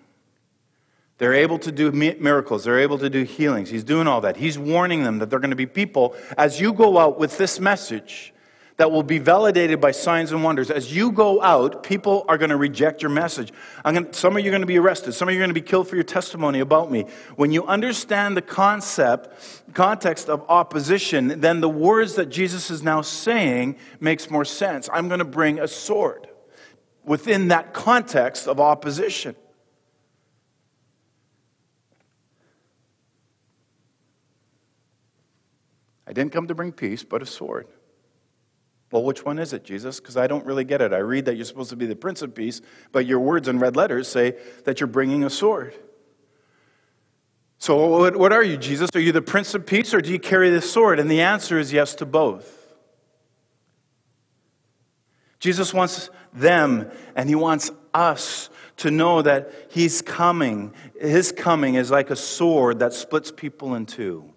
They're 1.20 1.36
able 1.36 1.60
to 1.60 1.72
do 1.72 1.92
miracles. 1.92 2.63
They're 2.63 2.80
able 2.80 2.98
to 2.98 3.12
do 3.12 3.22
healings. 3.22 3.70
He's 3.70 3.84
doing 3.84 4.08
all 4.08 4.22
that. 4.22 4.38
He's 4.38 4.58
warning 4.58 5.04
them 5.04 5.20
that 5.20 5.30
they're 5.30 5.38
going 5.38 5.52
to 5.52 5.56
be 5.56 5.68
people, 5.68 6.15
as 6.36 6.60
you 6.60 6.74
go 6.74 6.98
out 6.98 7.20
with 7.20 7.38
this 7.38 7.60
message, 7.60 8.34
that 8.78 8.92
will 8.92 9.04
be 9.04 9.20
validated 9.20 9.82
by 9.82 9.92
signs 9.92 10.32
and 10.32 10.42
wonders. 10.42 10.72
As 10.72 10.96
you 10.96 11.12
go 11.12 11.42
out, 11.44 11.84
people 11.84 12.24
are 12.30 12.38
going 12.38 12.50
to 12.50 12.56
reject 12.56 13.02
your 13.02 13.12
message. 13.12 13.52
Gonna, 13.84 14.12
some 14.13 14.38
of 14.38 14.44
you 14.44 14.50
are 14.50 14.54
going 14.54 14.62
to 14.62 14.65
be 14.65 14.80
arrested. 14.80 15.12
Some 15.12 15.28
of 15.28 15.34
you 15.36 15.39
are 15.42 15.44
going 15.44 15.50
to 15.50 15.54
be 15.54 15.62
killed 15.62 15.89
for 15.89 15.96
your 15.96 16.06
testimony 16.06 16.62
about 16.62 16.89
me. 16.89 17.06
When 17.36 17.52
you 17.52 17.65
understand 17.65 18.38
the 18.38 18.42
concept, 18.42 19.59
context 19.74 20.30
of 20.30 20.44
opposition, 20.50 21.40
then 21.40 21.62
the 21.62 21.70
words 21.70 22.16
that 22.16 22.28
Jesus 22.28 22.70
is 22.70 22.84
now 22.84 23.02
saying 23.02 23.78
makes 24.00 24.30
more 24.30 24.46
sense. 24.46 24.90
I'm 24.92 25.08
going 25.08 25.20
to 25.20 25.26
bring 25.26 25.60
a 25.60 25.68
sword 25.68 26.28
within 27.04 27.50
that 27.50 27.74
context 27.74 28.48
of 28.48 28.60
opposition. 28.60 29.36
I 36.06 36.14
didn't 36.14 36.32
come 36.32 36.48
to 36.48 36.56
bring 36.56 36.72
peace, 36.72 37.04
but 37.04 37.22
a 37.22 37.26
sword. 37.26 37.68
Well, 38.92 39.04
which 39.04 39.24
one 39.24 39.38
is 39.38 39.54
it, 39.54 39.64
Jesus? 39.64 40.00
Because 40.00 40.18
I 40.18 40.26
don't 40.26 40.46
really 40.46 40.64
get 40.64 40.82
it. 40.82 40.94
I 40.94 40.98
read 40.98 41.26
that 41.26 41.36
you're 41.36 41.46
supposed 41.46 41.70
to 41.70 41.76
be 41.76 41.86
the 41.86 41.96
Prince 41.96 42.24
of 42.24 42.34
Peace, 42.34 42.62
but 42.92 43.06
your 43.06 43.20
words 43.20 43.48
in 43.48 43.60
red 43.60 43.76
letters 43.76 44.08
say 44.08 44.36
that 44.66 44.80
you're 44.80 44.88
bringing 44.88 45.24
a 45.24 45.30
sword. 45.30 45.76
So, 47.60 48.10
what, 48.17 48.32
are 48.32 48.43
you, 48.43 48.56
Jesus? 48.56 48.89
Are 48.95 49.02
you 49.02 49.12
the 49.12 49.22
Prince 49.22 49.54
of 49.54 49.65
Peace 49.65 49.93
or 49.93 50.00
do 50.00 50.10
you 50.12 50.19
carry 50.19 50.50
the 50.50 50.62
sword? 50.62 50.98
And 50.98 51.12
the 51.12 51.22
answer 51.22 51.60
is 51.60 51.74
yes 51.74 51.93
to 51.95 52.06
both. 52.06 52.56
Jesus 55.41 55.74
wants 55.74 56.10
them 56.34 56.89
and 57.15 57.28
he 57.28 57.36
wants 57.36 57.69
us 57.93 58.50
to 58.78 58.91
know 58.91 59.22
that 59.22 59.52
he's 59.69 60.02
coming. 60.02 60.74
His 61.02 61.34
coming 61.34 61.76
is 61.76 61.91
like 61.91 62.10
a 62.10 62.15
sword 62.15 62.80
that 62.80 62.93
splits 62.93 63.30
people 63.30 63.76
in 63.76 63.86
two. 63.86 64.34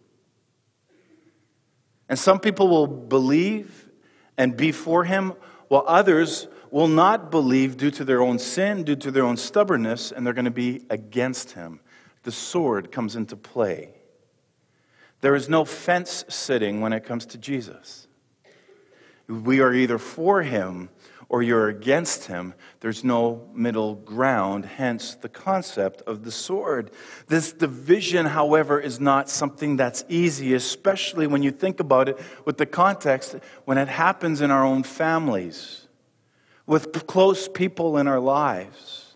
And 2.08 2.18
some 2.18 2.40
people 2.40 2.66
will 2.66 2.88
believe 2.88 3.88
and 4.36 4.56
be 4.56 4.72
for 4.72 5.04
him, 5.04 5.34
while 5.68 5.84
others 5.86 6.48
will 6.72 6.88
not 6.88 7.30
believe 7.30 7.76
due 7.76 7.92
to 7.92 8.04
their 8.04 8.20
own 8.20 8.40
sin, 8.40 8.82
due 8.82 8.96
to 8.96 9.12
their 9.12 9.24
own 9.24 9.36
stubbornness, 9.36 10.10
and 10.10 10.26
they're 10.26 10.34
going 10.34 10.44
to 10.44 10.50
be 10.50 10.84
against 10.90 11.52
him. 11.52 11.80
The 12.22 12.32
sword 12.32 12.92
comes 12.92 13.16
into 13.16 13.36
play. 13.36 13.90
There 15.20 15.34
is 15.34 15.48
no 15.48 15.64
fence 15.64 16.24
sitting 16.28 16.80
when 16.80 16.92
it 16.92 17.04
comes 17.04 17.26
to 17.26 17.38
Jesus. 17.38 18.06
We 19.28 19.60
are 19.60 19.72
either 19.72 19.98
for 19.98 20.42
him 20.42 20.90
or 21.28 21.42
you're 21.42 21.68
against 21.68 22.26
him. 22.26 22.52
There's 22.80 23.02
no 23.02 23.48
middle 23.54 23.94
ground, 23.94 24.66
hence 24.66 25.14
the 25.14 25.30
concept 25.30 26.02
of 26.02 26.24
the 26.24 26.30
sword. 26.30 26.90
This 27.28 27.52
division, 27.52 28.26
however, 28.26 28.78
is 28.78 29.00
not 29.00 29.30
something 29.30 29.76
that's 29.76 30.04
easy, 30.10 30.52
especially 30.52 31.26
when 31.26 31.42
you 31.42 31.50
think 31.50 31.80
about 31.80 32.10
it 32.10 32.20
with 32.44 32.58
the 32.58 32.66
context 32.66 33.36
when 33.64 33.78
it 33.78 33.88
happens 33.88 34.42
in 34.42 34.50
our 34.50 34.62
own 34.62 34.82
families, 34.82 35.86
with 36.66 37.06
close 37.06 37.48
people 37.48 37.96
in 37.96 38.06
our 38.06 38.20
lives. 38.20 39.11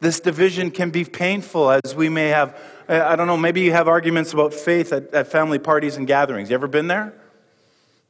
This 0.00 0.18
division 0.18 0.70
can 0.70 0.90
be 0.90 1.04
painful 1.04 1.70
as 1.70 1.94
we 1.94 2.08
may 2.08 2.28
have, 2.28 2.58
I 2.88 3.16
don't 3.16 3.26
know, 3.26 3.36
maybe 3.36 3.60
you 3.60 3.72
have 3.72 3.86
arguments 3.86 4.32
about 4.32 4.54
faith 4.54 4.92
at, 4.92 5.12
at 5.12 5.28
family 5.28 5.58
parties 5.58 5.96
and 5.96 6.06
gatherings. 6.06 6.48
You 6.48 6.54
ever 6.54 6.68
been 6.68 6.86
there? 6.86 7.12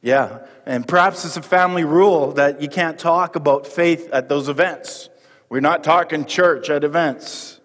Yeah, 0.01 0.39
and 0.65 0.87
perhaps 0.87 1.25
it's 1.25 1.37
a 1.37 1.41
family 1.41 1.83
rule 1.83 2.31
that 2.33 2.61
you 2.61 2.69
can't 2.69 2.97
talk 2.97 3.35
about 3.35 3.67
faith 3.67 4.09
at 4.11 4.29
those 4.29 4.49
events. 4.49 5.09
We're 5.49 5.59
not 5.59 5.83
talking 5.83 6.25
church 6.25 6.69
at 6.69 6.83
events. 6.83 7.59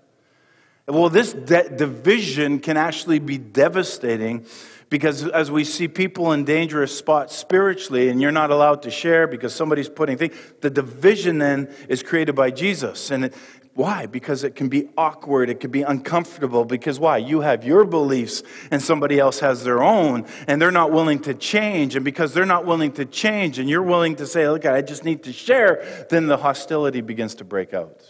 Well, 0.89 1.09
this 1.09 1.33
de- 1.33 1.69
division 1.69 2.59
can 2.59 2.77
actually 2.77 3.21
be 3.21 3.39
devastating 3.39 4.45
because 4.89 5.27
as 5.29 5.51
we 5.51 5.65
see 5.65 5.89
people 5.89 6.33
in 6.33 6.45
dangerous 6.45 6.97
spots 6.97 7.35
spiritually 7.35 8.09
and 8.09 8.21
you're 8.21 8.31
not 8.31 8.51
allowed 8.51 8.83
to 8.83 8.91
share 8.91 9.27
because 9.27 9.53
somebody's 9.53 9.89
putting 9.89 10.17
things, 10.17 10.37
the 10.61 10.71
division 10.71 11.39
then 11.39 11.75
is 11.89 12.03
created 12.05 12.35
by 12.37 12.51
Jesus. 12.53 13.11
And 13.11 13.27
it, 13.27 13.35
why? 13.77 14.07
Because 14.07 14.43
it 14.43 14.55
can 14.55 14.69
be 14.69 14.89
awkward, 14.97 15.51
it 15.51 15.61
can 15.61 15.71
be 15.71 15.83
uncomfortable. 15.83 16.65
Because 16.65 16.99
why? 16.99 17.19
You 17.19 17.43
have 17.43 17.63
your 17.63 17.85
beliefs 17.85 18.43
and 18.71 18.81
somebody 18.81 19.19
else 19.19 19.41
has 19.41 19.65
their 19.65 19.83
own, 19.83 20.25
and 20.49 20.61
they're 20.61 20.71
not 20.71 20.93
willing 20.93 21.19
to 21.21 21.35
change. 21.35 21.95
And 21.95 22.03
because 22.03 22.33
they're 22.33 22.47
not 22.47 22.65
willing 22.65 22.93
to 22.93 23.05
change, 23.05 23.59
and 23.59 23.69
you're 23.69 23.83
willing 23.83 24.17
to 24.17 24.27
say, 24.27 24.49
Look, 24.49 24.65
I 24.65 24.81
just 24.81 25.05
need 25.05 25.25
to 25.25 25.33
share, 25.33 26.07
then 26.09 26.27
the 26.27 26.39
hostility 26.39 27.03
begins 27.03 27.35
to 27.35 27.45
break 27.45 27.75
out. 27.75 28.03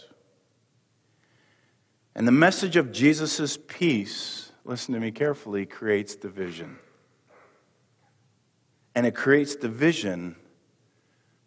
And 2.15 2.25
the 2.25 2.31
message 2.31 2.77
of 2.77 2.93
Jesus' 2.93 3.57
peace, 3.67 4.53
listen 4.63 4.93
to 4.93 5.01
me 5.01 5.11
carefully, 5.11 5.65
creates 5.65 6.15
division. 6.15 6.77
And 8.95 9.05
it 9.05 9.15
creates 9.15 9.57
division 9.57 10.37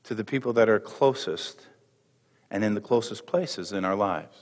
to 0.04 0.14
the 0.14 0.24
people 0.24 0.52
that 0.52 0.68
are 0.68 0.78
closest 0.78 1.66
and 2.50 2.64
in 2.64 2.74
the 2.74 2.80
closest 2.80 3.26
places 3.26 3.72
in 3.72 3.84
our 3.84 3.94
lives. 3.94 4.36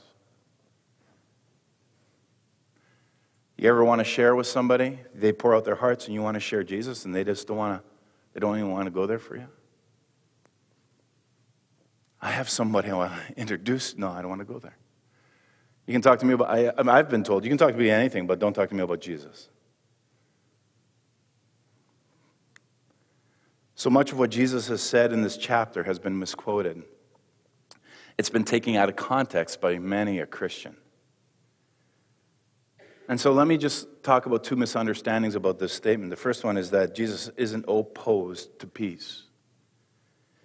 You 3.56 3.68
ever 3.68 3.84
want 3.84 3.98
to 3.98 4.04
share 4.04 4.36
with 4.36 4.46
somebody? 4.46 5.00
They 5.14 5.32
pour 5.32 5.54
out 5.54 5.64
their 5.64 5.74
hearts 5.74 6.06
and 6.06 6.14
you 6.14 6.22
want 6.22 6.34
to 6.34 6.40
share 6.40 6.62
Jesus 6.62 7.04
and 7.04 7.14
they 7.14 7.24
just 7.24 7.48
don't 7.48 7.56
want 7.56 7.82
to, 7.82 7.88
they 8.32 8.40
don't 8.40 8.56
even 8.56 8.70
want 8.70 8.86
to 8.86 8.90
go 8.90 9.04
there 9.04 9.18
for 9.18 9.36
you? 9.36 9.48
I 12.22 12.30
have 12.30 12.48
somebody 12.48 12.90
I 12.90 12.94
want 12.94 13.12
to 13.12 13.36
introduce. 13.36 13.96
No, 13.96 14.10
I 14.10 14.20
don't 14.20 14.28
want 14.28 14.40
to 14.40 14.52
go 14.52 14.58
there. 14.58 14.76
You 15.86 15.92
can 15.92 16.02
talk 16.02 16.20
to 16.20 16.26
me 16.26 16.34
about, 16.34 16.50
I, 16.50 16.72
I've 16.76 17.08
been 17.08 17.24
told, 17.24 17.44
you 17.44 17.50
can 17.50 17.58
talk 17.58 17.72
to 17.72 17.78
me 17.78 17.90
anything, 17.90 18.26
but 18.26 18.38
don't 18.38 18.52
talk 18.52 18.68
to 18.68 18.74
me 18.74 18.82
about 18.82 19.00
Jesus. 19.00 19.48
So 23.74 23.90
much 23.90 24.12
of 24.12 24.18
what 24.18 24.30
Jesus 24.30 24.68
has 24.68 24.82
said 24.82 25.12
in 25.12 25.22
this 25.22 25.36
chapter 25.36 25.84
has 25.84 25.98
been 25.98 26.18
misquoted. 26.18 26.82
It's 28.18 28.30
been 28.30 28.44
taken 28.44 28.74
out 28.74 28.88
of 28.88 28.96
context 28.96 29.60
by 29.60 29.78
many 29.78 30.18
a 30.18 30.26
Christian. 30.26 30.76
And 33.08 33.18
so 33.18 33.32
let 33.32 33.46
me 33.46 33.56
just 33.56 33.86
talk 34.02 34.26
about 34.26 34.44
two 34.44 34.56
misunderstandings 34.56 35.34
about 35.34 35.58
this 35.58 35.72
statement. 35.72 36.10
The 36.10 36.16
first 36.16 36.44
one 36.44 36.58
is 36.58 36.70
that 36.72 36.94
Jesus 36.94 37.30
isn't 37.36 37.64
opposed 37.66 38.58
to 38.58 38.66
peace. 38.66 39.22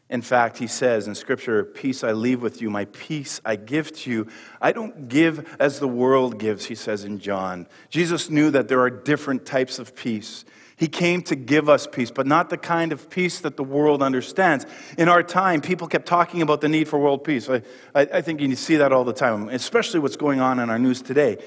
In 0.09 0.21
fact, 0.21 0.59
he 0.59 0.67
says 0.67 1.07
in 1.07 1.15
Scripture, 1.15 1.63
Peace 1.63 2.03
I 2.03 2.11
leave 2.11 2.41
with 2.41 2.61
you, 2.61 2.69
my 2.69 2.85
peace 2.85 3.41
I 3.43 3.55
give 3.55 3.91
to 3.99 4.11
you. 4.11 4.27
I 4.61 4.71
don't 4.71 5.09
give 5.09 5.57
as 5.59 5.79
the 5.79 5.87
world 5.87 6.37
gives, 6.37 6.65
he 6.65 6.75
says 6.75 7.03
in 7.03 7.19
John. 7.19 7.67
Jesus 7.89 8.29
knew 8.29 8.51
that 8.51 8.67
there 8.67 8.81
are 8.81 8.91
different 8.91 9.45
types 9.45 9.79
of 9.79 9.95
peace. 9.95 10.45
He 10.75 10.87
came 10.87 11.21
to 11.23 11.35
give 11.35 11.69
us 11.69 11.87
peace, 11.87 12.09
but 12.11 12.25
not 12.25 12.49
the 12.49 12.57
kind 12.57 12.91
of 12.91 13.09
peace 13.09 13.39
that 13.41 13.57
the 13.57 13.63
world 13.63 14.01
understands. 14.01 14.65
In 14.97 15.07
our 15.07 15.21
time, 15.21 15.61
people 15.61 15.87
kept 15.87 16.07
talking 16.07 16.41
about 16.41 16.61
the 16.61 16.69
need 16.69 16.87
for 16.87 16.97
world 16.97 17.23
peace. 17.23 17.49
I, 17.49 17.61
I, 17.93 18.01
I 18.01 18.21
think 18.21 18.41
you 18.41 18.55
see 18.55 18.77
that 18.77 18.91
all 18.91 19.03
the 19.03 19.13
time, 19.13 19.49
especially 19.49 19.99
what's 19.99 20.15
going 20.15 20.39
on 20.39 20.59
in 20.59 20.69
our 20.69 20.79
news 20.79 21.01
today. 21.01 21.37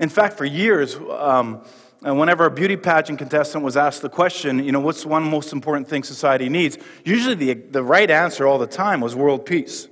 In 0.00 0.08
fact, 0.08 0.36
for 0.36 0.44
years, 0.44 0.96
um, 0.96 1.64
whenever 2.00 2.46
a 2.46 2.50
beauty 2.50 2.76
pageant 2.76 3.18
contestant 3.18 3.64
was 3.64 3.76
asked 3.76 4.02
the 4.02 4.08
question, 4.08 4.64
you 4.64 4.72
know, 4.72 4.80
what's 4.80 5.06
one 5.06 5.22
most 5.22 5.52
important 5.52 5.88
thing 5.88 6.02
society 6.02 6.48
needs? 6.48 6.76
Usually 7.04 7.34
the, 7.34 7.54
the 7.54 7.82
right 7.82 8.10
answer 8.10 8.46
all 8.46 8.58
the 8.58 8.66
time 8.66 9.00
was 9.00 9.14
world 9.14 9.46
peace. 9.46 9.86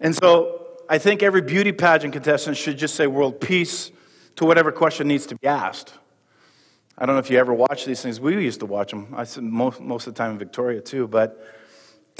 And 0.00 0.14
so 0.14 0.66
I 0.88 0.98
think 0.98 1.22
every 1.22 1.42
beauty 1.42 1.72
pageant 1.72 2.12
contestant 2.12 2.56
should 2.56 2.76
just 2.76 2.96
say 2.96 3.06
world 3.06 3.40
peace 3.40 3.92
to 4.36 4.44
whatever 4.44 4.72
question 4.72 5.08
needs 5.08 5.26
to 5.26 5.36
be 5.36 5.46
asked. 5.46 5.94
I 6.98 7.04
don't 7.04 7.14
know 7.14 7.20
if 7.20 7.30
you 7.30 7.38
ever 7.38 7.52
watch 7.52 7.84
these 7.84 8.00
things. 8.00 8.18
We 8.18 8.42
used 8.42 8.60
to 8.60 8.66
watch 8.66 8.90
them. 8.90 9.12
I 9.14 9.24
said 9.24 9.44
most, 9.44 9.80
most 9.80 10.06
of 10.06 10.14
the 10.14 10.18
time 10.18 10.32
in 10.32 10.38
Victoria 10.38 10.80
too. 10.80 11.06
But 11.06 11.44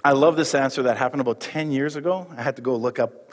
I 0.04 0.12
love 0.12 0.36
this 0.36 0.54
answer 0.54 0.82
that 0.82 0.98
happened 0.98 1.22
about 1.22 1.40
10 1.40 1.70
years 1.70 1.96
ago. 1.96 2.26
I 2.36 2.42
had 2.42 2.56
to 2.56 2.62
go 2.62 2.76
look 2.76 2.98
up. 2.98 3.32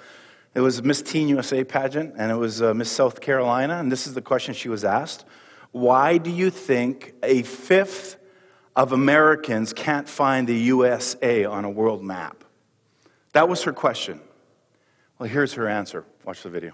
It 0.56 0.62
was 0.62 0.82
Miss 0.82 1.02
Teen 1.02 1.28
USA 1.28 1.64
pageant, 1.64 2.14
and 2.18 2.32
it 2.32 2.36
was 2.36 2.62
uh, 2.62 2.74
Miss 2.74 2.90
South 2.90 3.20
Carolina. 3.20 3.78
And 3.78 3.92
this 3.92 4.08
is 4.08 4.14
the 4.14 4.22
question 4.22 4.54
she 4.54 4.70
was 4.70 4.86
asked 4.86 5.26
Why 5.72 6.18
do 6.18 6.30
you 6.30 6.50
think 6.50 7.14
a 7.22 7.44
fifth 7.44 8.18
of 8.76 8.94
Americans 8.94 9.74
can't 9.74 10.08
find 10.08 10.48
the 10.48 10.56
USA 10.56 11.44
on 11.44 11.66
a 11.66 11.70
world 11.70 12.04
map? 12.04 12.46
That 13.34 13.50
was 13.50 13.64
her 13.64 13.74
question. 13.74 14.22
Well, 15.20 15.28
here's 15.28 15.54
her 15.54 15.68
answer. 15.68 16.06
Watch 16.24 16.44
the 16.44 16.50
video. 16.50 16.74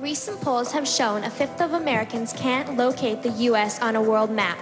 Recent 0.00 0.40
polls 0.40 0.72
have 0.72 0.88
shown 0.88 1.24
a 1.24 1.30
fifth 1.30 1.60
of 1.60 1.74
Americans 1.74 2.32
can't 2.32 2.74
locate 2.78 3.22
the 3.22 3.28
U.S. 3.50 3.82
on 3.82 3.96
a 3.96 4.00
world 4.00 4.30
map. 4.30 4.56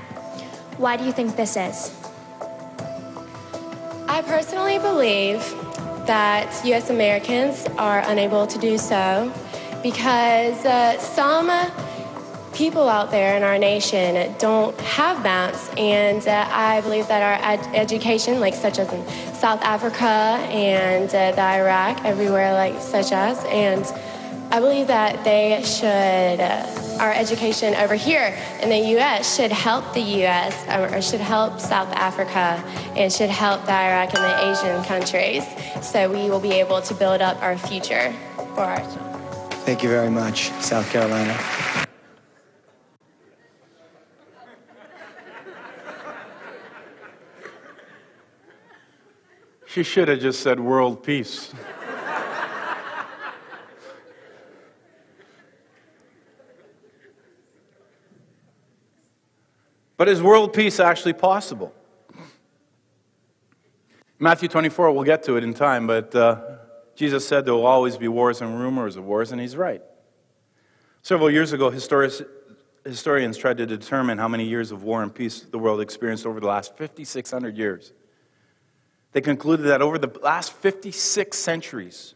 Why 0.79 0.97
do 0.97 1.05
you 1.05 1.13
think 1.13 1.37
this 1.37 1.57
is? 1.57 1.97
I 4.09 4.21
personally 4.27 4.81
believe 4.81 5.39
that 6.09 6.61
U.S. 6.65 6.91
Americans 6.91 7.69
are 7.79 8.01
unable 8.07 8.49
to 8.49 8.59
do 8.59 8.79
so 8.79 9.33
because 9.81 10.65
uh, 10.65 10.99
some 10.99 11.53
people 12.53 12.89
out 12.89 13.13
there 13.13 13.37
in 13.37 13.45
our 13.45 13.59
nation 13.59 14.35
don't 14.39 14.77
have 14.81 15.23
maps, 15.23 15.71
and 15.77 16.27
uh, 16.27 16.49
I 16.51 16.81
believe 16.81 17.07
that 17.07 17.23
our 17.23 17.49
ed- 17.49 17.77
education, 17.77 18.41
like 18.41 18.55
such 18.55 18.81
as 18.81 18.93
in 18.93 19.07
South 19.35 19.63
Africa 19.63 20.05
and 20.51 21.09
uh, 21.11 21.31
the 21.31 21.41
Iraq, 21.41 22.05
everywhere 22.05 22.55
like 22.55 22.81
such 22.81 23.13
as, 23.13 23.45
and 23.45 23.87
I 24.51 24.61
believe 24.61 24.87
that 24.87 25.25
they 25.25 25.63
should, 25.63 26.41
uh, 26.41 26.99
our 27.01 27.13
education 27.13 27.75
over 27.75 27.95
here 27.95 28.35
in 28.63 28.71
the 28.71 28.79
U.S. 28.97 29.37
should 29.37 29.53
help 29.53 29.93
the 29.93 30.01
U.S. 30.01 30.55
or 30.69 31.03
should 31.03 31.21
help 31.21 31.61
South 31.61 31.93
Africa 31.93 32.63
and 32.97 33.13
should 33.13 33.29
help 33.29 33.67
the 33.67 33.73
Iraq 33.73 34.15
and 34.15 34.25
the 34.25 34.51
Asian 34.51 34.83
countries, 34.85 35.45
so 35.83 36.11
we 36.11 36.31
will 36.31 36.41
be 36.41 36.53
able 36.53 36.81
to 36.81 36.95
build 36.95 37.21
up 37.21 37.41
our 37.43 37.59
future 37.59 38.11
for 38.55 38.63
our 38.63 38.79
children. 38.79 39.21
Thank 39.67 39.83
you 39.83 39.91
very 39.91 40.09
much, 40.09 40.51
South 40.63 40.91
Carolina. 40.91 41.39
She 49.67 49.83
should 49.83 50.09
have 50.09 50.21
just 50.21 50.41
said 50.41 50.59
world 50.59 51.03
peace. 51.03 51.53
But 59.99 60.09
is 60.09 60.23
world 60.23 60.55
peace 60.55 60.81
actually 60.81 61.13
possible? 61.13 61.75
Matthew 64.21 64.49
24, 64.49 64.93
we'll 64.93 65.05
get 65.05 65.25
to 65.25 65.37
it 65.37 65.45
in 65.45 65.53
time, 65.53 65.87
but 65.87 66.15
uh, 66.15 66.41
Jesus 66.95 67.27
said 67.27 67.45
there 67.45 67.55
will 67.55 67.67
always 67.67 67.97
be 67.97 68.09
wars 68.09 68.41
and 68.41 68.59
rumors 68.59 68.97
of 68.97 69.05
wars, 69.05 69.33
and 69.33 69.41
he's 69.41 69.57
right. 69.57 69.83
Several 71.03 71.31
years 71.31 71.53
ago, 71.53 71.71
historians 71.71 73.37
tried 73.37 73.59
to 73.59 73.67
determine 73.67 74.19
how 74.19 74.29
many 74.29 74.45
years 74.45 74.73
of 74.73 74.83
war 74.85 75.03
and 75.03 75.13
peace 75.13 75.41
the 75.41 75.59
world 75.59 75.81
experienced 75.81 76.27
over 76.27 76.41
the 76.41 76.47
last 76.47 76.77
5,600 76.77 77.57
years. 77.57 77.93
They 79.13 79.21
concluded 79.21 79.65
that 79.67 79.83
over 79.83 79.99
the 79.99 80.17
last 80.21 80.53
56 80.53 81.37
centuries, 81.37 82.15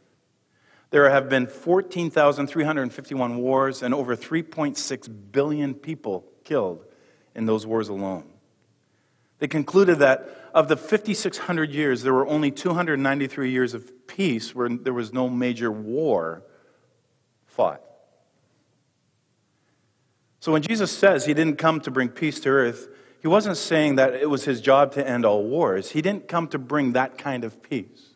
there 0.91 1.09
have 1.11 1.28
been 1.28 1.47
14,351 1.49 3.39
wars 3.39 3.83
and 3.83 3.93
over 3.93 4.14
3.6 4.14 5.33
billion 5.33 5.74
people 5.74 6.24
killed 6.45 6.85
in 7.35 7.47
those 7.47 7.66
wars 7.66 7.89
alone. 7.89 8.24
They 9.39 9.49
concluded 9.49 9.99
that 9.99 10.28
of 10.55 10.68
the 10.68 10.76
5,600 10.76 11.70
years, 11.70 12.03
there 12.03 12.12
were 12.12 12.26
only 12.26 12.51
293 12.51 13.51
years 13.51 13.74
of 13.74 14.07
peace 14.07 14.55
where 14.55 14.68
there 14.68 14.93
was 14.93 15.12
no 15.12 15.28
major 15.28 15.70
war 15.70 16.43
fought. 17.47 17.83
So 20.41 20.53
when 20.53 20.62
Jesus 20.62 20.97
says 20.97 21.24
he 21.24 21.35
didn't 21.35 21.57
come 21.57 21.80
to 21.80 21.91
bring 21.91 22.09
peace 22.09 22.41
to 22.41 22.51
earth, 22.51 22.89
he 23.20 23.28
wasn't 23.28 23.57
saying 23.57 23.97
that 23.97 24.14
it 24.14 24.28
was 24.28 24.45
his 24.45 24.61
job 24.61 24.93
to 24.93 25.09
end 25.09 25.24
all 25.24 25.45
wars. 25.45 25.91
He 25.93 26.03
didn't 26.03 26.26
come 26.26 26.49
to 26.49 26.59
bring 26.59 26.93
that 26.93 27.16
kind 27.16 27.45
of 27.45 27.62
peace. 27.62 28.11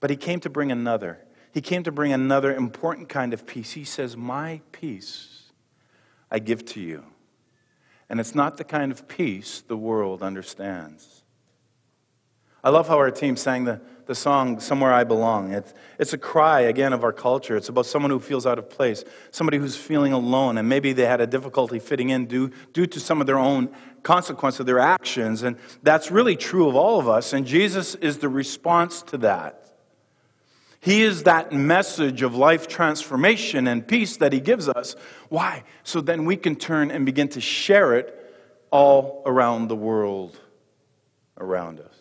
But 0.00 0.10
he 0.10 0.16
came 0.16 0.40
to 0.40 0.50
bring 0.50 0.70
another. 0.70 1.20
He 1.52 1.62
came 1.62 1.82
to 1.84 1.92
bring 1.92 2.12
another 2.12 2.54
important 2.54 3.08
kind 3.08 3.32
of 3.32 3.46
peace. 3.46 3.72
He 3.72 3.84
says, 3.84 4.16
My 4.16 4.60
peace 4.72 5.44
I 6.30 6.40
give 6.40 6.64
to 6.66 6.80
you. 6.80 7.04
And 8.08 8.20
it's 8.20 8.34
not 8.34 8.56
the 8.56 8.64
kind 8.64 8.92
of 8.92 9.08
peace 9.08 9.62
the 9.66 9.76
world 9.76 10.22
understands. 10.22 11.22
I 12.62 12.70
love 12.70 12.88
how 12.88 12.96
our 12.96 13.10
team 13.10 13.36
sang 13.36 13.64
the, 13.64 13.80
the 14.06 14.14
song 14.14 14.58
Somewhere 14.58 14.92
I 14.92 15.04
Belong. 15.04 15.52
It's, 15.52 15.74
it's 15.98 16.14
a 16.14 16.18
cry, 16.18 16.60
again, 16.60 16.94
of 16.94 17.04
our 17.04 17.12
culture. 17.12 17.56
It's 17.56 17.68
about 17.68 17.84
someone 17.84 18.10
who 18.10 18.18
feels 18.18 18.46
out 18.46 18.58
of 18.58 18.70
place, 18.70 19.04
somebody 19.30 19.58
who's 19.58 19.76
feeling 19.76 20.14
alone, 20.14 20.56
and 20.56 20.66
maybe 20.66 20.94
they 20.94 21.04
had 21.04 21.20
a 21.20 21.26
difficulty 21.26 21.78
fitting 21.78 22.08
in 22.08 22.24
due, 22.24 22.50
due 22.72 22.86
to 22.86 23.00
some 23.00 23.20
of 23.20 23.26
their 23.26 23.38
own 23.38 23.68
consequence 24.02 24.60
of 24.60 24.66
their 24.66 24.78
actions. 24.78 25.42
And 25.42 25.58
that's 25.82 26.10
really 26.10 26.36
true 26.36 26.66
of 26.66 26.74
all 26.74 26.98
of 26.98 27.06
us. 27.06 27.34
And 27.34 27.46
Jesus 27.46 27.94
is 27.96 28.18
the 28.18 28.30
response 28.30 29.02
to 29.02 29.18
that. 29.18 29.63
He 30.84 31.02
is 31.02 31.22
that 31.22 31.50
message 31.50 32.20
of 32.20 32.34
life 32.34 32.68
transformation 32.68 33.66
and 33.66 33.88
peace 33.88 34.18
that 34.18 34.34
He 34.34 34.40
gives 34.40 34.68
us. 34.68 34.96
Why? 35.30 35.64
So 35.82 36.02
then 36.02 36.26
we 36.26 36.36
can 36.36 36.56
turn 36.56 36.90
and 36.90 37.06
begin 37.06 37.28
to 37.30 37.40
share 37.40 37.94
it 37.94 38.14
all 38.70 39.22
around 39.24 39.68
the 39.68 39.76
world 39.76 40.38
around 41.38 41.80
us. 41.80 41.94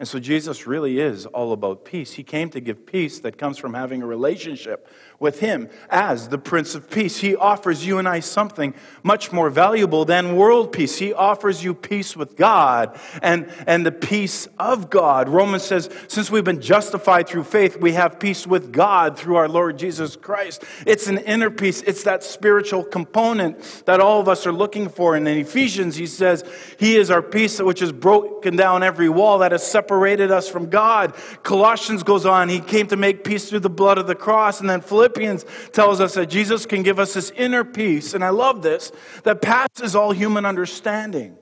And 0.00 0.08
so 0.08 0.18
Jesus 0.18 0.66
really 0.66 0.98
is 0.98 1.26
all 1.26 1.52
about 1.52 1.84
peace. 1.84 2.14
He 2.14 2.24
came 2.24 2.50
to 2.50 2.60
give 2.60 2.86
peace 2.86 3.20
that 3.20 3.38
comes 3.38 3.56
from 3.56 3.74
having 3.74 4.02
a 4.02 4.06
relationship 4.06 4.88
with 5.20 5.40
Him 5.40 5.68
as 5.90 6.28
the 6.28 6.38
Prince 6.38 6.74
of 6.74 6.90
Peace. 6.90 7.18
He 7.18 7.36
offers 7.36 7.86
you 7.86 7.98
and 7.98 8.08
I 8.08 8.20
something 8.20 8.74
much 9.02 9.30
more 9.30 9.50
valuable 9.50 10.06
than 10.06 10.34
world 10.34 10.72
peace. 10.72 10.96
He 10.96 11.12
offers 11.12 11.62
you 11.62 11.74
peace 11.74 12.16
with 12.16 12.36
God 12.36 12.98
and, 13.22 13.52
and 13.66 13.84
the 13.84 13.92
peace 13.92 14.48
of 14.58 14.88
God. 14.88 15.28
Romans 15.28 15.62
says, 15.62 15.90
since 16.08 16.30
we've 16.30 16.42
been 16.42 16.62
justified 16.62 17.28
through 17.28 17.44
faith, 17.44 17.76
we 17.76 17.92
have 17.92 18.18
peace 18.18 18.46
with 18.46 18.72
God 18.72 19.18
through 19.18 19.36
our 19.36 19.48
Lord 19.48 19.78
Jesus 19.78 20.16
Christ. 20.16 20.64
It's 20.86 21.06
an 21.06 21.18
inner 21.18 21.50
peace, 21.50 21.82
it's 21.82 22.04
that 22.04 22.24
spiritual 22.24 22.82
component 22.82 23.82
that 23.84 24.00
all 24.00 24.20
of 24.20 24.28
us 24.28 24.46
are 24.46 24.52
looking 24.52 24.88
for. 24.88 25.16
And 25.16 25.28
in 25.28 25.36
Ephesians, 25.36 25.96
he 25.96 26.06
says, 26.06 26.44
He 26.78 26.96
is 26.96 27.10
our 27.10 27.22
peace 27.22 27.60
which 27.60 27.80
has 27.80 27.92
broken 27.92 28.56
down 28.56 28.82
every 28.82 29.10
wall 29.10 29.38
that 29.40 29.52
has 29.52 29.70
separated 29.70 30.30
us 30.30 30.48
from 30.48 30.70
God. 30.70 31.14
Colossians 31.42 32.02
goes 32.02 32.24
on, 32.24 32.48
He 32.48 32.60
came 32.60 32.86
to 32.86 32.96
make 32.96 33.22
peace 33.22 33.50
through 33.50 33.60
the 33.60 33.68
blood 33.68 33.98
of 33.98 34.06
the 34.06 34.14
cross. 34.14 34.60
And 34.60 34.70
then 34.70 34.80
Philippians 34.80 35.09
Philippians 35.10 35.44
tells 35.72 36.00
us 36.00 36.14
that 36.14 36.26
Jesus 36.26 36.66
can 36.66 36.82
give 36.82 36.98
us 36.98 37.14
this 37.14 37.30
inner 37.32 37.64
peace, 37.64 38.14
and 38.14 38.24
I 38.24 38.30
love 38.30 38.62
this, 38.62 38.92
that 39.24 39.42
passes 39.42 39.94
all 39.94 40.12
human 40.12 40.46
understanding. 40.46 41.36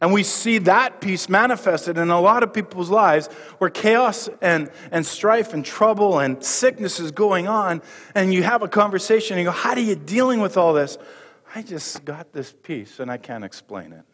And 0.00 0.12
we 0.12 0.22
see 0.22 0.58
that 0.58 1.00
peace 1.00 1.28
manifested 1.30 1.96
in 1.96 2.10
a 2.10 2.20
lot 2.20 2.42
of 2.42 2.52
people's 2.52 2.90
lives 2.90 3.28
where 3.56 3.70
chaos 3.70 4.28
and, 4.42 4.70
and 4.90 5.06
strife 5.06 5.54
and 5.54 5.64
trouble 5.64 6.18
and 6.18 6.44
sickness 6.44 7.00
is 7.00 7.10
going 7.10 7.48
on. 7.48 7.80
And 8.14 8.34
you 8.34 8.42
have 8.42 8.62
a 8.62 8.68
conversation 8.68 9.38
and 9.38 9.44
you 9.44 9.50
go, 9.50 9.56
How 9.56 9.70
are 9.70 9.78
you 9.78 9.94
dealing 9.94 10.40
with 10.40 10.58
all 10.58 10.74
this? 10.74 10.98
I 11.54 11.62
just 11.62 12.04
got 12.04 12.32
this 12.32 12.52
peace 12.62 13.00
and 13.00 13.10
I 13.10 13.16
can't 13.16 13.44
explain 13.44 13.92
it. 13.92 14.04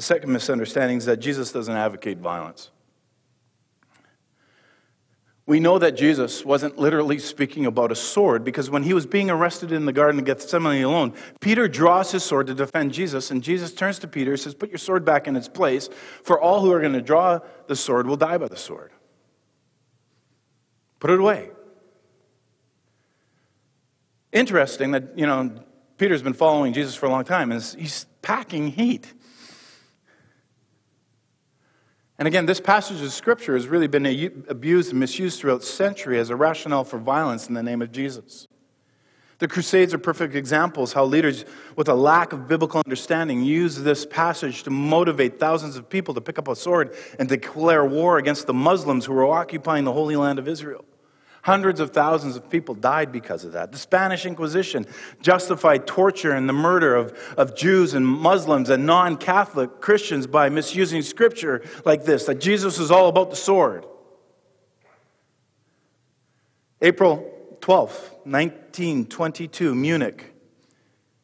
The 0.00 0.06
second 0.06 0.32
misunderstanding 0.32 0.96
is 0.96 1.04
that 1.04 1.18
Jesus 1.18 1.52
doesn't 1.52 1.76
advocate 1.76 2.16
violence. 2.16 2.70
We 5.44 5.60
know 5.60 5.78
that 5.78 5.94
Jesus 5.94 6.42
wasn't 6.42 6.78
literally 6.78 7.18
speaking 7.18 7.66
about 7.66 7.92
a 7.92 7.94
sword 7.94 8.42
because 8.42 8.70
when 8.70 8.82
he 8.82 8.94
was 8.94 9.04
being 9.04 9.28
arrested 9.28 9.72
in 9.72 9.84
the 9.84 9.92
Garden 9.92 10.18
of 10.18 10.24
Gethsemane 10.24 10.84
alone, 10.84 11.12
Peter 11.40 11.68
draws 11.68 12.12
his 12.12 12.24
sword 12.24 12.46
to 12.46 12.54
defend 12.54 12.94
Jesus, 12.94 13.30
and 13.30 13.42
Jesus 13.42 13.74
turns 13.74 13.98
to 13.98 14.08
Peter 14.08 14.30
and 14.30 14.40
says, 14.40 14.54
Put 14.54 14.70
your 14.70 14.78
sword 14.78 15.04
back 15.04 15.28
in 15.28 15.36
its 15.36 15.48
place, 15.48 15.90
for 16.22 16.40
all 16.40 16.62
who 16.62 16.72
are 16.72 16.80
going 16.80 16.94
to 16.94 17.02
draw 17.02 17.40
the 17.66 17.76
sword 17.76 18.06
will 18.06 18.16
die 18.16 18.38
by 18.38 18.48
the 18.48 18.56
sword. 18.56 18.92
Put 20.98 21.10
it 21.10 21.20
away. 21.20 21.50
Interesting 24.32 24.92
that, 24.92 25.18
you 25.18 25.26
know, 25.26 25.62
Peter's 25.98 26.22
been 26.22 26.32
following 26.32 26.72
Jesus 26.72 26.94
for 26.94 27.04
a 27.04 27.10
long 27.10 27.24
time, 27.24 27.52
and 27.52 27.62
he's 27.78 28.06
packing 28.22 28.68
heat. 28.68 29.12
And 32.20 32.26
again, 32.26 32.44
this 32.44 32.60
passage 32.60 33.00
of 33.00 33.10
Scripture 33.14 33.54
has 33.54 33.66
really 33.66 33.86
been 33.86 34.44
abused 34.46 34.90
and 34.90 35.00
misused 35.00 35.40
throughout 35.40 35.64
century 35.64 36.18
as 36.18 36.28
a 36.28 36.36
rationale 36.36 36.84
for 36.84 36.98
violence 36.98 37.48
in 37.48 37.54
the 37.54 37.62
name 37.62 37.80
of 37.80 37.92
Jesus. 37.92 38.46
The 39.38 39.48
Crusades 39.48 39.94
are 39.94 39.98
perfect 39.98 40.34
examples 40.34 40.92
how 40.92 41.06
leaders 41.06 41.46
with 41.76 41.88
a 41.88 41.94
lack 41.94 42.34
of 42.34 42.46
biblical 42.46 42.82
understanding 42.84 43.42
use 43.42 43.76
this 43.76 44.04
passage 44.04 44.64
to 44.64 44.70
motivate 44.70 45.40
thousands 45.40 45.76
of 45.76 45.88
people 45.88 46.12
to 46.12 46.20
pick 46.20 46.38
up 46.38 46.46
a 46.46 46.54
sword 46.54 46.94
and 47.18 47.26
declare 47.26 47.86
war 47.86 48.18
against 48.18 48.46
the 48.46 48.52
Muslims 48.52 49.06
who 49.06 49.14
were 49.14 49.26
occupying 49.26 49.84
the 49.84 49.92
Holy 49.94 50.14
Land 50.14 50.38
of 50.38 50.46
Israel. 50.46 50.84
Hundreds 51.42 51.80
of 51.80 51.90
thousands 51.90 52.36
of 52.36 52.50
people 52.50 52.74
died 52.74 53.10
because 53.10 53.44
of 53.44 53.52
that. 53.52 53.72
The 53.72 53.78
Spanish 53.78 54.26
Inquisition 54.26 54.86
justified 55.22 55.86
torture 55.86 56.32
and 56.32 56.48
the 56.48 56.52
murder 56.52 56.94
of, 56.94 57.12
of 57.36 57.56
Jews 57.56 57.94
and 57.94 58.06
Muslims 58.06 58.68
and 58.68 58.84
non 58.84 59.16
Catholic 59.16 59.80
Christians 59.80 60.26
by 60.26 60.50
misusing 60.50 61.02
scripture 61.02 61.62
like 61.84 62.04
this 62.04 62.26
that 62.26 62.40
Jesus 62.40 62.78
is 62.78 62.90
all 62.90 63.08
about 63.08 63.30
the 63.30 63.36
sword. 63.36 63.86
April 66.82 67.30
12th, 67.60 68.10
1922, 68.24 69.74
Munich. 69.74 70.34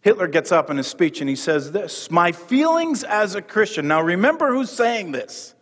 Hitler 0.00 0.28
gets 0.28 0.52
up 0.52 0.70
in 0.70 0.76
his 0.76 0.86
speech 0.86 1.20
and 1.20 1.28
he 1.28 1.34
says 1.34 1.72
this 1.72 2.10
My 2.10 2.30
feelings 2.32 3.04
as 3.04 3.34
a 3.34 3.42
Christian. 3.42 3.88
Now 3.88 4.00
remember 4.00 4.52
who's 4.52 4.70
saying 4.70 5.12
this. 5.12 5.55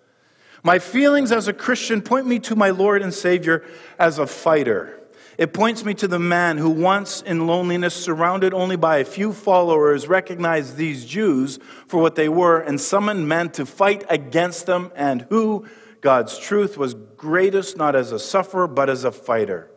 My 0.67 0.79
feelings 0.79 1.31
as 1.31 1.47
a 1.47 1.53
Christian 1.53 2.01
point 2.01 2.27
me 2.27 2.39
to 2.41 2.57
my 2.57 2.71
Lord 2.71 3.03
and 3.03 3.13
Savior 3.13 3.65
as 3.99 4.19
a 4.19 4.27
fighter. 4.27 4.99
It 5.37 5.53
points 5.53 5.85
me 5.85 5.93
to 5.95 6.09
the 6.09 6.19
man 6.19 6.57
who 6.57 6.71
once 6.71 7.21
in 7.21 7.47
loneliness, 7.47 7.95
surrounded 7.95 8.55
only 8.55 8.77
by 8.77 8.99
a 8.99 9.05
few 9.05 9.35
followers, 9.35 10.09
recognized 10.09 10.77
these 10.77 11.05
Jews 11.05 11.59
for 11.87 12.01
what 12.01 12.15
they 12.15 12.31
were 12.31 12.61
and 12.61 12.81
summoned 12.81 13.29
men 13.29 13.51
to 13.51 13.67
fight 13.67 14.05
against 14.09 14.65
them 14.65 14.91
and 14.97 15.27
who 15.29 15.67
God's 16.01 16.39
truth 16.39 16.79
was 16.79 16.95
greatest 16.95 17.77
not 17.77 17.95
as 17.95 18.11
a 18.11 18.19
sufferer, 18.19 18.67
but 18.67 18.89
as 18.89 19.05
a 19.05 19.13
fighter. 19.13 19.71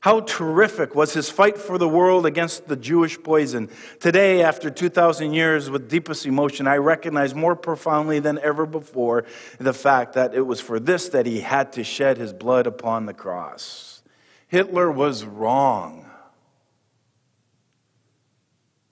How 0.00 0.20
terrific 0.20 0.94
was 0.94 1.12
his 1.12 1.28
fight 1.28 1.58
for 1.58 1.76
the 1.76 1.88
world 1.88 2.24
against 2.24 2.68
the 2.68 2.76
Jewish 2.76 3.22
poison. 3.22 3.68
Today, 4.00 4.42
after 4.42 4.70
2,000 4.70 5.34
years, 5.34 5.68
with 5.68 5.90
deepest 5.90 6.24
emotion, 6.24 6.66
I 6.66 6.76
recognize 6.76 7.34
more 7.34 7.54
profoundly 7.54 8.18
than 8.18 8.38
ever 8.38 8.64
before 8.64 9.26
the 9.58 9.74
fact 9.74 10.14
that 10.14 10.34
it 10.34 10.40
was 10.40 10.58
for 10.58 10.80
this 10.80 11.10
that 11.10 11.26
he 11.26 11.40
had 11.40 11.72
to 11.74 11.84
shed 11.84 12.16
his 12.16 12.32
blood 12.32 12.66
upon 12.66 13.04
the 13.04 13.12
cross. 13.12 14.02
Hitler 14.48 14.90
was 14.90 15.24
wrong. 15.24 16.10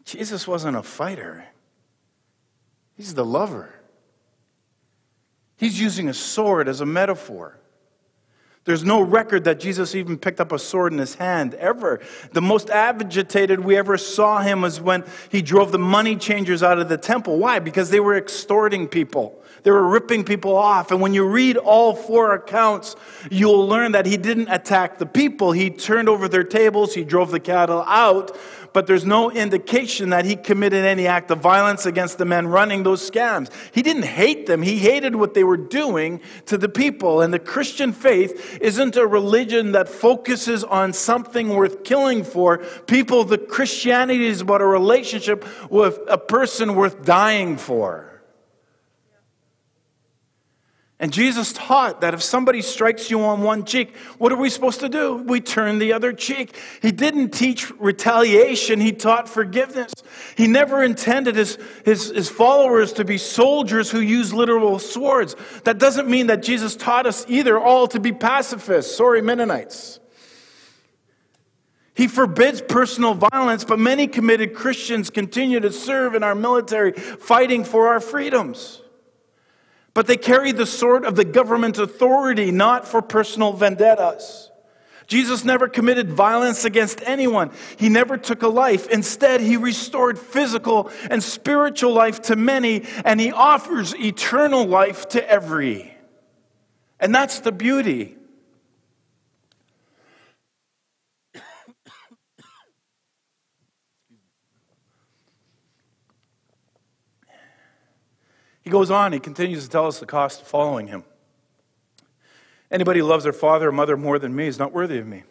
Jesus 0.04 0.46
wasn't 0.46 0.76
a 0.76 0.82
fighter, 0.82 1.44
he's 2.96 3.14
the 3.14 3.24
lover. 3.24 3.74
He's 5.56 5.80
using 5.80 6.08
a 6.08 6.14
sword 6.14 6.68
as 6.68 6.80
a 6.80 6.86
metaphor. 6.86 7.58
There's 8.68 8.84
no 8.84 9.00
record 9.00 9.44
that 9.44 9.60
Jesus 9.60 9.94
even 9.94 10.18
picked 10.18 10.42
up 10.42 10.52
a 10.52 10.58
sword 10.58 10.92
in 10.92 10.98
his 10.98 11.14
hand 11.14 11.54
ever. 11.54 12.00
The 12.34 12.42
most 12.42 12.68
agitated 12.68 13.60
we 13.60 13.78
ever 13.78 13.96
saw 13.96 14.40
him 14.40 14.60
was 14.60 14.78
when 14.78 15.04
he 15.30 15.40
drove 15.40 15.72
the 15.72 15.78
money 15.78 16.16
changers 16.16 16.62
out 16.62 16.78
of 16.78 16.90
the 16.90 16.98
temple. 16.98 17.38
Why? 17.38 17.60
Because 17.60 17.88
they 17.88 17.98
were 17.98 18.14
extorting 18.14 18.86
people. 18.86 19.42
They 19.62 19.70
were 19.70 19.88
ripping 19.88 20.22
people 20.22 20.54
off. 20.54 20.90
And 20.90 21.00
when 21.00 21.14
you 21.14 21.26
read 21.26 21.56
all 21.56 21.94
four 21.94 22.34
accounts, 22.34 22.94
you'll 23.30 23.66
learn 23.66 23.92
that 23.92 24.04
he 24.04 24.18
didn't 24.18 24.48
attack 24.48 24.98
the 24.98 25.06
people. 25.06 25.52
He 25.52 25.70
turned 25.70 26.10
over 26.10 26.28
their 26.28 26.44
tables, 26.44 26.92
he 26.92 27.04
drove 27.04 27.30
the 27.30 27.40
cattle 27.40 27.82
out, 27.86 28.36
but 28.78 28.86
there's 28.86 29.04
no 29.04 29.28
indication 29.28 30.10
that 30.10 30.24
he 30.24 30.36
committed 30.36 30.84
any 30.84 31.08
act 31.08 31.32
of 31.32 31.40
violence 31.40 31.84
against 31.84 32.16
the 32.16 32.24
men 32.24 32.46
running 32.46 32.84
those 32.84 33.10
scams. 33.10 33.50
He 33.72 33.82
didn't 33.82 34.04
hate 34.04 34.46
them, 34.46 34.62
he 34.62 34.78
hated 34.78 35.16
what 35.16 35.34
they 35.34 35.42
were 35.42 35.56
doing 35.56 36.20
to 36.46 36.56
the 36.56 36.68
people. 36.68 37.20
And 37.20 37.34
the 37.34 37.40
Christian 37.40 37.92
faith 37.92 38.56
isn't 38.60 38.94
a 38.94 39.04
religion 39.04 39.72
that 39.72 39.88
focuses 39.88 40.62
on 40.62 40.92
something 40.92 41.48
worth 41.48 41.82
killing 41.82 42.22
for. 42.22 42.58
People, 42.86 43.24
the 43.24 43.36
Christianity 43.36 44.26
is 44.26 44.42
about 44.42 44.60
a 44.60 44.66
relationship 44.66 45.44
with 45.72 45.98
a 46.06 46.16
person 46.16 46.76
worth 46.76 47.04
dying 47.04 47.56
for. 47.56 48.07
And 51.00 51.12
Jesus 51.12 51.52
taught 51.52 52.00
that 52.00 52.12
if 52.12 52.22
somebody 52.22 52.60
strikes 52.60 53.08
you 53.08 53.22
on 53.22 53.42
one 53.42 53.64
cheek, 53.64 53.96
what 54.18 54.32
are 54.32 54.36
we 54.36 54.50
supposed 54.50 54.80
to 54.80 54.88
do? 54.88 55.14
We 55.14 55.40
turn 55.40 55.78
the 55.78 55.92
other 55.92 56.12
cheek. 56.12 56.56
He 56.82 56.90
didn't 56.90 57.30
teach 57.30 57.70
retaliation, 57.78 58.80
he 58.80 58.90
taught 58.90 59.28
forgiveness. 59.28 59.92
He 60.36 60.48
never 60.48 60.82
intended 60.82 61.36
his, 61.36 61.56
his, 61.84 62.08
his 62.08 62.28
followers 62.28 62.92
to 62.94 63.04
be 63.04 63.16
soldiers 63.16 63.90
who 63.90 64.00
use 64.00 64.34
literal 64.34 64.80
swords. 64.80 65.36
That 65.62 65.78
doesn't 65.78 66.08
mean 66.08 66.26
that 66.28 66.42
Jesus 66.42 66.74
taught 66.74 67.06
us 67.06 67.24
either 67.28 67.58
all 67.58 67.86
to 67.88 68.00
be 68.00 68.10
pacifists. 68.10 68.96
Sorry, 68.96 69.22
Mennonites. 69.22 70.00
He 71.94 72.08
forbids 72.08 72.60
personal 72.60 73.14
violence, 73.14 73.64
but 73.64 73.78
many 73.78 74.08
committed 74.08 74.54
Christians 74.54 75.10
continue 75.10 75.60
to 75.60 75.72
serve 75.72 76.14
in 76.14 76.24
our 76.24 76.34
military, 76.34 76.92
fighting 76.92 77.62
for 77.64 77.88
our 77.88 78.00
freedoms. 78.00 78.82
But 79.98 80.06
they 80.06 80.16
carry 80.16 80.52
the 80.52 80.64
sword 80.64 81.04
of 81.04 81.16
the 81.16 81.24
government 81.24 81.76
authority, 81.76 82.52
not 82.52 82.86
for 82.86 83.02
personal 83.02 83.52
vendettas. 83.52 84.48
Jesus 85.08 85.44
never 85.44 85.66
committed 85.66 86.08
violence 86.08 86.64
against 86.64 87.02
anyone. 87.04 87.50
He 87.78 87.88
never 87.88 88.16
took 88.16 88.44
a 88.44 88.48
life. 88.48 88.86
Instead, 88.90 89.40
he 89.40 89.56
restored 89.56 90.16
physical 90.16 90.92
and 91.10 91.20
spiritual 91.20 91.94
life 91.94 92.22
to 92.22 92.36
many, 92.36 92.84
and 93.04 93.20
he 93.20 93.32
offers 93.32 93.92
eternal 93.96 94.64
life 94.64 95.08
to 95.08 95.28
every. 95.28 95.92
And 97.00 97.12
that's 97.12 97.40
the 97.40 97.50
beauty. 97.50 98.17
He 108.68 108.70
goes 108.70 108.90
on, 108.90 109.14
he 109.14 109.18
continues 109.18 109.64
to 109.64 109.70
tell 109.70 109.86
us 109.86 109.98
the 109.98 110.04
cost 110.04 110.42
of 110.42 110.46
following 110.46 110.88
him. 110.88 111.02
Anybody 112.70 113.00
who 113.00 113.06
loves 113.06 113.24
their 113.24 113.32
father 113.32 113.70
or 113.70 113.72
mother 113.72 113.96
more 113.96 114.18
than 114.18 114.36
me 114.36 114.46
is 114.46 114.58
not 114.58 114.74
worthy 114.74 114.98
of 114.98 115.06
me. 115.06 115.22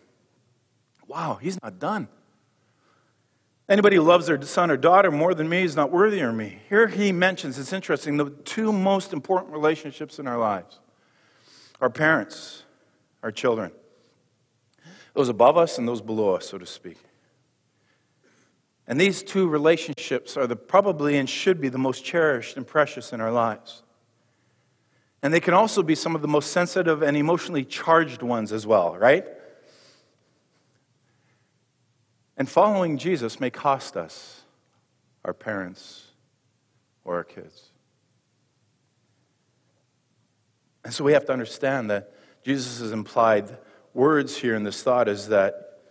Wow, 1.06 1.38
he's 1.40 1.56
not 1.62 1.78
done. 1.78 2.08
Anybody 3.70 3.98
who 3.98 4.02
loves 4.02 4.26
their 4.26 4.42
son 4.42 4.72
or 4.72 4.76
daughter 4.76 5.12
more 5.12 5.36
than 5.36 5.48
me 5.48 5.62
is 5.62 5.76
not 5.76 5.92
worthy 5.92 6.20
of 6.22 6.34
me. 6.34 6.64
Here 6.68 6.88
he 6.88 7.12
mentions, 7.12 7.60
it's 7.60 7.72
interesting, 7.72 8.18
the 8.18 8.32
two 8.44 8.74
most 8.74 9.14
important 9.14 9.54
relationships 9.54 10.18
in 10.18 10.26
our 10.26 10.40
lives 10.40 10.80
our 11.80 11.92
parents, 11.92 12.64
our 13.22 13.32
children, 13.32 13.72
those 15.14 15.30
above 15.30 15.58
us 15.58 15.78
and 15.78 15.88
those 15.88 16.02
below 16.02 16.34
us, 16.34 16.50
so 16.50 16.58
to 16.58 16.66
speak. 16.66 16.98
And 18.88 19.00
these 19.00 19.22
two 19.22 19.50
relationships 19.50 20.38
are 20.38 20.48
the, 20.48 20.56
probably 20.56 21.18
and 21.18 21.30
should 21.30 21.60
be 21.60 21.70
the 21.70 21.78
most 21.78 22.06
cherished 22.06 22.56
and 22.56 22.66
precious 22.66 23.12
in 23.12 23.20
our 23.20 23.32
lives. 23.32 23.84
And 25.22 25.34
they 25.34 25.42
can 25.42 25.54
also 25.54 25.84
be 25.84 25.96
some 25.96 26.16
of 26.16 26.22
the 26.22 26.28
most 26.28 26.52
sensitive 26.52 27.02
and 27.02 27.18
emotionally 27.18 27.66
charged 27.66 28.22
ones 28.22 28.54
as 28.54 28.66
well, 28.66 28.96
right? 28.96 29.26
And 32.38 32.48
following 32.48 32.98
Jesus 32.98 33.40
may 33.40 33.50
cost 33.50 33.98
us 33.98 34.42
our 35.26 35.34
parents 35.34 36.06
or 37.04 37.16
our 37.16 37.24
kids. 37.24 37.72
And 40.86 40.94
so 40.94 41.04
we 41.04 41.12
have 41.12 41.26
to 41.26 41.34
understand 41.34 41.90
that 41.90 42.14
Jesus' 42.46 42.92
implied 42.94 43.58
words 43.94 44.38
here 44.38 44.56
in 44.56 44.64
this 44.64 44.82
thought 44.84 45.10
is 45.10 45.28
that 45.28 45.82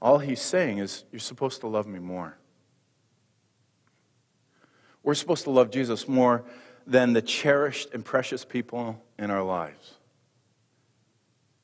all 0.00 0.18
he's 0.18 0.40
saying 0.40 0.78
is, 0.78 1.04
You're 1.12 1.18
supposed 1.18 1.60
to 1.60 1.66
love 1.66 1.86
me 1.86 1.98
more. 1.98 2.37
We're 5.02 5.14
supposed 5.14 5.44
to 5.44 5.50
love 5.50 5.70
Jesus 5.70 6.08
more 6.08 6.44
than 6.86 7.12
the 7.12 7.22
cherished 7.22 7.94
and 7.94 8.04
precious 8.04 8.44
people 8.44 9.00
in 9.18 9.30
our 9.30 9.42
lives. 9.42 9.94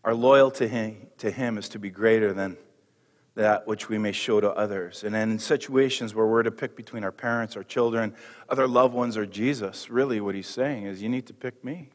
Our 0.05 0.15
loyalty 0.15 0.67
to 0.67 0.69
him, 0.69 1.07
to 1.19 1.31
him 1.31 1.57
is 1.57 1.69
to 1.71 1.79
be 1.79 1.91
greater 1.91 2.33
than 2.33 2.59
that 3.35 3.67
which 3.67 3.89
we 3.89 3.99
may 3.99 4.13
show 4.13 4.41
to 4.41 4.51
others. 4.51 5.03
And 5.03 5.17
in 5.17 5.39
situations 5.39 6.15
where 6.15 6.27
we're 6.27 6.43
to 6.43 6.51
pick 6.51 6.77
between 6.77 7.03
our 7.03 7.13
parents, 7.13 7.57
our 7.57 7.65
children, 7.65 8.15
other 8.49 8.69
loved 8.69 8.95
ones, 8.95 9.17
or 9.17 9.27
Jesus, 9.27 9.91
really 9.91 10.21
what 10.21 10.35
he's 10.35 10.47
saying 10.47 10.85
is, 10.85 11.03
You 11.03 11.09
need 11.09 11.27
to 11.27 11.35
pick 11.35 11.65
me. 11.65 11.91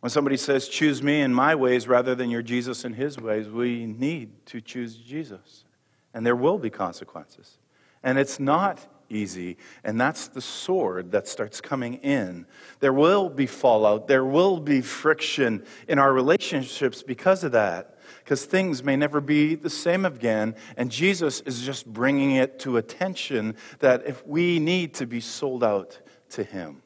When 0.00 0.10
somebody 0.10 0.38
says, 0.38 0.66
choose 0.66 1.02
me 1.02 1.20
in 1.20 1.34
my 1.34 1.54
ways 1.54 1.86
rather 1.86 2.14
than 2.14 2.30
your 2.30 2.42
Jesus 2.42 2.84
in 2.86 2.94
his 2.94 3.18
ways, 3.18 3.48
we 3.48 3.84
need 3.84 4.46
to 4.46 4.60
choose 4.60 4.96
Jesus. 4.96 5.64
And 6.12 6.26
there 6.26 6.36
will 6.36 6.58
be 6.58 6.70
consequences. 6.70 7.58
And 8.02 8.18
it's 8.18 8.40
not 8.40 8.86
easy. 9.10 9.58
And 9.84 10.00
that's 10.00 10.28
the 10.28 10.40
sword 10.40 11.12
that 11.12 11.28
starts 11.28 11.60
coming 11.60 11.94
in. 11.94 12.46
There 12.78 12.92
will 12.92 13.28
be 13.28 13.46
fallout, 13.46 14.06
there 14.06 14.24
will 14.24 14.60
be 14.60 14.80
friction 14.80 15.64
in 15.88 15.98
our 15.98 16.12
relationships 16.12 17.02
because 17.02 17.44
of 17.44 17.52
that. 17.52 17.96
Because 18.24 18.44
things 18.44 18.82
may 18.82 18.96
never 18.96 19.20
be 19.20 19.54
the 19.54 19.70
same 19.70 20.04
again. 20.04 20.54
And 20.76 20.90
Jesus 20.90 21.40
is 21.42 21.62
just 21.62 21.86
bringing 21.86 22.32
it 22.36 22.58
to 22.60 22.76
attention 22.76 23.56
that 23.80 24.06
if 24.06 24.26
we 24.26 24.58
need 24.58 24.94
to 24.94 25.06
be 25.06 25.20
sold 25.20 25.62
out 25.62 26.00
to 26.30 26.44
Him. 26.44 26.82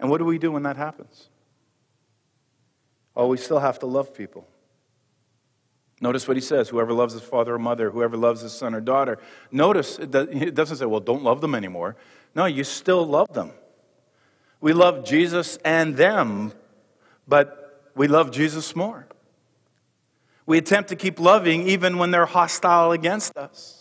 And 0.00 0.10
what 0.10 0.18
do 0.18 0.24
we 0.24 0.38
do 0.38 0.52
when 0.52 0.62
that 0.62 0.76
happens? 0.76 1.28
Oh, 3.16 3.26
we 3.26 3.36
still 3.36 3.58
have 3.58 3.80
to 3.80 3.86
love 3.86 4.14
people. 4.14 4.46
Notice 6.00 6.28
what 6.28 6.36
he 6.36 6.40
says 6.40 6.68
whoever 6.68 6.92
loves 6.92 7.14
his 7.14 7.22
father 7.22 7.54
or 7.54 7.58
mother, 7.58 7.90
whoever 7.90 8.16
loves 8.16 8.40
his 8.40 8.52
son 8.52 8.74
or 8.74 8.80
daughter. 8.80 9.18
Notice 9.50 9.98
it 9.98 10.10
doesn't 10.54 10.76
say, 10.76 10.86
well, 10.86 11.00
don't 11.00 11.22
love 11.22 11.40
them 11.40 11.54
anymore. 11.54 11.96
No, 12.34 12.44
you 12.44 12.64
still 12.64 13.06
love 13.06 13.32
them. 13.32 13.52
We 14.60 14.72
love 14.72 15.04
Jesus 15.04 15.56
and 15.64 15.96
them, 15.96 16.52
but 17.26 17.90
we 17.94 18.08
love 18.08 18.30
Jesus 18.30 18.74
more. 18.74 19.06
We 20.46 20.58
attempt 20.58 20.88
to 20.90 20.96
keep 20.96 21.20
loving 21.20 21.68
even 21.68 21.98
when 21.98 22.10
they're 22.10 22.26
hostile 22.26 22.92
against 22.92 23.36
us. 23.36 23.77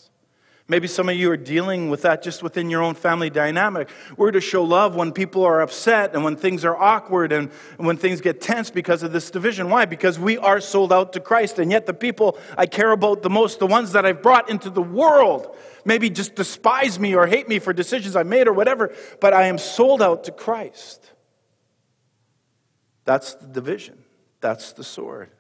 Maybe 0.69 0.87
some 0.87 1.07
of 1.07 1.15
you 1.15 1.31
are 1.31 1.37
dealing 1.37 1.89
with 1.89 2.01
that 2.01 2.21
just 2.21 2.43
within 2.43 2.69
your 2.69 2.81
own 2.81 2.93
family 2.93 3.29
dynamic. 3.29 3.89
We're 4.17 4.31
to 4.31 4.41
show 4.41 4.65
love 4.65 4.97
when 4.97 5.13
people 5.13 5.45
are 5.45 5.61
upset 5.61 6.13
and 6.13 6.25
when 6.25 6.35
things 6.35 6.65
are 6.65 6.75
awkward 6.75 7.31
and 7.31 7.51
when 7.77 7.95
things 7.95 8.19
get 8.19 8.41
tense 8.41 8.69
because 8.69 9.01
of 9.01 9.13
this 9.13 9.31
division. 9.31 9.69
Why? 9.69 9.85
Because 9.85 10.19
we 10.19 10.37
are 10.37 10.59
sold 10.59 10.91
out 10.91 11.13
to 11.13 11.21
Christ. 11.21 11.57
And 11.57 11.71
yet, 11.71 11.85
the 11.85 11.93
people 11.93 12.37
I 12.57 12.65
care 12.65 12.91
about 12.91 13.21
the 13.21 13.29
most, 13.29 13.59
the 13.59 13.67
ones 13.67 13.93
that 13.93 14.05
I've 14.05 14.21
brought 14.21 14.49
into 14.49 14.69
the 14.69 14.81
world, 14.81 15.55
maybe 15.85 16.09
just 16.09 16.35
despise 16.35 16.99
me 16.99 17.15
or 17.15 17.27
hate 17.27 17.47
me 17.47 17.59
for 17.59 17.71
decisions 17.71 18.17
I 18.17 18.23
made 18.23 18.49
or 18.49 18.53
whatever, 18.53 18.93
but 19.21 19.33
I 19.33 19.43
am 19.43 19.57
sold 19.57 20.01
out 20.01 20.25
to 20.25 20.33
Christ. 20.33 21.13
That's 23.05 23.35
the 23.35 23.47
division, 23.47 24.03
that's 24.41 24.73
the 24.73 24.83
sword. 24.83 25.31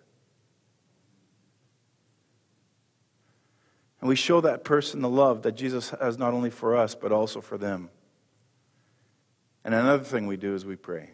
And 3.99 4.09
we 4.09 4.15
show 4.15 4.41
that 4.41 4.63
person 4.63 5.01
the 5.01 5.09
love 5.09 5.41
that 5.41 5.53
Jesus 5.53 5.89
has 5.89 6.17
not 6.17 6.33
only 6.33 6.49
for 6.49 6.75
us, 6.75 6.93
but 6.95 7.11
also 7.11 7.41
for 7.41 7.57
them. 7.57 7.89
And 9.63 9.73
another 9.73 10.03
thing 10.03 10.27
we 10.27 10.37
do 10.37 10.53
is 10.53 10.65
we 10.65 10.75
pray. 10.75 11.09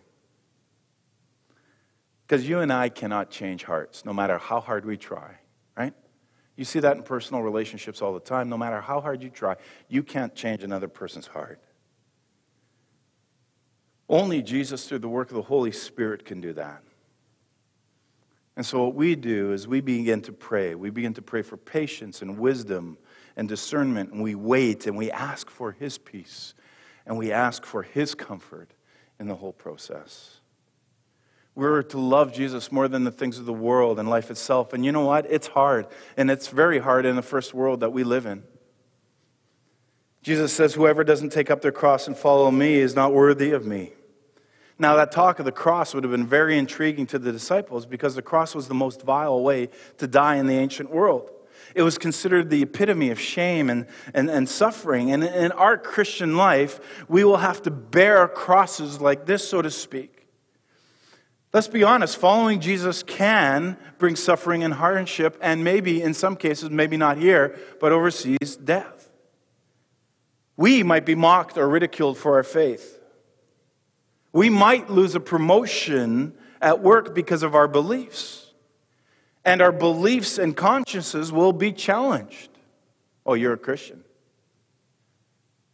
Because 2.28 2.48
you 2.48 2.60
and 2.60 2.72
I 2.72 2.90
cannot 2.90 3.30
change 3.30 3.64
hearts, 3.64 4.06
no 4.06 4.14
matter 4.14 4.38
how 4.38 4.60
hard 4.60 4.86
we 4.86 4.98
try, 4.98 5.36
right? 5.78 5.94
You 6.56 6.66
see 6.66 6.80
that 6.80 6.98
in 6.98 7.04
personal 7.04 7.42
relationships 7.42 8.02
all 8.02 8.14
the 8.14 8.20
time. 8.20 8.50
No 8.50 8.58
matter 8.58 8.80
how 8.80 9.02
hard 9.02 9.24
you 9.24 9.30
try, 9.30 9.56
you 9.88 10.04
can't 10.04 10.36
change 10.36 10.64
another 10.64 10.88
person's 10.88 11.28
heart. 11.28 11.60
Only 14.08 14.42
Jesus, 14.42 14.88
through 14.88 15.00
the 15.00 15.10
work 15.10 15.30
of 15.30 15.36
the 15.36 15.42
Holy 15.42 15.72
Spirit, 15.72 16.26
can 16.26 16.42
do 16.42 16.54
that. 16.54 16.84
And 18.56 18.66
so, 18.66 18.84
what 18.84 18.96
we 18.96 19.16
do 19.16 19.52
is 19.52 19.68
we 19.68 19.82
begin 19.82 20.22
to 20.22 20.32
pray. 20.32 20.76
We 20.76 20.90
begin 20.90 21.14
to 21.16 21.22
pray 21.22 21.42
for 21.42 21.58
patience 21.58 22.22
and 22.22 22.38
wisdom 22.38 22.98
and 23.36 23.50
discernment, 23.50 24.12
and 24.12 24.22
we 24.22 24.36
wait 24.36 24.86
and 24.86 24.96
we 24.96 25.10
ask 25.10 25.50
for 25.50 25.72
His 25.72 25.98
peace 25.98 26.54
and 27.06 27.18
we 27.18 27.32
ask 27.32 27.66
for 27.66 27.82
His 27.82 28.16
comfort 28.16 28.72
in 29.20 29.28
the 29.28 29.36
whole 29.36 29.54
process. 29.54 30.40
We're 31.56 31.84
to 31.84 32.00
love 32.00 32.34
Jesus 32.34 32.72
more 32.72 32.88
than 32.88 33.04
the 33.04 33.12
things 33.12 33.38
of 33.38 33.46
the 33.46 33.54
world 33.54 34.00
and 34.00 34.10
life 34.10 34.32
itself. 34.32 34.74
And 34.74 34.84
you 34.84 34.92
know 34.92 35.06
what? 35.06 35.28
It's 35.30 35.48
hard. 35.48 35.88
And 36.18 36.32
it's 36.32 36.48
very 36.48 36.80
hard 36.80 37.06
in 37.06 37.16
the 37.16 37.22
first 37.22 37.54
world 37.54 37.82
that 37.82 37.92
we 37.92 38.04
live 38.04 38.26
in. 38.26 38.44
Jesus 40.24 40.52
says, 40.52 40.74
Whoever 40.74 41.04
doesn't 41.04 41.32
take 41.32 41.52
up 41.52 41.62
their 41.62 41.72
cross 41.72 42.08
and 42.08 42.18
follow 42.18 42.50
me 42.50 42.76
is 42.76 42.96
not 42.96 43.14
worthy 43.14 43.52
of 43.52 43.66
me. 43.66 43.94
Now, 44.80 44.96
that 44.96 45.12
talk 45.12 45.40
of 45.40 45.46
the 45.46 45.52
cross 45.52 45.94
would 45.94 46.04
have 46.04 46.12
been 46.12 46.26
very 46.26 46.58
intriguing 46.58 47.06
to 47.08 47.20
the 47.20 47.32
disciples 47.32 47.86
because 47.86 48.16
the 48.16 48.22
cross 48.22 48.56
was 48.56 48.68
the 48.68 48.74
most 48.74 49.04
vile 49.04 49.42
way 49.42 49.70
to 49.98 50.08
die 50.08 50.36
in 50.36 50.48
the 50.48 50.56
ancient 50.56 50.90
world. 50.90 51.30
It 51.76 51.84
was 51.84 51.98
considered 51.98 52.50
the 52.50 52.62
epitome 52.64 53.10
of 53.10 53.20
shame 53.20 53.70
and, 53.70 53.88
and, 54.14 54.30
and 54.30 54.48
suffering. 54.48 55.12
And 55.12 55.24
in 55.24 55.52
our 55.54 55.78
Christian 55.78 56.38
life, 56.38 56.80
we 57.08 57.24
will 57.24 57.38
have 57.38 57.62
to 57.64 57.72
bear 57.72 58.28
crosses 58.28 59.00
like 59.00 59.26
this, 59.26 59.48
so 59.48 59.62
to 59.62 59.72
speak. 59.72 60.28
Let's 61.54 61.68
be 61.68 61.84
honest, 61.84 62.18
following 62.18 62.60
Jesus 62.60 63.04
can 63.04 63.78
bring 64.00 64.16
suffering 64.16 64.64
and 64.64 64.74
hardship, 64.74 65.38
and 65.40 65.64
maybe 65.64 66.02
in 66.02 66.16
some 66.16 66.36
cases, 66.36 66.72
maybe 66.72 66.98
not 66.98 67.18
here, 67.18 67.60
but 67.80 67.92
overseas, 67.92 68.58
death. 68.64 69.12
We 70.58 70.82
might 70.82 71.06
be 71.06 71.14
mocked 71.14 71.58
or 71.58 71.70
ridiculed 71.70 72.18
for 72.18 72.36
our 72.38 72.44
faith. 72.44 73.00
We 74.34 74.50
might 74.50 74.90
lose 74.90 75.16
a 75.16 75.20
promotion 75.20 76.34
at 76.62 76.82
work 76.82 77.14
because 77.14 77.44
of 77.44 77.56
our 77.56 77.68
beliefs. 77.68 78.52
And 79.46 79.62
our 79.62 79.72
beliefs 79.72 80.38
and 80.38 80.56
consciences 80.56 81.32
will 81.32 81.54
be 81.54 81.72
challenged. 81.72 82.50
Oh, 83.26 83.36
you're 83.36 83.54
a 83.54 83.58
Christian. 83.58 84.04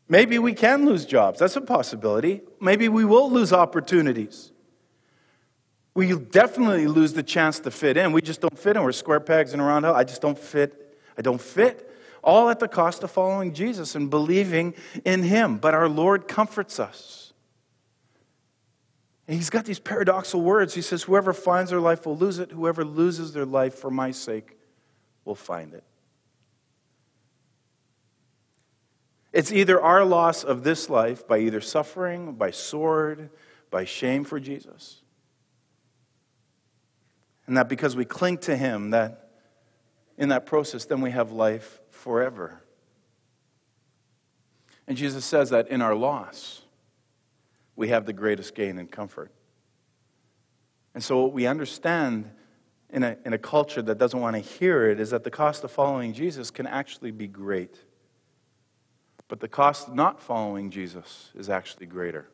Maybe 0.07 0.39
we 0.39 0.53
can 0.53 0.85
lose 0.85 1.05
jobs. 1.05 1.39
That's 1.39 1.55
a 1.55 1.61
possibility. 1.61 2.41
Maybe 2.59 2.89
we 2.89 3.05
will 3.05 3.31
lose 3.31 3.53
opportunities. 3.53 4.51
We 5.93 6.15
definitely 6.17 6.87
lose 6.87 7.13
the 7.13 7.23
chance 7.23 7.59
to 7.59 7.71
fit 7.71 7.95
in. 7.95 8.11
We 8.11 8.21
just 8.21 8.41
don't 8.41 8.57
fit 8.57 8.75
in. 8.75 8.83
We're 8.83 8.91
square 8.91 9.19
pegs 9.19 9.53
in 9.53 9.59
a 9.59 9.63
round 9.63 9.85
hole. 9.85 9.95
I 9.95 10.03
just 10.03 10.21
don't 10.21 10.37
fit. 10.37 10.97
I 11.17 11.21
don't 11.21 11.41
fit. 11.41 11.85
All 12.23 12.49
at 12.49 12.59
the 12.59 12.67
cost 12.67 13.03
of 13.03 13.11
following 13.11 13.53
Jesus 13.53 13.95
and 13.95 14.09
believing 14.09 14.73
in 15.05 15.23
Him. 15.23 15.57
But 15.57 15.75
our 15.75 15.87
Lord 15.87 16.27
comforts 16.27 16.79
us. 16.79 17.28
And 19.29 19.37
He's 19.37 19.49
got 19.49 19.63
these 19.63 19.79
paradoxical 19.79 20.41
words. 20.41 20.73
He 20.73 20.81
says, 20.81 21.03
Whoever 21.03 21.31
finds 21.31 21.69
their 21.69 21.79
life 21.79 22.05
will 22.05 22.17
lose 22.17 22.39
it. 22.39 22.51
Whoever 22.51 22.83
loses 22.83 23.31
their 23.31 23.45
life 23.45 23.75
for 23.75 23.89
my 23.89 24.11
sake 24.11 24.57
will 25.23 25.35
find 25.35 25.73
it. 25.73 25.85
It's 29.31 29.53
either 29.53 29.79
our 29.79 30.03
loss 30.03 30.43
of 30.43 30.63
this 30.63 30.89
life 30.89 31.25
by 31.25 31.37
either 31.37 31.61
suffering, 31.61 32.33
by 32.33 32.51
sword, 32.51 33.29
by 33.71 33.85
shame 33.85 34.25
for 34.25 34.39
Jesus 34.39 35.01
and 37.49 37.57
that 37.57 37.67
because 37.67 37.95
we 37.95 38.05
cling 38.05 38.37
to 38.37 38.55
Him, 38.55 38.91
that 38.91 39.31
in 40.19 40.29
that 40.29 40.45
process, 40.45 40.85
then 40.85 41.01
we 41.01 41.09
have 41.09 41.31
life 41.31 41.79
forever. 41.89 42.61
And 44.87 44.95
Jesus 44.95 45.25
says 45.25 45.49
that 45.49 45.67
in 45.67 45.81
our 45.81 45.95
loss, 45.95 46.61
we 47.79 47.87
have 47.87 48.05
the 48.05 48.13
greatest 48.13 48.55
gain 48.55 48.77
and 48.77 48.91
comfort. 48.91 49.31
And 50.93 51.01
so, 51.01 51.21
what 51.21 51.31
we 51.31 51.47
understand 51.47 52.29
in 52.89 53.03
a, 53.03 53.15
in 53.23 53.31
a 53.31 53.37
culture 53.37 53.81
that 53.81 53.97
doesn't 53.97 54.19
want 54.19 54.35
to 54.35 54.41
hear 54.41 54.89
it 54.89 54.99
is 54.99 55.11
that 55.11 55.23
the 55.23 55.31
cost 55.31 55.63
of 55.63 55.71
following 55.71 56.11
Jesus 56.11 56.51
can 56.51 56.67
actually 56.67 57.11
be 57.11 57.25
great. 57.25 57.79
But 59.29 59.39
the 59.39 59.47
cost 59.47 59.87
of 59.87 59.95
not 59.95 60.21
following 60.21 60.71
Jesus 60.71 61.31
is 61.35 61.49
actually 61.49 61.85
greater. 61.85 62.27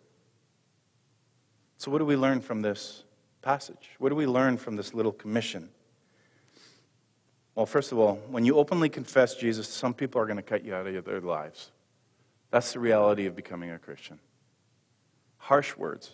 So, 1.77 1.91
what 1.91 1.99
do 1.99 2.05
we 2.05 2.15
learn 2.15 2.41
from 2.41 2.63
this 2.63 3.03
passage? 3.43 3.91
What 3.99 4.09
do 4.09 4.15
we 4.15 4.25
learn 4.25 4.57
from 4.57 4.75
this 4.75 4.95
little 4.95 5.11
commission? 5.11 5.69
Well, 7.53 7.67
first 7.67 7.91
of 7.91 7.99
all, 7.99 8.15
when 8.31 8.45
you 8.45 8.57
openly 8.57 8.89
confess 8.89 9.35
Jesus, 9.35 9.67
some 9.67 9.93
people 9.93 10.19
are 10.19 10.25
going 10.25 10.37
to 10.37 10.43
cut 10.43 10.65
you 10.65 10.73
out 10.73 10.87
of 10.87 11.05
their 11.05 11.21
lives. 11.21 11.69
That's 12.49 12.73
the 12.73 12.79
reality 12.79 13.27
of 13.27 13.35
becoming 13.35 13.69
a 13.69 13.77
Christian. 13.77 14.19
Harsh 15.45 15.77
words. 15.77 16.09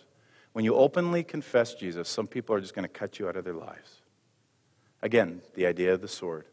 When 0.52 0.62
you 0.62 0.74
openly 0.74 1.24
confess 1.24 1.74
Jesus, 1.74 2.06
some 2.06 2.26
people 2.26 2.54
are 2.54 2.60
just 2.60 2.74
going 2.74 2.82
to 2.82 2.88
cut 2.92 3.18
you 3.18 3.28
out 3.28 3.36
of 3.36 3.44
their 3.44 3.54
lives. 3.54 4.02
Again, 5.00 5.40
the 5.54 5.64
idea 5.64 5.94
of 5.94 6.02
the 6.02 6.08
sword, 6.08 6.44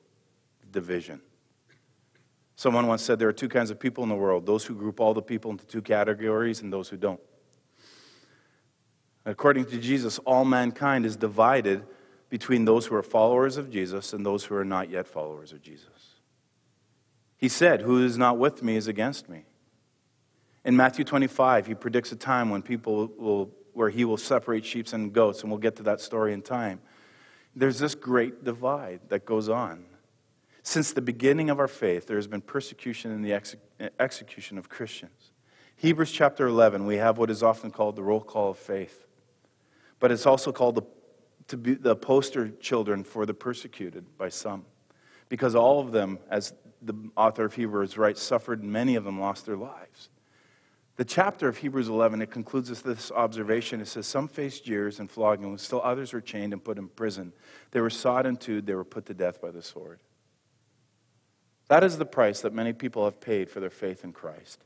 division. 0.72 1.20
Someone 2.56 2.88
once 2.88 3.02
said 3.02 3.20
there 3.20 3.28
are 3.28 3.34
two 3.34 3.50
kinds 3.50 3.70
of 3.70 3.82
people 3.82 4.02
in 4.04 4.10
the 4.10 4.16
world 4.16 4.46
those 4.46 4.64
who 4.64 4.76
group 4.76 5.02
all 5.02 5.14
the 5.14 5.22
people 5.22 5.52
into 5.52 5.66
two 5.66 5.82
categories 5.82 6.62
and 6.62 6.72
those 6.72 6.88
who 6.88 6.96
don't. 6.96 7.20
According 9.26 9.66
to 9.66 9.78
Jesus, 9.78 10.18
all 10.20 10.46
mankind 10.46 11.06
is 11.06 11.18
divided 11.18 11.84
between 12.30 12.64
those 12.64 12.86
who 12.86 12.96
are 12.96 13.04
followers 13.04 13.58
of 13.58 13.70
Jesus 13.70 14.14
and 14.14 14.26
those 14.26 14.46
who 14.46 14.56
are 14.56 14.64
not 14.64 14.90
yet 14.90 15.06
followers 15.06 15.52
of 15.52 15.62
Jesus. 15.62 16.16
He 17.36 17.50
said, 17.50 17.82
Who 17.82 18.06
is 18.06 18.18
not 18.18 18.38
with 18.38 18.64
me 18.64 18.78
is 18.78 18.88
against 18.88 19.28
me. 19.28 19.44
In 20.66 20.76
Matthew 20.76 21.06
25, 21.06 21.68
he 21.68 21.76
predicts 21.76 22.12
a 22.12 22.16
time 22.16 22.50
when 22.50 22.62
people 22.62 23.12
will, 23.18 23.52
where 23.74 23.90
he 23.90 24.06
will 24.06 24.18
separate 24.18 24.66
sheep 24.66 24.88
and 24.94 25.14
goats, 25.14 25.42
and 25.42 25.52
we'll 25.52 25.60
get 25.60 25.76
to 25.78 25.84
that 25.84 26.02
story 26.02 26.34
in 26.34 26.42
time. 26.42 26.82
There's 27.56 27.80
this 27.80 27.96
great 27.96 28.44
divide 28.44 29.02
that 29.10 29.26
goes 29.26 29.50
on. 29.50 29.86
Since 30.64 30.94
the 30.94 31.02
beginning 31.02 31.50
of 31.50 31.60
our 31.60 31.68
faith, 31.68 32.08
there 32.08 32.18
has 32.18 32.28
been 32.28 32.42
persecution 32.42 33.12
and 33.12 33.24
the 33.24 33.34
ex- 33.34 33.56
execution 34.00 34.58
of 34.58 34.70
Christians. 34.70 35.32
Hebrews 35.78 36.12
chapter 36.12 36.48
11, 36.48 36.86
we 36.86 36.98
have 36.98 37.18
what 37.18 37.30
is 37.30 37.42
often 37.42 37.72
called 37.72 37.96
the 37.96 38.04
roll 38.04 38.22
call 38.22 38.52
of 38.52 38.58
faith 38.58 39.06
but 40.00 40.12
it's 40.12 40.26
also 40.26 40.52
called 40.52 40.76
the, 40.76 40.82
to 41.48 41.58
be 41.58 41.74
the 41.76 41.96
poster 41.96 42.50
children 42.50 43.04
for 43.04 43.26
the 43.26 43.34
persecuted 43.34 44.18
by 44.18 44.30
some. 44.30 44.66
Because 45.28 45.56
all 45.56 45.80
of 45.80 45.92
them, 45.92 46.20
as 46.30 46.54
the 46.82 46.94
author 47.16 47.46
of 47.46 47.54
Hebrews 47.54 47.98
writes, 47.98 48.22
suffered, 48.22 48.64
many 48.64 48.96
of 48.96 49.04
them 49.04 49.20
lost 49.20 49.46
their 49.46 49.58
lives. 49.58 50.10
The 51.00 51.06
chapter 51.06 51.48
of 51.48 51.56
Hebrews 51.56 51.88
11, 51.88 52.22
it 52.22 52.30
concludes 52.30 52.70
with 52.70 52.84
this 52.84 53.10
observation. 53.10 53.80
It 53.80 53.88
says, 53.88 54.06
Some 54.06 54.28
faced 54.28 54.66
jeers 54.66 55.00
and 55.00 55.10
flogging, 55.10 55.58
still 55.58 55.80
others 55.82 56.12
were 56.12 56.20
chained 56.20 56.52
and 56.52 56.62
put 56.62 56.78
in 56.78 56.90
prison. 56.90 57.32
They 57.72 57.80
were 57.80 57.90
sawed 57.90 58.26
in 58.26 58.36
two, 58.36 58.60
they 58.60 58.74
were 58.74 58.84
put 58.84 59.06
to 59.06 59.14
death 59.14 59.40
by 59.40 59.52
the 59.52 59.62
sword. 59.62 60.02
That 61.70 61.86
is 61.86 62.00
the 62.00 62.06
price 62.06 62.42
that 62.42 62.52
many 62.52 62.74
people 62.74 63.06
have 63.06 63.22
paid 63.22 63.50
for 63.50 63.62
their 63.62 63.70
faith 63.70 64.04
in 64.04 64.12
Christ. 64.12 64.62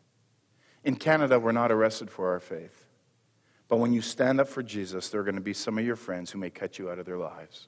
In 0.84 0.95
Canada, 0.95 1.39
we're 1.39 1.51
not 1.51 1.71
arrested 1.71 2.09
for 2.09 2.31
our 2.31 2.39
faith. 2.39 2.88
But 3.67 3.77
when 3.77 3.93
you 3.93 4.01
stand 4.01 4.39
up 4.39 4.47
for 4.47 4.63
Jesus, 4.63 5.09
there 5.09 5.21
are 5.21 5.25
going 5.25 5.36
to 5.36 5.39
be 5.41 5.53
some 5.53 5.77
of 5.77 5.86
your 5.86 5.95
friends 5.95 6.31
who 6.31 6.39
may 6.39 6.49
cut 6.49 6.79
you 6.79 6.89
out 6.89 6.97
of 6.97 7.05
their 7.05 7.19
lives. 7.19 7.67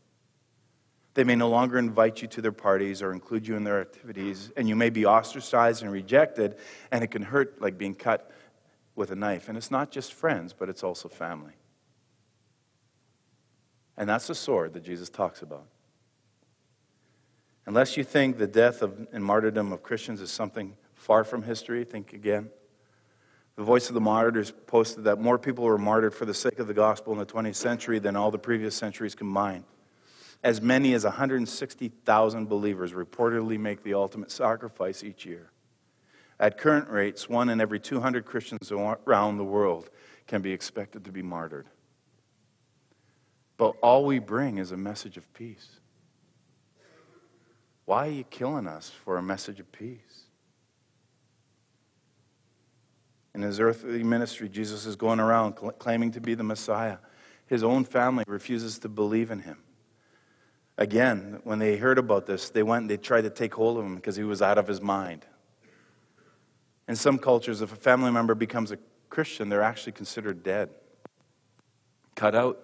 They 1.13 1.24
may 1.24 1.36
no 1.36 1.49
longer 1.49 1.78
invite 1.78 2.24
you 2.24 2.28
to 2.30 2.41
their 2.41 2.51
parties 2.51 3.03
or 3.03 3.13
include 3.13 3.47
you 3.47 3.55
in 3.57 3.63
their 3.63 3.80
activities, 3.80 4.51
and 4.57 4.68
you 4.68 4.76
may 4.76 4.89
be 4.89 5.05
ostracized 5.05 5.84
and 5.84 5.91
rejected, 5.91 6.55
and 6.91 7.03
it 7.03 7.11
can 7.11 7.22
hurt 7.22 7.61
like 7.61 7.78
being 7.78 7.93
cut 7.93 8.32
with 8.96 9.12
a 9.12 9.16
knife. 9.16 9.50
And 9.50 9.58
it's 9.58 9.72
not 9.72 9.91
just 9.91 10.14
friends, 10.14 10.54
but 10.54 10.70
it's 10.70 10.84
also 10.84 11.10
family. 11.10 11.54
And 13.98 14.10
that's 14.10 14.28
the 14.28 14.36
sword 14.36 14.74
that 14.74 14.84
Jesus 14.84 15.10
talks 15.10 15.41
about. 15.41 15.68
Unless 17.66 17.98
you 17.98 18.04
think 18.04 18.38
the 18.38 18.48
death 18.48 18.82
of, 18.82 19.08
and 19.12 19.24
martyrdom 19.24 19.72
of 19.72 19.82
Christians 19.82 20.22
is 20.22 20.32
something 20.32 20.76
far 20.93 21.24
from 21.24 21.43
history, 21.43 21.84
think 21.84 22.14
again. 22.14 22.50
The 23.56 23.64
Voice 23.64 23.88
of 23.88 23.93
the 23.93 24.02
Martyrs 24.02 24.52
posted 24.68 25.06
that 25.06 25.20
more 25.20 25.39
people 25.39 25.64
were 25.64 25.78
martyred 25.78 26.14
for 26.14 26.26
the 26.26 26.34
sake 26.34 26.60
of 26.60 26.68
the 26.68 26.74
gospel 26.74 27.14
in 27.14 27.20
the 27.20 27.26
20th 27.26 27.56
century 27.56 28.00
than 28.00 28.16
all 28.16 28.30
the 28.30 28.38
previous 28.38 28.76
centuries 28.76 29.16
combined. 29.16 29.64
As 30.43 30.62
many 30.62 30.93
as 30.93 31.06
160,000 31.06 32.50
believers 32.50 32.91
reportedly 32.91 33.58
make 33.58 33.82
the 33.82 33.93
ultimate 33.93 34.30
sacrifice 34.30 35.04
each 35.04 35.26
year. 35.26 35.52
At 36.40 36.58
current 36.58 36.90
rates, 36.90 37.30
one 37.30 37.50
in 37.50 37.62
every 37.62 37.80
200 37.80 38.26
Christians 38.26 38.72
around 38.72 39.38
the 39.38 39.44
world 39.44 39.90
can 40.28 40.42
be 40.42 40.52
expected 40.52 41.06
to 41.06 41.12
be 41.12 41.22
martyred. 41.22 41.68
But 43.58 43.76
all 43.82 44.06
we 44.06 44.20
bring 44.20 44.58
is 44.58 44.72
a 44.72 44.78
message 44.78 45.18
of 45.18 45.34
peace. 45.34 45.80
Why 47.86 48.08
are 48.08 48.12
you 48.12 48.24
killing 48.26 48.68
us 48.68 48.90
for 48.90 49.18
a 49.18 49.22
message 49.22 49.60
of 49.60 49.72
peace? 49.72 50.24
In 53.34 53.42
his 53.42 53.60
earthly 53.60 54.04
ministry, 54.04 54.50
Jesus 54.50 54.86
is 54.86 54.96
going 54.96 55.20
around 55.20 55.58
cl- 55.60 55.74
claiming 55.74 56.12
to 56.12 56.22
be 56.22 56.36
the 56.36 56.44
Messiah. 56.44 56.98
His 57.48 57.64
own 57.64 57.86
family 57.86 58.24
refuses 58.28 58.80
to 58.80 58.90
believe 58.90 59.30
in 59.30 59.40
him. 59.40 59.58
Again, 60.78 61.40
when 61.44 61.60
they 61.60 61.78
heard 61.78 61.98
about 61.98 62.26
this, 62.26 62.50
they 62.50 62.64
went 62.64 62.84
and 62.84 62.90
they 62.90 62.98
tried 62.98 63.22
to 63.22 63.30
take 63.30 63.54
hold 63.54 63.78
of 63.78 63.86
him 63.86 63.96
because 63.96 64.16
he 64.16 64.24
was 64.24 64.42
out 64.42 64.58
of 64.58 64.68
his 64.68 64.82
mind. 64.82 65.26
In 66.88 66.96
some 66.96 67.18
cultures, 67.18 67.62
if 67.62 67.72
a 67.72 67.76
family 67.76 68.12
member 68.12 68.36
becomes 68.36 68.72
a 68.72 68.78
Christian, 69.10 69.50
they're 69.50 69.64
actually 69.64 69.94
considered 69.94 70.44
dead, 70.44 70.70
cut 72.16 72.36
out. 72.36 72.60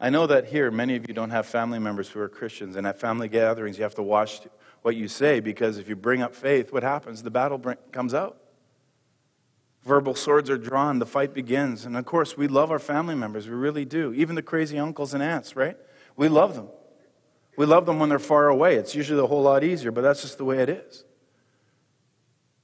I 0.00 0.10
know 0.10 0.26
that 0.26 0.46
here, 0.46 0.70
many 0.72 0.96
of 0.96 1.06
you 1.06 1.14
don't 1.14 1.30
have 1.30 1.46
family 1.46 1.78
members 1.78 2.08
who 2.08 2.18
are 2.20 2.28
Christians, 2.28 2.74
and 2.74 2.86
at 2.86 2.98
family 2.98 3.28
gatherings, 3.28 3.78
you 3.78 3.84
have 3.84 3.94
to 3.94 4.02
watch 4.02 4.40
what 4.82 4.96
you 4.96 5.06
say 5.06 5.38
because 5.38 5.78
if 5.78 5.88
you 5.88 5.94
bring 5.94 6.22
up 6.22 6.34
faith, 6.34 6.72
what 6.72 6.82
happens? 6.82 7.22
The 7.22 7.30
battle 7.30 7.58
comes 7.92 8.12
out. 8.12 8.38
Verbal 9.84 10.14
swords 10.14 10.50
are 10.50 10.58
drawn, 10.58 10.98
the 10.98 11.06
fight 11.06 11.34
begins. 11.34 11.84
And 11.84 11.96
of 11.96 12.04
course, 12.04 12.36
we 12.36 12.48
love 12.48 12.70
our 12.70 12.78
family 12.78 13.14
members, 13.14 13.48
we 13.48 13.54
really 13.54 13.84
do. 13.84 14.12
Even 14.12 14.34
the 14.34 14.42
crazy 14.42 14.78
uncles 14.78 15.14
and 15.14 15.22
aunts, 15.22 15.54
right? 15.54 15.76
We 16.16 16.28
love 16.28 16.54
them. 16.54 16.68
We 17.56 17.66
love 17.66 17.86
them 17.86 17.98
when 17.98 18.08
they're 18.08 18.18
far 18.18 18.48
away. 18.48 18.76
It's 18.76 18.94
usually 18.94 19.22
a 19.22 19.26
whole 19.26 19.42
lot 19.42 19.62
easier, 19.62 19.92
but 19.92 20.00
that's 20.00 20.22
just 20.22 20.38
the 20.38 20.44
way 20.44 20.58
it 20.58 20.68
is. 20.68 21.04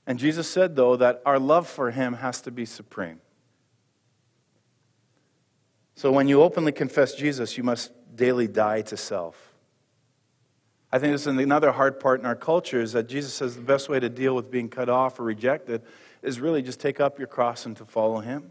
And 0.08 0.18
Jesus 0.18 0.48
said, 0.48 0.74
though, 0.74 0.96
that 0.96 1.20
our 1.26 1.38
love 1.38 1.68
for 1.68 1.90
him 1.90 2.14
has 2.14 2.40
to 2.40 2.50
be 2.50 2.64
supreme. 2.64 3.20
So 5.96 6.10
when 6.10 6.28
you 6.28 6.42
openly 6.42 6.72
confess 6.72 7.14
Jesus, 7.14 7.58
you 7.58 7.62
must 7.62 7.92
daily 8.16 8.48
die 8.48 8.80
to 8.82 8.96
self. 8.96 9.52
I 10.90 10.98
think 10.98 11.12
this 11.12 11.26
is 11.26 11.26
another 11.26 11.72
hard 11.72 12.00
part 12.00 12.20
in 12.20 12.26
our 12.26 12.34
culture 12.34 12.80
is 12.80 12.92
that 12.94 13.06
Jesus 13.06 13.34
says 13.34 13.54
the 13.54 13.60
best 13.60 13.90
way 13.90 14.00
to 14.00 14.08
deal 14.08 14.34
with 14.34 14.50
being 14.50 14.70
cut 14.70 14.88
off 14.88 15.20
or 15.20 15.24
rejected 15.24 15.82
is 16.22 16.40
really 16.40 16.62
just 16.62 16.80
take 16.80 17.00
up 17.00 17.18
your 17.18 17.28
cross 17.28 17.66
and 17.66 17.76
to 17.76 17.84
follow 17.84 18.20
him. 18.20 18.50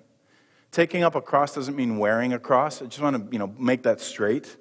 Taking 0.71 1.01
up 1.01 1.15
a 1.15 1.21
cross 1.21 1.55
doesn't 1.55 1.75
mean 1.75 1.97
wearing 1.97 2.33
a 2.33 2.39
cross. 2.39 2.83
I 2.83 2.85
just 2.85 3.01
want 3.01 3.15
to, 3.15 3.33
you 3.33 3.39
know, 3.39 3.51
make 3.57 3.81
that 3.81 3.99
straight. 3.99 4.57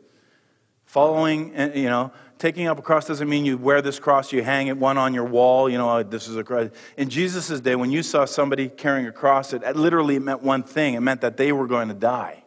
Following, 0.87 1.55
eh, 1.55 1.75
you 1.75 1.91
know, 1.91 2.11
taking 2.39 2.67
up 2.67 2.79
a 2.79 2.83
cross 2.83 3.07
doesn't 3.07 3.29
mean 3.29 3.45
you 3.45 3.57
wear 3.57 3.81
this 3.83 3.99
cross, 3.99 4.33
you 4.33 4.43
hang 4.43 4.67
it 4.67 4.77
one 4.77 4.99
on 4.99 5.15
your 5.15 5.25
wall, 5.25 5.69
you 5.69 5.79
know, 5.79 6.03
this 6.03 6.29
is 6.29 6.37
a 6.37 6.45
cross. 6.45 6.71
In 6.97 7.09
Jesus' 7.09 7.61
day, 7.61 7.75
when 7.75 7.91
you 7.91 8.03
saw 8.03 8.25
somebody 8.25 8.69
carrying 8.69 9.07
a 9.07 9.13
cross, 9.13 9.53
it 9.53 9.77
literally 9.77 10.19
meant 10.19 10.43
one 10.43 10.63
thing. 10.63 10.95
It 10.95 11.01
meant 11.01 11.21
that 11.23 11.37
they 11.37 11.53
were 11.53 11.67
going 11.67 11.89
to 11.89 11.95
die. 11.95 12.45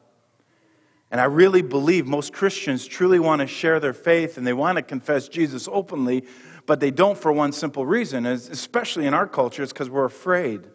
And 1.12 1.20
I 1.20 1.26
really 1.26 1.64
believe 1.64 2.06
most 2.06 2.34
Christians 2.34 2.86
truly 2.86 3.20
want 3.20 3.42
to 3.42 3.48
share 3.48 3.80
their 3.80 3.94
faith 3.94 4.38
and 4.38 4.46
they 4.46 4.54
want 4.54 4.76
to 4.76 4.84
confess 4.84 5.28
Jesus 5.28 5.68
openly, 5.72 6.26
but 6.68 6.80
they 6.80 6.92
don't 6.92 7.18
for 7.18 7.32
one 7.32 7.52
simple 7.52 7.86
reason, 7.86 8.28
especially 8.28 9.08
in 9.08 9.16
our 9.16 9.28
culture, 9.28 9.64
it's 9.64 9.74
because 9.74 9.90
we're 9.90 10.06
afraid. 10.06 10.68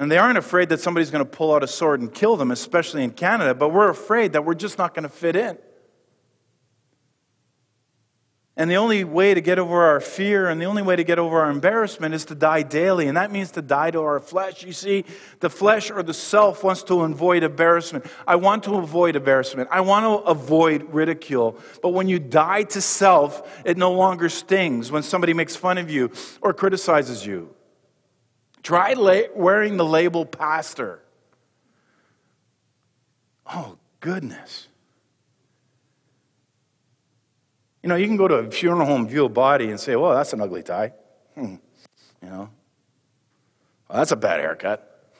And 0.00 0.10
they 0.10 0.18
aren't 0.18 0.38
afraid 0.38 0.70
that 0.70 0.80
somebody's 0.80 1.12
going 1.12 1.24
to 1.24 1.30
pull 1.30 1.54
out 1.54 1.62
a 1.62 1.68
sword 1.68 2.00
and 2.00 2.12
kill 2.12 2.36
them, 2.36 2.50
especially 2.50 3.04
in 3.04 3.12
Canada, 3.12 3.54
but 3.54 3.68
we're 3.68 3.90
afraid 3.90 4.32
that 4.32 4.44
we're 4.44 4.54
just 4.54 4.76
not 4.76 4.92
going 4.92 5.04
to 5.04 5.08
fit 5.08 5.36
in. 5.36 5.56
And 8.56 8.70
the 8.70 8.76
only 8.76 9.02
way 9.02 9.34
to 9.34 9.40
get 9.40 9.58
over 9.58 9.82
our 9.82 9.98
fear 9.98 10.48
and 10.48 10.60
the 10.60 10.66
only 10.66 10.82
way 10.82 10.94
to 10.94 11.02
get 11.02 11.18
over 11.18 11.40
our 11.40 11.50
embarrassment 11.50 12.14
is 12.14 12.24
to 12.26 12.36
die 12.36 12.62
daily. 12.62 13.08
And 13.08 13.16
that 13.16 13.32
means 13.32 13.50
to 13.52 13.62
die 13.62 13.90
to 13.90 14.00
our 14.00 14.20
flesh. 14.20 14.62
You 14.62 14.72
see, 14.72 15.04
the 15.40 15.50
flesh 15.50 15.90
or 15.90 16.04
the 16.04 16.14
self 16.14 16.62
wants 16.62 16.84
to 16.84 17.02
avoid 17.02 17.42
embarrassment. 17.42 18.06
I 18.28 18.36
want 18.36 18.62
to 18.64 18.76
avoid 18.76 19.16
embarrassment. 19.16 19.70
I 19.72 19.80
want 19.80 20.04
to 20.04 20.30
avoid 20.30 20.94
ridicule. 20.94 21.58
But 21.82 21.90
when 21.90 22.08
you 22.08 22.20
die 22.20 22.62
to 22.62 22.80
self, 22.80 23.62
it 23.64 23.76
no 23.76 23.90
longer 23.90 24.28
stings 24.28 24.92
when 24.92 25.02
somebody 25.02 25.34
makes 25.34 25.56
fun 25.56 25.76
of 25.76 25.90
you 25.90 26.12
or 26.40 26.54
criticizes 26.54 27.26
you. 27.26 27.52
Try 28.62 28.92
la- 28.92 29.32
wearing 29.34 29.78
the 29.78 29.84
label 29.84 30.24
pastor. 30.24 31.00
Oh, 33.52 33.78
goodness. 33.98 34.68
You 37.84 37.88
know, 37.88 37.96
you 37.96 38.06
can 38.06 38.16
go 38.16 38.26
to 38.26 38.36
a 38.36 38.50
funeral 38.50 38.86
home, 38.86 39.06
view 39.06 39.26
a 39.26 39.28
body, 39.28 39.68
and 39.68 39.78
say, 39.78 39.94
well, 39.94 40.14
that's 40.14 40.32
an 40.32 40.40
ugly 40.40 40.62
tie. 40.62 40.94
Hmm. 41.34 41.56
You 42.22 42.30
know, 42.30 42.48
well, 43.86 43.98
that's 43.98 44.10
a 44.10 44.16
bad 44.16 44.40
haircut. 44.40 45.12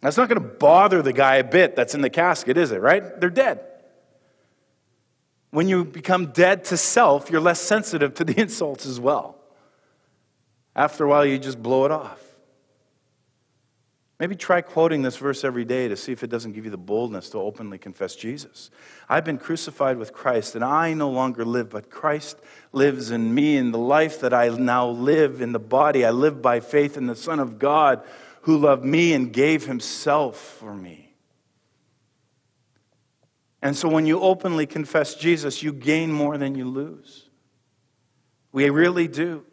That's 0.00 0.16
not 0.16 0.30
going 0.30 0.40
to 0.40 0.48
bother 0.48 1.02
the 1.02 1.12
guy 1.12 1.36
a 1.36 1.44
bit 1.44 1.76
that's 1.76 1.94
in 1.94 2.00
the 2.00 2.08
casket, 2.08 2.56
is 2.56 2.72
it, 2.72 2.80
right? 2.80 3.20
They're 3.20 3.28
dead. 3.28 3.60
When 5.50 5.68
you 5.68 5.84
become 5.84 6.28
dead 6.28 6.64
to 6.64 6.78
self, 6.78 7.28
you're 7.28 7.38
less 7.38 7.60
sensitive 7.60 8.14
to 8.14 8.24
the 8.24 8.40
insults 8.40 8.86
as 8.86 8.98
well. 8.98 9.36
After 10.74 11.04
a 11.04 11.08
while, 11.10 11.26
you 11.26 11.38
just 11.38 11.62
blow 11.62 11.84
it 11.84 11.90
off. 11.90 12.22
Maybe 14.18 14.34
try 14.34 14.62
quoting 14.62 15.02
this 15.02 15.16
verse 15.16 15.44
every 15.44 15.64
day 15.64 15.86
to 15.86 15.96
see 15.96 16.10
if 16.10 16.24
it 16.24 16.30
doesn't 16.30 16.52
give 16.52 16.64
you 16.64 16.72
the 16.72 16.76
boldness 16.76 17.30
to 17.30 17.38
openly 17.38 17.78
confess 17.78 18.16
Jesus. 18.16 18.70
I've 19.08 19.24
been 19.24 19.38
crucified 19.38 19.96
with 19.96 20.12
Christ, 20.12 20.56
and 20.56 20.64
I 20.64 20.92
no 20.92 21.08
longer 21.08 21.44
live, 21.44 21.70
but 21.70 21.88
Christ 21.88 22.36
lives 22.72 23.12
in 23.12 23.32
me. 23.32 23.56
In 23.56 23.70
the 23.70 23.78
life 23.78 24.20
that 24.20 24.34
I 24.34 24.48
now 24.48 24.88
live 24.88 25.40
in 25.40 25.52
the 25.52 25.60
body, 25.60 26.04
I 26.04 26.10
live 26.10 26.42
by 26.42 26.58
faith 26.58 26.96
in 26.96 27.06
the 27.06 27.14
Son 27.14 27.38
of 27.38 27.60
God 27.60 28.02
who 28.42 28.56
loved 28.58 28.84
me 28.84 29.12
and 29.12 29.32
gave 29.32 29.66
himself 29.66 30.36
for 30.36 30.74
me. 30.74 31.14
And 33.62 33.76
so 33.76 33.88
when 33.88 34.06
you 34.06 34.20
openly 34.20 34.66
confess 34.66 35.14
Jesus, 35.14 35.62
you 35.62 35.72
gain 35.72 36.12
more 36.12 36.38
than 36.38 36.54
you 36.56 36.68
lose. 36.68 37.28
We 38.50 38.68
really 38.70 39.06
do. 39.06 39.44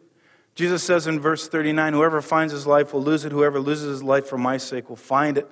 Jesus 0.56 0.82
says 0.82 1.06
in 1.06 1.20
verse 1.20 1.46
39 1.46 1.92
Whoever 1.92 2.20
finds 2.20 2.52
his 2.52 2.66
life 2.66 2.92
will 2.92 3.02
lose 3.02 3.24
it. 3.24 3.30
Whoever 3.30 3.60
loses 3.60 3.90
his 3.90 4.02
life 4.02 4.26
for 4.26 4.38
my 4.38 4.56
sake 4.56 4.88
will 4.88 4.96
find 4.96 5.38
it. 5.38 5.48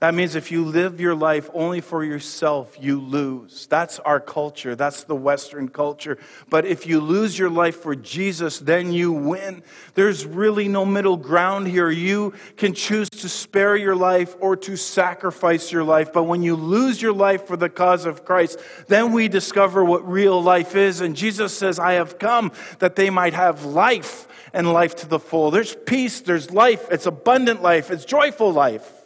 That 0.00 0.14
means 0.14 0.36
if 0.36 0.52
you 0.52 0.64
live 0.64 1.00
your 1.00 1.16
life 1.16 1.50
only 1.52 1.80
for 1.80 2.04
yourself, 2.04 2.76
you 2.80 3.00
lose. 3.00 3.66
That's 3.66 3.98
our 3.98 4.20
culture. 4.20 4.76
That's 4.76 5.02
the 5.02 5.16
Western 5.16 5.68
culture. 5.68 6.18
But 6.48 6.66
if 6.66 6.86
you 6.86 7.00
lose 7.00 7.36
your 7.36 7.50
life 7.50 7.80
for 7.80 7.96
Jesus, 7.96 8.60
then 8.60 8.92
you 8.92 9.10
win. 9.10 9.64
There's 9.94 10.24
really 10.24 10.68
no 10.68 10.84
middle 10.84 11.16
ground 11.16 11.66
here. 11.66 11.90
You 11.90 12.34
can 12.56 12.74
choose 12.74 13.10
to 13.10 13.28
spare 13.28 13.74
your 13.74 13.96
life 13.96 14.36
or 14.38 14.54
to 14.58 14.76
sacrifice 14.76 15.72
your 15.72 15.82
life. 15.82 16.12
But 16.12 16.24
when 16.24 16.44
you 16.44 16.54
lose 16.54 17.02
your 17.02 17.12
life 17.12 17.48
for 17.48 17.56
the 17.56 17.68
cause 17.68 18.06
of 18.06 18.24
Christ, 18.24 18.60
then 18.86 19.10
we 19.10 19.26
discover 19.26 19.84
what 19.84 20.08
real 20.08 20.40
life 20.40 20.76
is. 20.76 21.00
And 21.00 21.16
Jesus 21.16 21.56
says, 21.58 21.80
I 21.80 21.94
have 21.94 22.20
come 22.20 22.52
that 22.78 22.94
they 22.94 23.10
might 23.10 23.34
have 23.34 23.64
life 23.64 24.28
and 24.52 24.72
life 24.72 24.94
to 24.96 25.08
the 25.08 25.18
full. 25.18 25.50
There's 25.50 25.74
peace, 25.74 26.20
there's 26.20 26.52
life, 26.52 26.86
it's 26.92 27.06
abundant 27.06 27.62
life, 27.62 27.90
it's 27.90 28.04
joyful 28.04 28.52
life. 28.52 28.97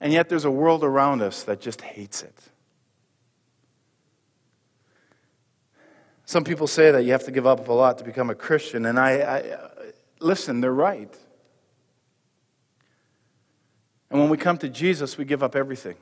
And 0.00 0.12
yet 0.12 0.28
there's 0.28 0.44
a 0.44 0.50
world 0.50 0.82
around 0.82 1.20
us 1.22 1.42
that 1.42 1.60
just 1.60 1.82
hates 1.82 2.22
it. 2.22 2.36
Some 6.24 6.44
people 6.44 6.66
say 6.66 6.92
that 6.92 7.04
you 7.04 7.12
have 7.12 7.24
to 7.24 7.32
give 7.32 7.46
up 7.46 7.68
a 7.68 7.72
lot 7.72 7.98
to 7.98 8.04
become 8.04 8.30
a 8.30 8.36
Christian, 8.36 8.86
and 8.86 9.00
I, 9.00 9.10
I 9.20 9.58
listen, 10.20 10.60
they're 10.60 10.72
right. 10.72 11.12
And 14.10 14.20
when 14.20 14.30
we 14.30 14.36
come 14.36 14.56
to 14.58 14.68
Jesus, 14.68 15.18
we 15.18 15.24
give 15.24 15.42
up 15.42 15.56
everything. 15.56 15.96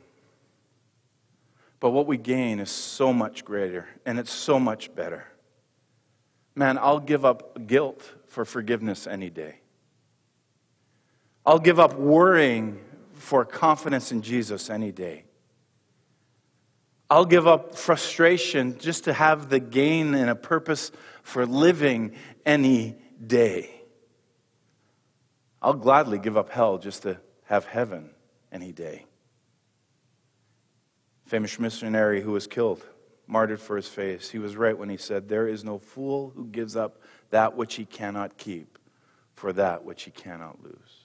But 1.80 1.90
what 1.90 2.07
we 2.07 2.16
gain 2.16 2.61
is 2.61 2.70
so 2.70 3.12
much 3.12 3.44
greater, 3.44 3.88
and 4.05 4.18
it's 4.18 4.32
so 4.32 4.61
much 4.61 4.94
better. 4.94 5.26
Man, 6.55 6.76
I'll 6.76 7.01
give 7.01 7.24
up 7.24 7.66
guilt 7.66 8.03
for 8.26 8.44
forgiveness 8.44 9.07
any 9.07 9.30
day. 9.30 9.61
I'll 11.46 11.59
give 11.59 11.80
up 11.80 11.94
worrying 11.94 12.80
for 13.18 13.44
confidence 13.44 14.12
in 14.12 14.22
Jesus 14.22 14.70
any 14.70 14.92
day. 14.92 15.24
I'll 17.10 17.24
give 17.24 17.46
up 17.46 17.74
frustration 17.74 18.78
just 18.78 19.04
to 19.04 19.12
have 19.12 19.48
the 19.48 19.60
gain 19.60 20.14
and 20.14 20.28
a 20.28 20.34
purpose 20.34 20.92
for 21.22 21.46
living 21.46 22.12
any 22.44 22.96
day. 23.24 23.70
I'll 25.62 25.74
gladly 25.74 26.18
give 26.18 26.36
up 26.36 26.50
hell 26.50 26.78
just 26.78 27.02
to 27.02 27.18
have 27.44 27.64
heaven 27.64 28.10
any 28.52 28.72
day. 28.72 29.06
Famous 31.26 31.58
missionary 31.58 32.20
who 32.20 32.32
was 32.32 32.46
killed, 32.46 32.84
martyred 33.26 33.60
for 33.60 33.76
his 33.76 33.88
faith, 33.88 34.30
he 34.30 34.38
was 34.38 34.56
right 34.56 34.76
when 34.76 34.88
he 34.88 34.96
said, 34.96 35.28
There 35.28 35.48
is 35.48 35.64
no 35.64 35.78
fool 35.78 36.32
who 36.34 36.46
gives 36.46 36.76
up 36.76 37.00
that 37.30 37.56
which 37.56 37.74
he 37.74 37.84
cannot 37.84 38.36
keep 38.38 38.78
for 39.34 39.52
that 39.52 39.84
which 39.84 40.04
he 40.04 40.10
cannot 40.10 40.62
lose. 40.62 40.97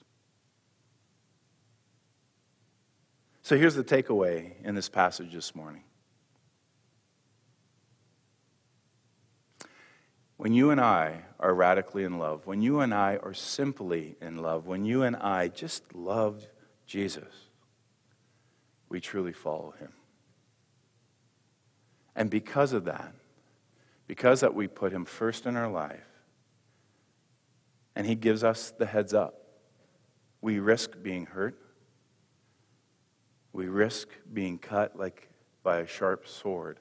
So 3.43 3.57
here's 3.57 3.75
the 3.75 3.83
takeaway 3.83 4.53
in 4.63 4.73
this 4.73 4.87
passage 4.87 5.33
this 5.33 5.53
morning. 5.53 5.83
When 10.37 10.53
you 10.53 10.69
and 10.71 10.79
I 10.79 11.23
are 11.41 11.53
radically 11.53 12.05
in 12.05 12.19
love, 12.19 12.47
when 12.47 12.61
you 12.61 12.79
and 12.79 12.93
I 12.93 13.17
are 13.17 13.33
simply 13.33 14.15
in 14.21 14.37
love, 14.37 14.65
when 14.65 14.85
you 14.85 15.03
and 15.03 15.17
I 15.17 15.49
just 15.49 15.93
love 15.93 16.47
Jesus, 16.85 17.33
we 18.87 19.01
truly 19.01 19.33
follow 19.33 19.73
him. 19.77 19.91
And 22.15 22.29
because 22.29 22.71
of 22.71 22.85
that, 22.85 23.13
because 24.07 24.39
that 24.39 24.55
we 24.55 24.69
put 24.69 24.93
him 24.93 25.03
first 25.03 25.45
in 25.45 25.57
our 25.57 25.69
life, 25.69 26.07
and 27.93 28.07
he 28.07 28.15
gives 28.15 28.41
us 28.41 28.71
the 28.71 28.85
heads 28.85 29.13
up, 29.13 29.35
we 30.39 30.59
risk 30.59 30.91
being 31.03 31.25
hurt. 31.25 31.59
We 33.53 33.67
risk 33.67 34.09
being 34.33 34.57
cut 34.57 34.97
like 34.97 35.29
by 35.61 35.79
a 35.79 35.87
sharp 35.87 36.27
sword 36.27 36.79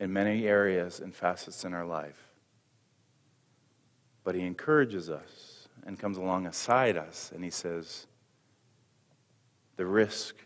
in 0.00 0.12
many 0.12 0.46
areas 0.46 1.00
and 1.00 1.14
facets 1.14 1.64
in 1.64 1.72
our 1.72 1.86
life. 1.86 2.20
But 4.24 4.34
he 4.34 4.42
encourages 4.42 5.08
us 5.08 5.68
and 5.84 5.98
comes 5.98 6.16
alongside 6.16 6.96
us 6.96 7.30
and 7.34 7.44
he 7.44 7.50
says, 7.50 8.06
the 9.76 9.86
risk 9.86 10.36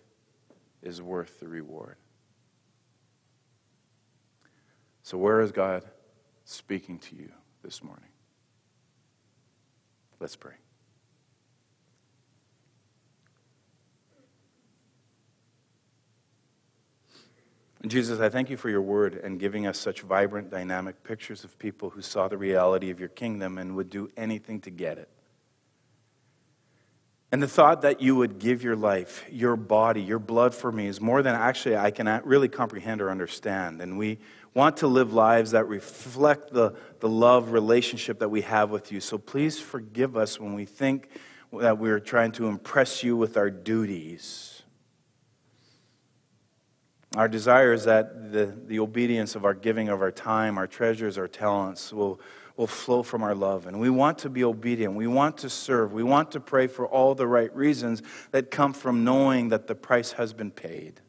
is 0.82 1.00
worth 1.00 1.40
the 1.40 1.48
reward. 1.48 1.96
So, 5.02 5.18
where 5.18 5.40
is 5.40 5.52
God 5.52 5.84
speaking 6.44 6.98
to 6.98 7.16
you 7.16 7.30
this 7.62 7.82
morning? 7.82 8.10
Let's 10.20 10.36
pray. 10.36 10.54
Jesus, 17.86 18.20
I 18.20 18.28
thank 18.28 18.50
you 18.50 18.58
for 18.58 18.68
your 18.68 18.82
word 18.82 19.14
and 19.14 19.40
giving 19.40 19.66
us 19.66 19.78
such 19.78 20.02
vibrant, 20.02 20.50
dynamic 20.50 21.02
pictures 21.02 21.44
of 21.44 21.58
people 21.58 21.88
who 21.88 22.02
saw 22.02 22.28
the 22.28 22.36
reality 22.36 22.90
of 22.90 23.00
your 23.00 23.08
kingdom 23.08 23.56
and 23.56 23.74
would 23.74 23.88
do 23.88 24.10
anything 24.18 24.60
to 24.60 24.70
get 24.70 24.98
it. 24.98 25.08
And 27.32 27.42
the 27.42 27.48
thought 27.48 27.82
that 27.82 28.00
you 28.02 28.16
would 28.16 28.38
give 28.38 28.62
your 28.62 28.76
life, 28.76 29.24
your 29.30 29.56
body, 29.56 30.02
your 30.02 30.18
blood 30.18 30.54
for 30.54 30.70
me 30.70 30.88
is 30.88 31.00
more 31.00 31.22
than 31.22 31.34
actually 31.34 31.76
I 31.76 31.90
can 31.90 32.20
really 32.24 32.48
comprehend 32.48 33.00
or 33.00 33.08
understand. 33.08 33.80
And 33.80 33.96
we 33.96 34.18
want 34.52 34.78
to 34.78 34.86
live 34.88 35.14
lives 35.14 35.52
that 35.52 35.66
reflect 35.66 36.52
the, 36.52 36.74
the 36.98 37.08
love 37.08 37.52
relationship 37.52 38.18
that 38.18 38.28
we 38.28 38.42
have 38.42 38.70
with 38.70 38.90
you. 38.92 39.00
So 39.00 39.16
please 39.16 39.58
forgive 39.60 40.16
us 40.16 40.40
when 40.40 40.54
we 40.54 40.66
think 40.66 41.08
that 41.52 41.78
we're 41.78 42.00
trying 42.00 42.32
to 42.32 42.48
impress 42.48 43.02
you 43.02 43.16
with 43.16 43.36
our 43.36 43.48
duties 43.48 44.59
our 47.16 47.28
desire 47.28 47.72
is 47.72 47.84
that 47.84 48.32
the, 48.32 48.54
the 48.66 48.78
obedience 48.78 49.34
of 49.34 49.44
our 49.44 49.54
giving 49.54 49.88
of 49.88 50.00
our 50.00 50.12
time, 50.12 50.56
our 50.58 50.68
treasures, 50.68 51.18
our 51.18 51.26
talents 51.26 51.92
will, 51.92 52.20
will 52.56 52.68
flow 52.68 53.02
from 53.02 53.22
our 53.24 53.34
love. 53.34 53.66
And 53.66 53.80
we 53.80 53.90
want 53.90 54.18
to 54.18 54.30
be 54.30 54.44
obedient. 54.44 54.94
We 54.94 55.08
want 55.08 55.38
to 55.38 55.50
serve. 55.50 55.92
We 55.92 56.04
want 56.04 56.30
to 56.32 56.40
pray 56.40 56.68
for 56.68 56.86
all 56.86 57.16
the 57.16 57.26
right 57.26 57.54
reasons 57.54 58.02
that 58.30 58.52
come 58.52 58.72
from 58.72 59.02
knowing 59.02 59.48
that 59.48 59.66
the 59.66 59.74
price 59.74 60.12
has 60.12 60.32
been 60.32 60.52
paid. 60.52 61.00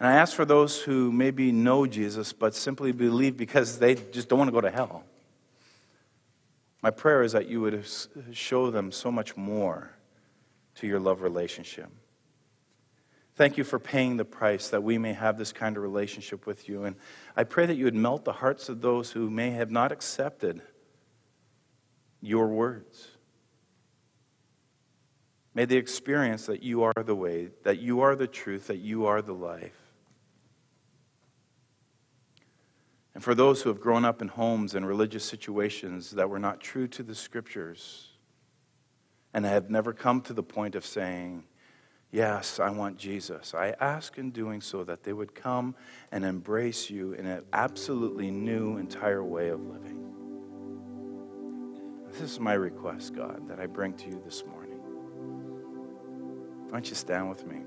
And 0.00 0.08
I 0.08 0.14
ask 0.14 0.34
for 0.34 0.46
those 0.46 0.80
who 0.80 1.12
maybe 1.12 1.52
know 1.52 1.86
Jesus 1.86 2.32
but 2.32 2.54
simply 2.54 2.92
believe 2.92 3.36
because 3.36 3.78
they 3.78 3.94
just 3.94 4.28
don't 4.28 4.38
want 4.38 4.48
to 4.48 4.52
go 4.52 4.60
to 4.62 4.70
hell. 4.70 5.04
My 6.82 6.90
prayer 6.90 7.22
is 7.22 7.32
that 7.32 7.46
you 7.46 7.60
would 7.60 7.84
show 8.32 8.70
them 8.70 8.90
so 8.90 9.10
much 9.10 9.36
more 9.36 9.90
to 10.76 10.86
your 10.86 11.00
love 11.00 11.22
relationship. 11.22 11.90
Thank 13.36 13.58
you 13.58 13.64
for 13.64 13.80
paying 13.80 14.16
the 14.16 14.24
price 14.24 14.68
that 14.68 14.84
we 14.84 14.96
may 14.96 15.12
have 15.12 15.38
this 15.38 15.52
kind 15.52 15.76
of 15.76 15.82
relationship 15.82 16.46
with 16.46 16.68
you. 16.68 16.84
And 16.84 16.94
I 17.36 17.42
pray 17.42 17.66
that 17.66 17.74
you 17.74 17.84
would 17.84 17.94
melt 17.94 18.24
the 18.24 18.32
hearts 18.32 18.68
of 18.68 18.80
those 18.80 19.10
who 19.10 19.28
may 19.28 19.50
have 19.50 19.72
not 19.72 19.90
accepted 19.90 20.62
your 22.20 22.46
words. 22.46 23.08
May 25.52 25.64
they 25.64 25.76
experience 25.76 26.46
that 26.46 26.62
you 26.62 26.84
are 26.84 26.92
the 26.96 27.14
way, 27.14 27.50
that 27.64 27.80
you 27.80 28.00
are 28.00 28.14
the 28.14 28.26
truth, 28.26 28.68
that 28.68 28.78
you 28.78 29.06
are 29.06 29.20
the 29.20 29.34
life. 29.34 29.78
And 33.14 33.22
for 33.22 33.34
those 33.34 33.62
who 33.62 33.68
have 33.68 33.80
grown 33.80 34.04
up 34.04 34.22
in 34.22 34.28
homes 34.28 34.74
and 34.74 34.86
religious 34.86 35.24
situations 35.24 36.12
that 36.12 36.30
were 36.30 36.40
not 36.40 36.60
true 36.60 36.88
to 36.88 37.02
the 37.02 37.14
scriptures 37.14 38.08
and 39.32 39.44
have 39.44 39.70
never 39.70 39.92
come 39.92 40.20
to 40.22 40.32
the 40.32 40.42
point 40.42 40.74
of 40.74 40.84
saying, 40.84 41.44
Yes, 42.14 42.60
I 42.60 42.70
want 42.70 42.96
Jesus. 42.96 43.54
I 43.54 43.74
ask 43.80 44.18
in 44.18 44.30
doing 44.30 44.60
so 44.60 44.84
that 44.84 45.02
they 45.02 45.12
would 45.12 45.34
come 45.34 45.74
and 46.12 46.24
embrace 46.24 46.88
you 46.88 47.12
in 47.14 47.26
an 47.26 47.42
absolutely 47.52 48.30
new, 48.30 48.76
entire 48.76 49.24
way 49.24 49.48
of 49.48 49.60
living. 49.60 50.00
This 52.12 52.20
is 52.20 52.38
my 52.38 52.52
request, 52.52 53.16
God, 53.16 53.48
that 53.48 53.58
I 53.58 53.66
bring 53.66 53.94
to 53.94 54.06
you 54.06 54.22
this 54.24 54.44
morning. 54.46 54.78
Why 56.66 56.70
don't 56.70 56.88
you 56.88 56.94
stand 56.94 57.28
with 57.28 57.44
me? 57.48 57.62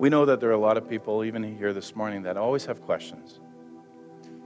We 0.00 0.08
know 0.08 0.24
that 0.24 0.40
there 0.40 0.48
are 0.48 0.54
a 0.54 0.58
lot 0.58 0.78
of 0.78 0.88
people, 0.88 1.24
even 1.24 1.42
here 1.58 1.74
this 1.74 1.94
morning, 1.94 2.22
that 2.22 2.38
always 2.38 2.64
have 2.64 2.80
questions. 2.80 3.38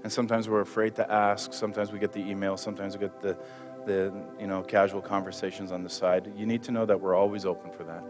And 0.03 0.13
sometimes 0.13 0.49
we're 0.49 0.63
afraid 0.63 0.97
to 0.97 1.09
ask. 1.09 1.53
Sometimes 1.53 1.93
we 1.93 2.01
get 2.01 2.11
the 2.11 2.19
email. 2.19 2.57
Sometimes 2.57 2.95
we 2.95 3.01
get 3.03 3.21
the, 3.21 3.39
the 3.87 4.13
you 4.41 4.49
know, 4.49 4.63
casual 4.63 5.01
conversations 5.01 5.71
on 5.71 5.85
the 5.85 5.89
side. 5.89 6.29
You 6.37 6.45
need 6.45 6.65
to 6.65 6.73
know 6.73 6.85
that 6.87 7.01
we're 7.01 7.15
always 7.15 7.47
open 7.47 7.71
for 7.71 7.85
that. 7.85 8.03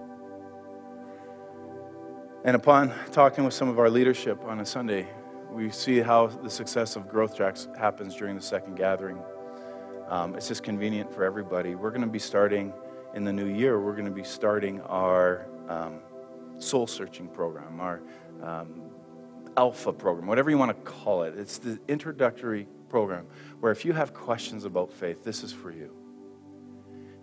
And 2.47 2.57
upon 2.57 2.95
talking 3.12 3.45
with 3.45 3.53
some 3.53 3.68
of 3.68 3.78
our 3.78 3.90
leadership 3.90 4.42
on 4.45 4.61
a 4.61 4.64
Sunday, 4.64 5.07
we 5.53 5.68
see 5.68 6.01
how 6.01 6.28
the 6.28 6.49
success 6.49 6.97
of 6.97 7.11
Growth 7.11 7.36
Tracks 7.36 7.68
happens 7.78 8.16
during 8.16 8.36
the 8.36 8.42
second 8.42 8.76
gathering. 8.76 9.18
Um, 10.09 10.34
it's 10.34 10.49
just 10.49 10.62
convenient 10.62 11.12
for 11.12 11.24
everybody. 11.24 11.74
We're 11.74 11.90
going 11.90 12.01
to 12.01 12.07
be 12.07 12.18
starting 12.18 12.72
in 13.12 13.22
the 13.22 13.32
new 13.34 13.53
year, 13.55 13.78
we're 13.82 13.92
going 13.92 14.07
to 14.07 14.11
be 14.11 14.24
starting 14.24 14.80
our 14.80 15.47
um, 15.68 16.01
soul 16.59 16.87
searching 16.87 17.29
program, 17.29 17.81
our 17.81 18.01
um, 18.43 18.83
alpha 19.57 19.93
program, 19.93 20.27
whatever 20.27 20.51
you 20.51 20.59
want 20.59 20.71
to 20.71 20.91
call 20.91 21.23
it. 21.23 21.37
It's 21.37 21.59
the 21.59 21.79
introductory 21.89 22.67
program 22.89 23.27
where 23.61 23.73
if 23.73 23.85
you 23.85 23.93
have 23.93 24.15
questions 24.15 24.65
about 24.65 24.93
faith, 24.93 25.25
this 25.25 25.43
is 25.43 25.53
for 25.53 25.71
you. 25.71 25.91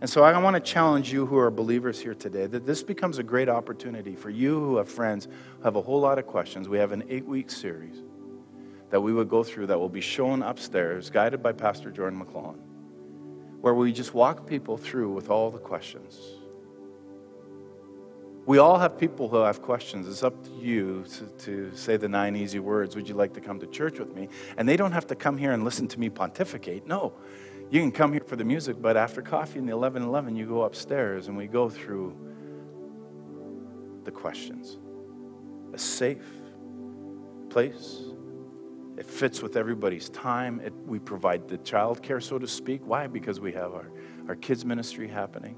And 0.01 0.09
so 0.09 0.23
I 0.23 0.35
want 0.39 0.55
to 0.55 0.59
challenge 0.59 1.13
you 1.13 1.27
who 1.27 1.37
are 1.37 1.51
believers 1.51 1.99
here 1.99 2.15
today 2.15 2.47
that 2.47 2.65
this 2.65 2.81
becomes 2.81 3.19
a 3.19 3.23
great 3.23 3.47
opportunity 3.47 4.15
for 4.15 4.31
you 4.31 4.59
who 4.59 4.77
have 4.77 4.89
friends 4.89 5.27
who 5.57 5.63
have 5.63 5.75
a 5.75 5.81
whole 5.81 5.99
lot 5.99 6.17
of 6.17 6.25
questions. 6.25 6.67
We 6.67 6.79
have 6.79 6.91
an 6.91 7.03
eight 7.07 7.25
week 7.25 7.51
series 7.51 8.01
that 8.89 8.99
we 8.99 9.13
would 9.13 9.29
go 9.29 9.43
through 9.43 9.67
that 9.67 9.79
will 9.79 9.89
be 9.89 10.01
shown 10.01 10.41
upstairs, 10.41 11.09
guided 11.09 11.43
by 11.43 11.53
Pastor 11.53 11.91
Jordan 11.91 12.17
McClellan, 12.17 12.59
where 13.61 13.75
we 13.75 13.93
just 13.93 14.13
walk 14.13 14.47
people 14.47 14.75
through 14.75 15.11
with 15.11 15.29
all 15.29 15.51
the 15.51 15.59
questions. 15.59 16.19
We 18.45 18.57
all 18.57 18.79
have 18.79 18.97
people 18.97 19.29
who 19.29 19.37
have 19.37 19.61
questions. 19.61 20.07
It's 20.07 20.23
up 20.23 20.43
to 20.45 20.49
you 20.51 21.05
to, 21.13 21.25
to, 21.45 21.75
say 21.75 21.97
the 21.97 22.09
nine 22.09 22.35
easy 22.35 22.57
words. 22.57 22.95
Would 22.95 23.07
you 23.07 23.13
like 23.13 23.33
to 23.33 23.41
come 23.41 23.59
to 23.59 23.67
church 23.67 23.99
with 23.99 24.15
me? 24.15 24.29
And 24.57 24.67
they 24.67 24.75
don't 24.75 24.93
have 24.93 25.05
to 25.07 25.15
come 25.15 25.37
here 25.37 25.51
and 25.51 25.63
listen 25.63 25.87
to 25.89 25.99
me 25.99 26.09
pontificate. 26.09 26.87
No, 26.87 27.13
you 27.69 27.79
can 27.79 27.91
come 27.91 28.13
here 28.13 28.23
for 28.25 28.35
the 28.35 28.43
music, 28.43 28.81
but 28.81 28.97
after 28.97 29.21
coffee 29.21 29.59
in 29.59 29.67
the 29.67 29.77
1111, 29.77 30.35
you 30.35 30.47
go 30.47 30.63
upstairs 30.63 31.27
and 31.27 31.37
we 31.37 31.45
go 31.45 31.69
through 31.69 32.15
the 34.05 34.11
questions. 34.11 34.79
A 35.73 35.77
safe 35.77 36.25
place. 37.49 38.01
It 38.97 39.05
fits 39.05 39.41
with 39.41 39.55
everybody's 39.55 40.09
time. 40.09 40.59
It, 40.61 40.73
we 40.85 40.97
provide 40.97 41.47
the 41.47 41.57
child 41.59 42.01
care, 42.01 42.19
so 42.19 42.39
to 42.39 42.47
speak. 42.47 42.81
Why? 42.85 43.05
Because 43.07 43.39
we 43.39 43.51
have 43.53 43.73
our, 43.73 43.91
our 44.27 44.35
kids' 44.35 44.65
ministry 44.65 45.07
happening. 45.07 45.55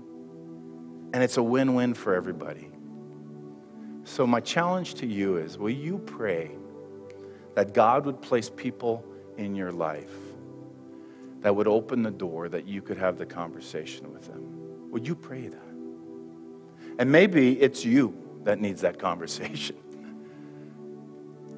And 1.13 1.23
it's 1.23 1.37
a 1.37 1.43
win 1.43 1.75
win 1.75 1.93
for 1.93 2.13
everybody. 2.13 2.72
So, 4.05 4.27
my 4.27 4.39
challenge 4.39 4.95
to 4.95 5.07
you 5.07 5.37
is 5.37 5.57
will 5.57 5.69
you 5.69 5.97
pray 5.97 6.51
that 7.55 7.73
God 7.73 8.05
would 8.05 8.21
place 8.21 8.49
people 8.49 9.05
in 9.37 9.55
your 9.55 9.71
life 9.71 10.11
that 11.41 11.55
would 11.55 11.67
open 11.67 12.03
the 12.03 12.11
door 12.11 12.49
that 12.49 12.67
you 12.67 12.81
could 12.81 12.97
have 12.97 13.17
the 13.17 13.25
conversation 13.25 14.11
with 14.11 14.27
them? 14.27 14.91
Would 14.91 15.07
you 15.07 15.15
pray 15.15 15.47
that? 15.47 15.73
And 16.99 17.11
maybe 17.11 17.59
it's 17.59 17.83
you 17.83 18.15
that 18.43 18.59
needs 18.59 18.81
that 18.81 18.99
conversation. 18.99 19.77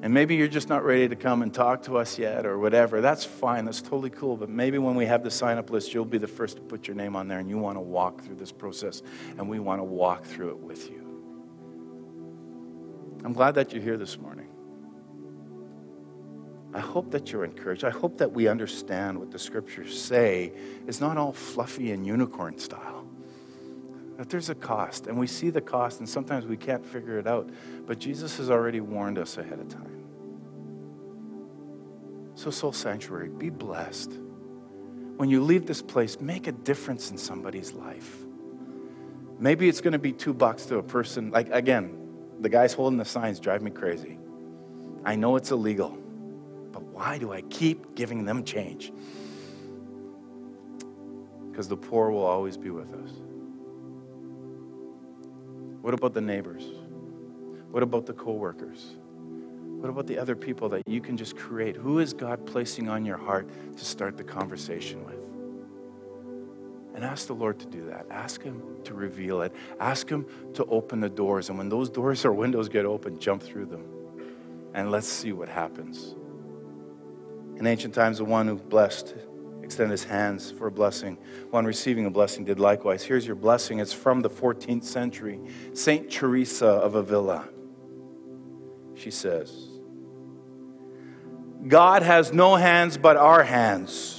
And 0.02 0.12
maybe 0.12 0.36
you're 0.36 0.46
just 0.46 0.68
not 0.68 0.84
ready 0.84 1.08
to 1.08 1.16
come 1.16 1.40
and 1.40 1.52
talk 1.52 1.84
to 1.84 1.96
us 1.96 2.18
yet 2.18 2.44
or 2.44 2.58
whatever. 2.58 3.00
That's 3.00 3.24
fine. 3.24 3.64
That's 3.64 3.80
totally 3.80 4.10
cool. 4.10 4.36
But 4.36 4.50
maybe 4.50 4.76
when 4.76 4.94
we 4.94 5.06
have 5.06 5.24
the 5.24 5.30
sign 5.30 5.56
up 5.56 5.70
list, 5.70 5.94
you'll 5.94 6.04
be 6.04 6.18
the 6.18 6.28
first 6.28 6.56
to 6.56 6.62
put 6.62 6.86
your 6.86 6.94
name 6.94 7.16
on 7.16 7.28
there 7.28 7.38
and 7.38 7.48
you 7.48 7.56
want 7.56 7.76
to 7.76 7.80
walk 7.80 8.22
through 8.22 8.36
this 8.36 8.52
process. 8.52 9.02
And 9.38 9.48
we 9.48 9.58
want 9.58 9.80
to 9.80 9.84
walk 9.84 10.24
through 10.24 10.50
it 10.50 10.58
with 10.58 10.90
you. 10.90 11.05
I'm 13.26 13.32
glad 13.32 13.56
that 13.56 13.72
you're 13.72 13.82
here 13.82 13.96
this 13.96 14.20
morning. 14.20 14.46
I 16.72 16.78
hope 16.78 17.10
that 17.10 17.32
you're 17.32 17.44
encouraged. 17.44 17.82
I 17.82 17.90
hope 17.90 18.18
that 18.18 18.30
we 18.30 18.46
understand 18.46 19.18
what 19.18 19.32
the 19.32 19.38
scriptures 19.40 20.00
say 20.00 20.52
is 20.86 21.00
not 21.00 21.18
all 21.18 21.32
fluffy 21.32 21.90
and 21.90 22.06
unicorn 22.06 22.56
style. 22.56 23.04
That 24.16 24.30
there's 24.30 24.48
a 24.48 24.54
cost, 24.54 25.08
and 25.08 25.18
we 25.18 25.26
see 25.26 25.50
the 25.50 25.60
cost, 25.60 25.98
and 25.98 26.08
sometimes 26.08 26.46
we 26.46 26.56
can't 26.56 26.86
figure 26.86 27.18
it 27.18 27.26
out. 27.26 27.50
But 27.84 27.98
Jesus 27.98 28.36
has 28.36 28.48
already 28.48 28.80
warned 28.80 29.18
us 29.18 29.38
ahead 29.38 29.58
of 29.58 29.70
time. 29.70 30.04
So, 32.36 32.52
Soul 32.52 32.72
Sanctuary, 32.72 33.30
be 33.30 33.50
blessed. 33.50 34.12
When 35.16 35.28
you 35.28 35.42
leave 35.42 35.66
this 35.66 35.82
place, 35.82 36.20
make 36.20 36.46
a 36.46 36.52
difference 36.52 37.10
in 37.10 37.18
somebody's 37.18 37.72
life. 37.72 38.18
Maybe 39.40 39.68
it's 39.68 39.80
going 39.80 39.94
to 39.94 39.98
be 39.98 40.12
two 40.12 40.32
bucks 40.32 40.66
to 40.66 40.78
a 40.78 40.82
person. 40.84 41.32
Like, 41.32 41.50
again, 41.50 42.05
the 42.40 42.48
guys 42.48 42.72
holding 42.72 42.98
the 42.98 43.04
signs 43.04 43.40
drive 43.40 43.62
me 43.62 43.70
crazy. 43.70 44.18
I 45.04 45.16
know 45.16 45.36
it's 45.36 45.50
illegal, 45.50 45.96
but 46.72 46.82
why 46.82 47.18
do 47.18 47.32
I 47.32 47.42
keep 47.42 47.94
giving 47.94 48.24
them 48.24 48.44
change? 48.44 48.92
Because 51.50 51.68
the 51.68 51.76
poor 51.76 52.10
will 52.10 52.26
always 52.26 52.56
be 52.56 52.70
with 52.70 52.92
us. 52.92 53.10
What 55.80 55.94
about 55.94 56.14
the 56.14 56.20
neighbors? 56.20 56.64
What 57.70 57.82
about 57.82 58.06
the 58.06 58.12
coworkers? 58.12 58.96
What 59.78 59.90
about 59.90 60.06
the 60.06 60.18
other 60.18 60.34
people 60.34 60.68
that 60.70 60.82
you 60.86 61.00
can 61.00 61.16
just 61.16 61.36
create? 61.36 61.76
Who 61.76 61.98
is 62.00 62.12
God 62.12 62.44
placing 62.46 62.88
on 62.88 63.04
your 63.04 63.18
heart 63.18 63.48
to 63.76 63.84
start 63.84 64.16
the 64.16 64.24
conversation 64.24 65.04
with? 65.04 65.15
And 66.96 67.04
ask 67.04 67.26
the 67.26 67.34
Lord 67.34 67.58
to 67.60 67.66
do 67.66 67.84
that. 67.90 68.06
Ask 68.10 68.42
Him 68.42 68.62
to 68.84 68.94
reveal 68.94 69.42
it. 69.42 69.52
Ask 69.78 70.08
Him 70.08 70.24
to 70.54 70.64
open 70.64 71.00
the 71.00 71.10
doors. 71.10 71.50
And 71.50 71.58
when 71.58 71.68
those 71.68 71.90
doors 71.90 72.24
or 72.24 72.32
windows 72.32 72.70
get 72.70 72.86
open, 72.86 73.20
jump 73.20 73.42
through 73.42 73.66
them. 73.66 73.84
And 74.72 74.90
let's 74.90 75.06
see 75.06 75.32
what 75.32 75.50
happens. 75.50 76.14
In 77.58 77.66
ancient 77.66 77.92
times, 77.94 78.16
the 78.16 78.24
one 78.24 78.48
who 78.48 78.56
blessed 78.56 79.14
extended 79.62 79.90
his 79.90 80.04
hands 80.04 80.50
for 80.50 80.68
a 80.68 80.70
blessing. 80.70 81.18
One 81.50 81.66
receiving 81.66 82.06
a 82.06 82.10
blessing 82.10 82.46
did 82.46 82.58
likewise. 82.58 83.02
Here's 83.02 83.26
your 83.26 83.36
blessing. 83.36 83.78
It's 83.78 83.92
from 83.92 84.22
the 84.22 84.30
14th 84.30 84.84
century. 84.84 85.38
Saint 85.74 86.10
Teresa 86.10 86.66
of 86.66 86.94
Avila. 86.94 87.46
She 88.94 89.10
says, 89.10 89.68
God 91.68 92.02
has 92.02 92.32
no 92.32 92.56
hands 92.56 92.96
but 92.96 93.18
our 93.18 93.42
hands 93.42 94.15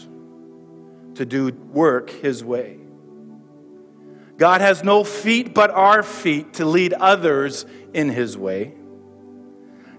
to 1.18 1.26
do 1.26 1.52
work 1.52 2.10
His 2.10 2.44
way. 2.44 2.80
God 4.38 4.62
has 4.62 4.84
no 4.84 5.04
feet 5.04 5.54
but 5.54 5.72
our 5.72 6.04
feet 6.04 6.56
to 6.56 6.66
lead 6.66 6.94
others 6.94 7.66
in 7.94 8.10
His 8.10 8.38
way. 8.38 8.74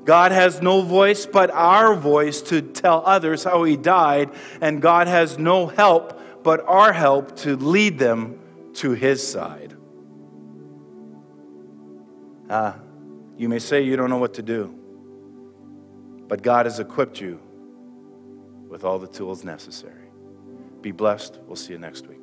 God 0.04 0.32
has 0.32 0.62
no 0.62 0.80
voice 0.80 1.26
but 1.26 1.50
our 1.50 1.94
voice 1.94 2.40
to 2.42 2.62
tell 2.62 3.02
others 3.04 3.44
how 3.44 3.64
He 3.64 3.76
died. 3.76 4.30
And 4.60 4.80
God 4.80 5.06
has 5.06 5.38
no 5.38 5.66
help 5.66 6.42
but 6.42 6.64
our 6.66 6.92
help 6.92 7.36
to 7.38 7.56
lead 7.56 7.98
them 7.98 8.38
to 8.74 8.92
His 8.92 9.26
side. 9.26 9.76
Ah, 12.48 12.54
uh, 12.54 12.78
you 13.36 13.48
may 13.48 13.58
say 13.58 13.82
you 13.82 13.96
don't 13.96 14.08
know 14.08 14.18
what 14.18 14.34
to 14.34 14.42
do, 14.42 14.74
but 16.26 16.40
God 16.42 16.64
has 16.64 16.80
equipped 16.80 17.20
you 17.20 17.38
with 18.68 18.84
all 18.84 18.98
the 18.98 19.06
tools 19.06 19.44
necessary. 19.44 19.97
Be 20.80 20.92
blessed. 20.92 21.38
We'll 21.46 21.56
see 21.56 21.72
you 21.72 21.78
next 21.78 22.06
week. 22.06 22.17